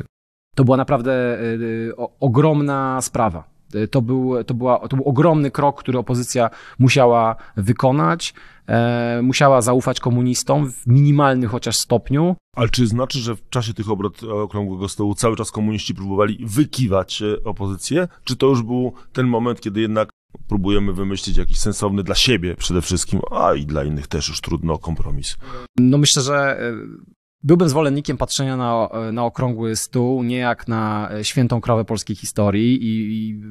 To 0.56 0.64
była 0.64 0.78
naprawdę 0.78 1.40
e, 1.40 1.46
ogromna 2.20 3.02
sprawa. 3.02 3.57
E, 3.74 3.88
to 3.88 4.02
był, 4.02 4.44
to, 4.44 4.54
była, 4.54 4.88
to 4.88 4.96
był 4.96 5.06
ogromny 5.06 5.52
krok, 5.52 5.80
który 5.80 6.00
opozycja 6.00 6.50
musiała 6.80 7.36
wykonać. 7.58 8.34
E, 8.68 9.22
musiała 9.24 9.62
zaufać 9.62 10.00
komunistom 10.00 10.72
w 10.72 10.88
minimalnym 10.88 11.50
chociaż 11.50 11.76
stopniu. 11.76 12.36
Ale 12.56 12.70
czy 12.70 12.88
znaczy, 12.88 13.20
że 13.20 13.36
w 13.36 13.50
czasie 13.50 13.74
tych 13.74 13.90
obrad 13.90 14.24
Okrągłego 14.24 14.90
Stołu 14.90 15.16
cały 15.16 15.36
czas 15.36 15.52
komuniści 15.52 15.96
próbowali 15.96 16.38
wykiwać 16.46 17.24
opozycję? 17.46 18.08
Czy 18.24 18.36
to 18.36 18.48
już 18.48 18.64
był 18.64 18.94
ten 19.14 19.28
moment, 19.28 19.62
kiedy 19.62 19.82
jednak 19.82 20.10
próbujemy 20.48 20.94
wymyślić 20.94 21.38
jakiś 21.38 21.60
sensowny 21.60 22.04
dla 22.04 22.16
siebie 22.16 22.56
przede 22.56 22.82
wszystkim, 22.82 23.20
a 23.32 23.54
i 23.54 23.66
dla 23.66 23.84
innych 23.84 24.08
też 24.08 24.30
już 24.30 24.42
trudno 24.42 24.78
kompromis. 24.78 25.38
No 25.80 25.98
myślę, 25.98 26.22
że 26.22 26.60
e, 26.60 26.74
Byłbym 27.48 27.70
zwolennikiem 27.70 28.18
patrzenia 28.18 28.58
na, 28.58 28.90
na 29.12 29.26
okrągły 29.26 29.76
stół, 29.76 30.24
nie 30.24 30.38
jak 30.38 30.68
na 30.68 31.10
e, 31.12 31.24
świętą 31.24 31.62
krowę 31.62 31.86
polskiej 31.86 32.16
historii 32.16 32.84
i, 32.84 33.30
i 33.30 33.42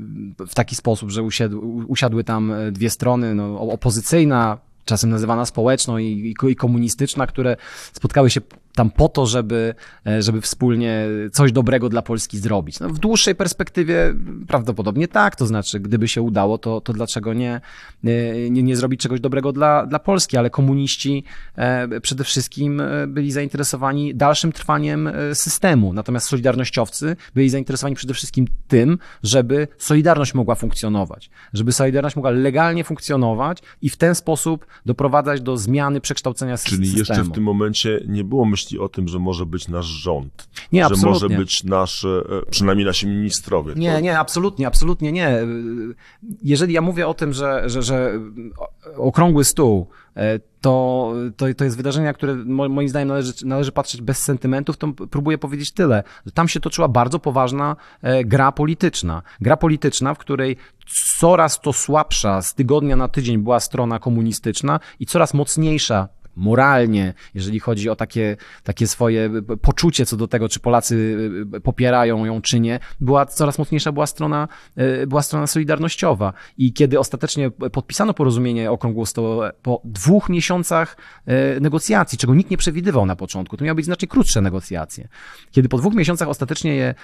w 0.47 0.55
taki 0.55 0.77
sposób, 0.77 1.11
że 1.11 1.23
usiadł, 1.23 1.85
usiadły 1.89 2.25
tam 2.25 2.53
e, 2.53 2.73
dwie 2.73 2.91
strony, 2.91 3.35
no, 3.35 3.61
opozycyjna, 3.61 4.59
czasem 4.87 5.11
nazywana 5.11 5.47
społeczną 5.47 5.99
i, 5.99 6.35
i, 6.49 6.57
komunistyczna, 6.57 7.27
które 7.27 7.57
spotkały 7.93 8.31
się 8.31 8.41
tam 8.77 8.91
po 8.91 9.09
to, 9.09 9.27
żeby, 9.27 9.75
e, 10.07 10.23
żeby 10.23 10.41
wspólnie 10.41 11.07
coś 11.33 11.53
dobrego 11.53 11.89
dla 11.89 12.03
Polski 12.03 12.39
zrobić. 12.39 12.81
No, 12.81 12.89
w 12.89 12.99
dłuższej 12.99 13.35
perspektywie 13.35 14.15
prawdopodobnie 14.49 15.09
tak, 15.09 15.37
to 15.37 15.47
znaczy, 15.47 15.81
gdyby 15.81 16.09
się 16.09 16.23
udało, 16.23 16.59
to, 16.59 16.81
to 16.81 16.93
dlaczego 16.93 17.35
nie, 17.35 17.61
e, 18.05 18.51
nie, 18.51 18.63
nie 18.63 18.77
zrobić 18.77 19.01
czegoś 19.01 19.21
dobrego 19.21 19.53
dla, 19.53 19.87
dla 19.87 19.99
Polski, 19.99 20.37
ale 20.37 20.51
komuniści 20.51 21.25
e, 21.57 22.01
przede 22.01 22.25
wszystkim 22.25 22.83
byli 23.09 23.33
zainteresowani 23.33 24.15
dalszym 24.15 24.53
trwaniem 24.53 25.11
systemu, 25.35 25.93
natomiast 25.93 26.29
solidarnościowcy 26.29 27.17
byli 27.35 27.51
zainteresowani 27.51 27.97
przede 27.97 28.15
wszystkim 28.15 28.47
tym, 28.69 28.99
żeby 29.23 29.69
Solidarność 29.79 30.35
mogła 30.35 30.55
funkcjonować, 30.55 31.31
żeby 31.53 31.73
Solidarność 31.73 32.17
mogła 32.17 32.31
legalnie 32.31 32.85
funkcjonować 32.85 33.59
i 33.83 33.89
w 33.89 33.97
ten 33.97 34.15
sposób 34.15 34.67
doprowadzać 34.87 35.41
do 35.41 35.57
zmiany, 35.57 36.01
przekształcenia 36.01 36.57
Czyli 36.57 36.65
systemu. 36.65 36.87
Czyli 36.87 36.99
jeszcze 36.99 37.25
w 37.25 37.33
tym 37.33 37.45
momencie 37.45 38.01
nie 38.07 38.25
było 38.25 38.45
myśli 38.45 38.79
o 38.79 38.89
tym, 38.89 39.09
że 39.09 39.19
może 39.19 39.47
być 39.47 39.69
nasz 39.69 39.87
rząd. 39.87 40.49
Nie, 40.73 40.81
że 40.81 40.87
absolutnie. 40.87 41.11
może 41.11 41.29
być 41.29 41.65
nasz, 41.65 42.05
e, 42.05 42.23
przynajmniej 42.51 42.87
nasi 42.87 43.07
ministrowie. 43.07 43.75
Nie, 43.77 43.95
to... 43.95 44.01
nie, 44.01 44.19
absolutnie, 44.19 44.67
absolutnie 44.67 45.13
nie. 45.13 45.39
Jeżeli 46.43 46.73
ja 46.73 46.81
mówię 46.81 47.09
o 47.09 47.15
tym, 47.15 47.33
że, 47.33 47.63
że, 47.67 47.83
że 47.83 48.21
okrągły 48.97 49.45
stół 49.45 49.87
to, 50.61 51.13
to, 51.37 51.47
to 51.57 51.65
jest 51.65 51.77
wydarzenie, 51.77 52.13
które 52.13 52.35
moim 52.35 52.89
zdaniem 52.89 53.09
należy, 53.09 53.33
należy 53.45 53.73
patrzeć 53.73 54.03
bez 54.03 54.19
sentymentów, 54.19 54.77
to 54.77 54.93
próbuję 55.11 55.39
powiedzieć 55.39 55.73
tyle. 55.73 56.03
Tam 56.35 56.49
się 56.49 56.61
toczyła 56.61 56.89
bardzo 56.89 57.19
poważna 57.19 57.77
e, 58.03 58.25
gra 58.25 58.53
polityczna. 58.53 59.23
Gra 59.41 59.57
polityczna, 59.57 60.15
w 60.15 60.19
której 60.19 60.57
coraz 61.19 61.61
to 61.61 61.73
słabsza 61.73 62.43
z 62.43 62.55
tygodnia 62.55 62.97
na 62.97 63.09
tydzień 63.09 63.39
była 63.39 63.61
strona 63.61 63.99
komunistyczna 63.99 64.81
i 65.01 65.07
coraz 65.07 65.35
mocniejsza 65.35 66.09
moralnie, 66.37 67.15
jeżeli 67.35 67.61
chodzi 67.61 67.91
o 67.91 67.97
takie, 67.97 68.37
takie 68.63 68.87
swoje 68.87 69.31
poczucie 69.63 70.07
co 70.07 70.17
do 70.17 70.29
tego, 70.29 70.49
czy 70.49 70.61
Polacy 70.61 71.17
popierają 71.63 72.25
ją, 72.25 72.43
czy 72.43 72.61
nie, 72.61 72.81
była 73.01 73.27
coraz 73.27 73.59
mocniejsza 73.59 73.93
była 73.93 74.07
strona, 74.07 74.49
była 75.07 75.23
strona 75.23 75.47
solidarnościowa. 75.47 76.33
I 76.59 76.73
kiedy 76.73 76.99
ostatecznie 76.99 77.51
podpisano 77.51 78.15
porozumienie 78.15 78.71
okrągłostołowe 78.71 79.53
po 79.63 79.81
dwóch 79.85 80.29
miesiącach 80.29 80.97
negocjacji, 81.61 82.19
czego 82.19 82.35
nikt 82.35 82.51
nie 82.51 82.57
przewidywał 82.57 83.07
na 83.07 83.17
początku, 83.17 83.57
to 83.57 83.65
miały 83.65 83.75
być 83.75 83.85
znacznie 83.85 84.09
krótsze 84.09 84.41
negocjacje. 84.41 85.09
Kiedy 85.51 85.69
po 85.69 85.79
dwóch 85.79 85.95
miesiącach 85.95 86.29
ostatecznie 86.29 86.75
je 86.75 86.95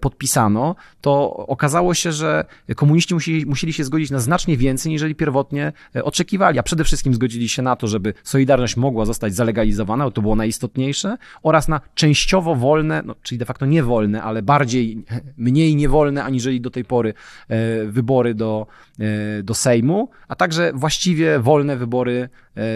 podpisano, 0.00 0.76
to 1.00 1.36
okazało 1.36 1.94
się, 1.94 2.12
że 2.12 2.44
komuniści 2.76 3.14
musieli, 3.14 3.46
musieli 3.46 3.72
się 3.72 3.84
zgodzić 3.84 4.10
na 4.10 4.18
znacznie 4.18 4.56
więcej, 4.56 4.92
niżeli 4.92 5.14
pierwotnie 5.14 5.72
e, 5.96 6.04
oczekiwali, 6.04 6.58
a 6.58 6.62
przede 6.62 6.84
wszystkim 6.84 7.14
zgodzili 7.14 7.48
się 7.48 7.62
na 7.62 7.76
to, 7.76 7.86
żeby 7.86 8.14
Solidarność 8.24 8.75
mogła 8.76 9.04
zostać 9.04 9.34
zalegalizowana, 9.34 10.10
to 10.10 10.22
było 10.22 10.36
najistotniejsze, 10.36 11.16
oraz 11.42 11.68
na 11.68 11.80
częściowo 11.94 12.54
wolne, 12.54 13.02
no, 13.06 13.14
czyli 13.22 13.38
de 13.38 13.44
facto 13.44 13.66
niewolne, 13.66 14.22
ale 14.22 14.42
bardziej, 14.42 15.04
mniej 15.36 15.76
niewolne 15.76 16.24
aniżeli 16.24 16.60
do 16.60 16.70
tej 16.70 16.84
pory 16.84 17.14
e, 17.48 17.86
wybory 17.86 18.34
do, 18.34 18.66
e, 18.98 19.42
do 19.42 19.54
Sejmu, 19.54 20.10
a 20.28 20.34
także 20.34 20.72
właściwie 20.74 21.38
wolne 21.38 21.76
wybory 21.76 22.28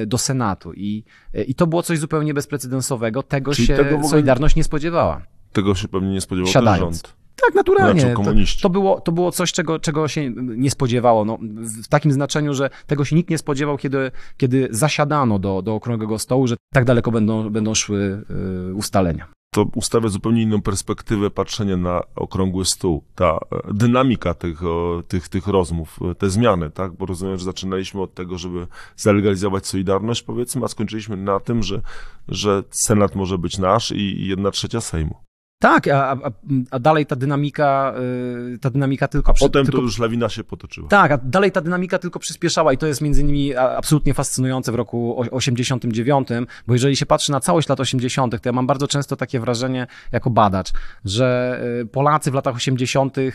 do 0.06 0.18
Senatu. 0.18 0.72
I, 0.72 1.04
i 1.46 1.54
to 1.54 1.66
było 1.66 1.82
coś 1.82 1.98
zupełnie 1.98 2.34
bezprecedensowego. 2.34 3.22
Tego 3.22 3.54
czyli 3.54 3.66
się 3.66 3.76
tego. 3.76 4.08
Solidarność 4.08 4.56
nie 4.56 4.64
spodziewała. 4.64 5.22
Tego 5.52 5.74
się 5.74 5.88
pewnie 5.88 6.10
nie 6.10 6.20
spodziewał 6.20 6.52
Siadając. 6.52 6.96
rząd. 6.96 7.19
Tak, 7.46 7.54
naturalnie. 7.54 8.14
To, 8.14 8.22
to, 8.62 8.70
było, 8.70 9.00
to 9.00 9.12
było 9.12 9.32
coś, 9.32 9.52
czego, 9.52 9.78
czego 9.78 10.08
się 10.08 10.30
nie 10.36 10.70
spodziewało. 10.70 11.24
No, 11.24 11.38
w 11.84 11.88
takim 11.88 12.12
znaczeniu, 12.12 12.54
że 12.54 12.70
tego 12.86 13.04
się 13.04 13.16
nikt 13.16 13.30
nie 13.30 13.38
spodziewał, 13.38 13.78
kiedy, 13.78 14.10
kiedy 14.36 14.68
zasiadano 14.70 15.38
do, 15.38 15.62
do 15.62 15.74
okrągłego 15.74 16.18
stołu, 16.18 16.46
że 16.46 16.56
tak 16.72 16.84
daleko 16.84 17.10
będą, 17.10 17.50
będą 17.50 17.74
szły 17.74 18.24
y, 18.70 18.74
ustalenia 18.74 19.26
to 19.50 19.66
ustawia 19.74 20.08
zupełnie 20.08 20.42
inną 20.42 20.62
perspektywę 20.62 21.30
patrzenia 21.30 21.76
na 21.76 22.02
okrągły 22.16 22.64
stół. 22.64 23.04
Ta 23.14 23.38
e, 23.52 23.74
dynamika 23.74 24.34
tych, 24.34 24.60
tych, 25.08 25.28
tych 25.28 25.46
rozmów, 25.46 25.98
e, 26.10 26.14
te 26.14 26.30
zmiany, 26.30 26.70
tak? 26.70 26.92
Bo 26.92 27.06
rozumiem, 27.06 27.38
że 27.38 27.44
zaczynaliśmy 27.44 28.00
od 28.00 28.14
tego, 28.14 28.38
żeby 28.38 28.66
zalegalizować 28.96 29.66
Solidarność, 29.66 30.22
powiedzmy, 30.22 30.64
a 30.64 30.68
skończyliśmy 30.68 31.16
na 31.16 31.40
tym, 31.40 31.62
że, 31.62 31.80
że 32.28 32.62
Senat 32.70 33.14
może 33.14 33.38
być 33.38 33.58
nasz 33.58 33.92
i 33.92 34.26
jedna 34.26 34.50
trzecia 34.50 34.80
Sejmu. 34.80 35.29
Tak, 35.60 35.88
a, 35.88 36.10
a, 36.10 36.30
a, 36.70 36.78
dalej 36.78 37.06
ta 37.06 37.16
dynamika, 37.16 37.94
y, 38.54 38.58
ta 38.58 38.70
dynamika 38.70 39.08
tylko... 39.08 39.32
A 39.32 39.34
potem 39.34 39.64
tylko, 39.64 39.78
to 39.78 39.84
już 39.84 39.98
lawina 39.98 40.28
się 40.28 40.44
potoczyła. 40.44 40.88
Tak, 40.88 41.12
a 41.12 41.18
dalej 41.18 41.52
ta 41.52 41.60
dynamika 41.60 41.98
tylko 41.98 42.18
przyspieszała 42.18 42.72
i 42.72 42.78
to 42.78 42.86
jest 42.86 43.00
między 43.00 43.20
innymi 43.20 43.54
absolutnie 43.56 44.14
fascynujące 44.14 44.72
w 44.72 44.74
roku 44.74 45.24
89, 45.30 46.28
bo 46.66 46.72
jeżeli 46.72 46.96
się 46.96 47.06
patrzy 47.06 47.32
na 47.32 47.40
całość 47.40 47.68
lat 47.68 47.80
80., 47.80 48.42
to 48.42 48.48
ja 48.48 48.52
mam 48.52 48.66
bardzo 48.66 48.88
często 48.88 49.16
takie 49.16 49.40
wrażenie 49.40 49.86
jako 50.12 50.30
badacz, 50.30 50.72
że 51.04 51.60
y, 51.82 51.86
Polacy 51.86 52.30
w 52.30 52.34
latach 52.34 52.56
80., 52.56 53.18
y, 53.18 53.34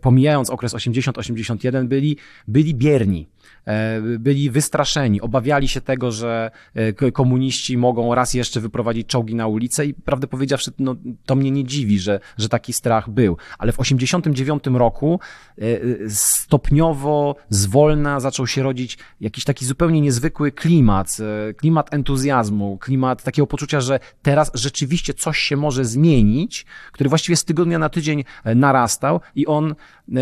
pomijając 0.00 0.50
okres 0.50 0.74
80-81, 0.74 1.86
byli, 1.86 2.16
byli 2.48 2.74
bierni. 2.74 3.28
E, 3.68 4.00
byli 4.18 4.50
wystraszeni, 4.50 5.20
obawiali 5.20 5.68
się 5.68 5.80
tego, 5.80 6.12
że 6.12 6.50
e, 6.74 7.12
komuniści 7.12 7.76
mogą 7.76 8.14
raz 8.14 8.34
jeszcze 8.34 8.60
wyprowadzić 8.60 9.06
czołgi 9.06 9.34
na 9.34 9.46
ulicę 9.46 9.86
i 9.86 9.94
prawdę 9.94 10.26
powiedziawszy, 10.26 10.72
no, 10.78 10.96
to 11.26 11.34
mnie 11.34 11.50
nie 11.50 11.64
dziwi, 11.64 11.98
że, 11.98 12.20
że 12.38 12.48
taki 12.48 12.72
strach 12.72 13.10
był. 13.10 13.36
Ale 13.58 13.72
w 13.72 13.80
89 13.80 14.64
roku 14.66 15.20
e, 15.58 15.62
stopniowo, 16.10 17.36
zwolna 17.50 18.20
zaczął 18.20 18.46
się 18.46 18.62
rodzić 18.62 18.98
jakiś 19.20 19.44
taki 19.44 19.64
zupełnie 19.64 20.00
niezwykły 20.00 20.52
klimat, 20.52 21.16
klimat 21.56 21.94
entuzjazmu, 21.94 22.78
klimat 22.78 23.22
takiego 23.22 23.46
poczucia, 23.46 23.80
że 23.80 24.00
teraz 24.22 24.50
rzeczywiście 24.54 25.14
coś 25.14 25.38
się 25.38 25.56
może 25.56 25.84
zmienić, 25.84 26.66
który 26.92 27.08
właściwie 27.08 27.36
z 27.36 27.44
tygodnia 27.44 27.78
na 27.78 27.88
tydzień 27.88 28.24
narastał 28.44 29.20
i 29.34 29.46
on 29.46 29.74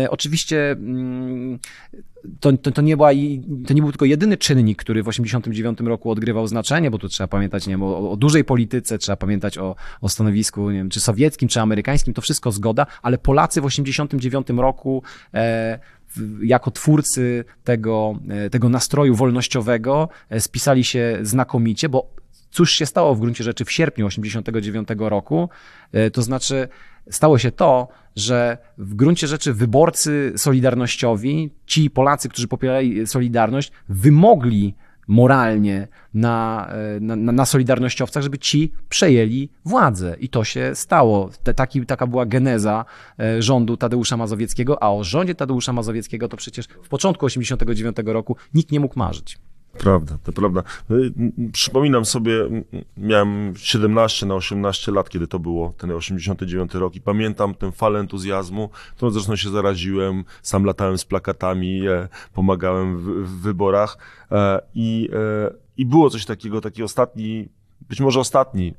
oczywiście 0.09 0.71
mm, 0.71 1.59
to, 2.39 2.57
to, 2.57 2.71
to, 2.71 2.81
nie 2.81 2.97
była, 2.97 3.09
to 3.67 3.73
nie 3.73 3.81
był 3.81 3.91
tylko 3.91 4.05
jedyny 4.05 4.37
czynnik, 4.37 4.77
który 4.77 5.03
w 5.03 5.05
1989 5.05 5.89
roku 5.89 6.11
odgrywał 6.11 6.47
znaczenie, 6.47 6.91
bo 6.91 6.97
tu 6.97 7.09
trzeba 7.09 7.27
pamiętać 7.27 7.67
nie 7.67 7.73
wiem, 7.73 7.83
o, 7.83 8.11
o 8.11 8.15
dużej 8.17 8.43
polityce, 8.43 8.97
trzeba 8.97 9.15
pamiętać 9.15 9.57
o, 9.57 9.75
o 10.01 10.09
stanowisku 10.09 10.71
nie 10.71 10.77
wiem, 10.77 10.89
czy 10.89 10.99
sowieckim, 10.99 11.49
czy 11.49 11.61
amerykańskim, 11.61 12.13
to 12.13 12.21
wszystko 12.21 12.51
zgoda, 12.51 12.85
ale 13.01 13.17
Polacy 13.17 13.61
w 13.61 13.65
1989 13.65 14.61
roku 14.61 15.03
e, 15.33 15.79
jako 16.41 16.71
twórcy 16.71 17.45
tego, 17.63 18.19
e, 18.29 18.49
tego 18.49 18.69
nastroju 18.69 19.15
wolnościowego 19.15 20.09
e, 20.29 20.39
spisali 20.39 20.83
się 20.83 21.17
znakomicie, 21.21 21.89
bo 21.89 22.09
cóż 22.51 22.71
się 22.71 22.85
stało 22.85 23.15
w 23.15 23.19
gruncie 23.19 23.43
rzeczy 23.43 23.65
w 23.65 23.71
sierpniu 23.71 24.09
1989 24.09 25.09
roku, 25.09 25.49
e, 25.91 26.11
to 26.11 26.21
znaczy 26.21 26.67
stało 27.09 27.37
się 27.37 27.51
to, 27.51 27.87
że 28.15 28.57
w 28.77 28.95
gruncie 28.95 29.27
rzeczy 29.27 29.53
wyborcy 29.53 30.33
solidarnościowi, 30.37 31.49
ci 31.65 31.89
Polacy, 31.89 32.29
którzy 32.29 32.47
popierali 32.47 33.07
Solidarność, 33.07 33.71
wymogli 33.89 34.75
moralnie 35.07 35.87
na, 36.13 36.69
na, 37.01 37.15
na 37.15 37.45
solidarnościowcach, 37.45 38.23
żeby 38.23 38.37
ci 38.37 38.73
przejęli 38.89 39.49
władzę. 39.65 40.15
I 40.19 40.29
to 40.29 40.43
się 40.43 40.71
stało. 40.75 41.29
Te, 41.43 41.53
taki, 41.53 41.85
taka 41.85 42.07
była 42.07 42.25
geneza 42.25 42.85
e, 43.19 43.41
rządu 43.41 43.77
Tadeusza 43.77 44.17
Mazowieckiego, 44.17 44.83
a 44.83 44.89
o 44.89 45.03
rządzie 45.03 45.35
Tadeusza 45.35 45.73
Mazowieckiego 45.73 46.27
to 46.27 46.37
przecież 46.37 46.65
w 46.65 46.89
początku 46.89 47.27
1989 47.27 48.13
roku 48.13 48.35
nikt 48.53 48.71
nie 48.71 48.79
mógł 48.79 48.99
marzyć. 48.99 49.37
Prawda, 49.77 50.17
to 50.23 50.31
prawda. 50.31 50.63
Y, 50.91 51.11
przypominam 51.51 52.05
sobie, 52.05 52.33
miałem 52.97 53.53
17 53.57 54.25
na 54.25 54.35
18 54.35 54.91
lat, 54.91 55.09
kiedy 55.09 55.27
to 55.27 55.39
było, 55.39 55.73
ten 55.77 55.91
89 55.91 56.73
rok 56.73 56.95
i 56.95 57.01
pamiętam 57.01 57.55
tę 57.55 57.71
falę 57.71 57.99
entuzjazmu, 57.99 58.69
którą 58.95 59.11
zresztą 59.11 59.35
się 59.35 59.49
zaraziłem, 59.49 60.23
sam 60.41 60.63
latałem 60.63 60.97
z 60.97 61.05
plakatami, 61.05 61.87
e, 61.87 62.07
pomagałem 62.33 62.97
w, 62.97 63.03
w 63.03 63.41
wyborach 63.41 63.97
e, 64.31 64.61
i, 64.75 65.09
e, 65.13 65.53
i 65.77 65.85
było 65.85 66.09
coś 66.09 66.25
takiego, 66.25 66.61
taki 66.61 66.83
ostatni, 66.83 67.49
być 67.89 67.99
może 67.99 68.19
ostatni 68.19 68.73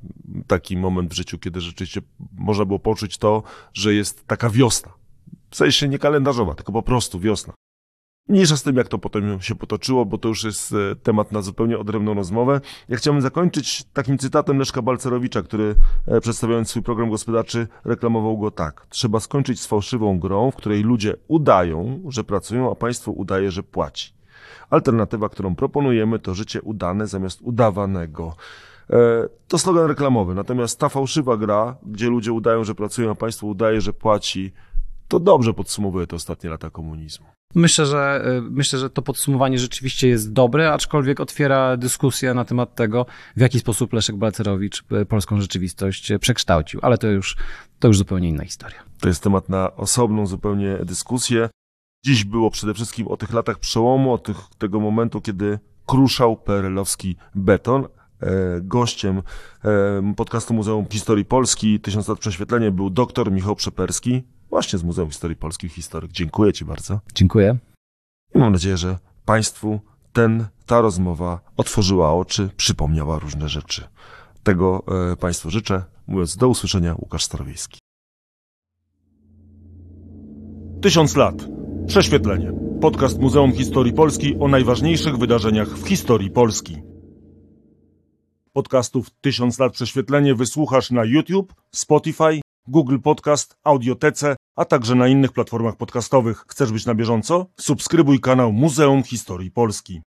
taki 0.47 0.77
moment 0.77 1.11
w 1.11 1.17
życiu, 1.17 1.39
kiedy 1.39 1.61
rzeczywiście 1.61 2.01
można 2.39 2.65
było 2.65 2.79
poczuć 2.79 3.19
to, 3.19 3.43
że 3.73 3.95
jest 3.95 4.27
taka 4.27 4.51
wiosna. 4.51 4.93
W 5.51 5.57
sensie 5.57 5.89
nie 5.89 5.99
kalendarzowa, 5.99 6.55
tylko 6.55 6.73
po 6.73 6.83
prostu 6.83 7.21
wiosna. 7.21 7.55
Mniejsza 8.29 8.57
z 8.57 8.63
tym, 8.63 8.77
jak 8.77 8.89
to 8.89 8.99
potem 8.99 9.41
się 9.41 9.55
potoczyło, 9.55 10.07
bo 10.07 10.19
to 10.19 10.29
już 10.29 10.45
jest 10.45 10.73
e, 10.73 10.97
temat 10.97 11.33
na 11.33 11.43
zupełnie 11.43 11.79
odrębną 11.79 12.15
rozmowę. 12.15 12.61
Ja 12.89 12.97
chciałbym 12.97 13.23
zakończyć 13.23 13.85
takim 13.93 14.19
cytatem 14.19 14.59
Leszka 14.59 14.83
Balcerowicza, 14.83 15.43
który 15.43 15.75
e, 16.07 16.21
przedstawiając 16.21 16.71
swój 16.71 16.83
program 16.83 17.11
gospodarczy 17.11 17.67
reklamował 17.85 18.39
go 18.39 18.51
tak. 18.51 18.87
Trzeba 18.89 19.21
skończyć 19.21 19.61
z 19.61 19.67
fałszywą 19.67 20.19
grą, 20.19 20.51
w 20.51 20.57
której 20.57 20.83
ludzie 20.83 21.15
udają, 21.29 22.01
że 22.09 22.25
pracują, 22.25 22.73
a 22.73 22.75
państwo 22.75 23.13
udaje, 23.13 23.51
że 23.51 23.63
płaci. 23.63 24.13
Alternatywa, 24.71 25.29
którą 25.29 25.55
proponujemy, 25.55 26.19
to 26.19 26.35
życie 26.35 26.63
udane 26.63 27.07
zamiast 27.07 27.41
udawanego. 27.43 28.37
E, 28.91 29.29
to 29.49 29.59
slogan 29.59 29.87
reklamowy, 29.87 30.35
natomiast 30.35 30.81
ta 30.81 30.89
fałszywa 30.89 31.37
gra, 31.37 31.77
gdzie 31.87 32.09
ludzie 32.09 32.33
udają, 32.33 32.65
że 32.65 32.75
pracują, 32.75 33.11
a 33.11 33.15
państwo 33.15 33.47
udaje, 33.47 33.81
że 33.81 33.93
płaci, 33.93 34.53
to 35.09 35.21
dobrze 35.21 35.55
podsumowuje 35.55 36.07
te 36.07 36.17
ostatnie 36.17 36.51
lata 36.51 36.71
komunizmu. 36.71 37.38
Myślę, 37.55 37.87
że 37.87 38.25
y, 38.39 38.43
myślę, 38.43 38.79
że 38.79 38.91
to 38.91 39.03
podsumowanie 39.03 39.59
rzeczywiście 39.59 40.09
jest 40.09 40.33
dobre, 40.33 40.73
aczkolwiek 40.73 41.21
otwiera 41.21 41.77
dyskusję 41.77 42.35
na 42.35 42.45
temat 42.45 42.75
tego, 42.75 43.07
w 43.37 43.41
jaki 43.41 43.61
sposób 43.61 43.93
Leszek 43.93 44.17
Balcerowicz 44.17 44.85
y, 45.03 45.07
polską 45.07 45.41
rzeczywistość 45.41 46.13
przekształcił, 46.21 46.81
ale 46.83 46.99
to 46.99 47.07
już, 47.07 47.37
to 47.79 47.89
już 47.89 47.99
zupełnie 47.99 48.29
inna 48.29 48.45
historia. 48.45 48.83
To 49.01 49.09
jest 49.09 49.23
temat 49.23 49.49
na 49.49 49.77
osobną 49.77 50.27
zupełnie 50.27 50.79
dyskusję. 50.85 51.49
Dziś 52.05 52.25
było 52.25 52.51
przede 52.51 52.75
wszystkim 52.75 53.09
o 53.09 53.17
tych 53.17 53.33
latach 53.33 53.59
przełomu, 53.59 54.13
o 54.13 54.19
tych, 54.19 54.37
tego 54.59 54.81
momentu, 54.81 55.21
kiedy 55.21 55.59
kruszał 55.87 56.37
perelowski 56.37 57.17
beton. 57.35 57.85
E, 58.23 58.61
gościem 58.61 59.23
e, 59.65 60.15
podcastu 60.17 60.55
Muzeum 60.55 60.87
Historii 60.91 61.25
Polski 61.25 61.81
Tysiąc 61.81 62.09
lat 62.09 62.19
prześwietlenie 62.19 62.71
był 62.71 62.91
dr 62.91 63.33
Michał 63.33 63.57
Przeperski, 63.57 64.23
właśnie 64.51 64.79
z 64.79 64.85
Muzeum 64.85 65.09
Historii 65.09 65.37
Polski, 65.37 65.69
historyk. 65.69 66.13
Dziękuję 66.13 66.53
Ci 66.53 66.65
bardzo. 66.65 67.01
Dziękuję. 67.15 67.59
I 68.35 68.39
mam 68.39 68.53
nadzieję, 68.53 68.77
że 68.77 68.99
Państwu 69.25 69.81
ten, 70.13 70.47
ta 70.67 70.81
rozmowa 70.81 71.41
otworzyła 71.57 72.15
oczy, 72.15 72.51
przypomniała 72.57 73.19
różne 73.19 73.49
rzeczy. 73.49 73.89
Tego 74.43 74.83
e, 75.13 75.17
Państwu 75.17 75.51
życzę. 75.51 75.85
Mówiąc 76.07 76.37
do 76.37 76.49
usłyszenia, 76.49 76.95
Łukasz 76.99 77.25
Starowiejski. 77.25 77.79
Tysiąc 80.81 81.17
lat. 81.17 81.35
Prześwietlenie. 81.87 82.53
Podcast 82.81 83.19
Muzeum 83.19 83.53
Historii 83.53 83.93
Polski 83.93 84.37
o 84.41 84.49
najważniejszych 84.49 85.19
wydarzeniach 85.19 85.69
w 85.69 85.89
historii 85.89 86.31
Polski. 86.31 86.77
Podcastów 88.53 89.11
Tysiąc 89.11 89.59
lat 89.59 89.73
prześwietlenie 89.73 90.35
wysłuchasz 90.35 90.91
na 90.91 91.05
YouTube, 91.05 91.55
Spotify, 91.73 92.41
Google 92.71 92.99
Podcast, 92.99 93.57
Audiotece, 93.65 94.37
a 94.57 94.65
także 94.65 94.95
na 94.95 95.09
innych 95.09 95.33
platformach 95.33 95.77
podcastowych. 95.77 96.45
Chcesz 96.49 96.73
być 96.73 96.87
na 96.87 96.95
bieżąco? 96.95 97.47
Subskrybuj 97.61 98.21
kanał 98.21 98.53
Muzeum 98.53 99.03
Historii 99.03 99.51
Polski. 99.51 99.97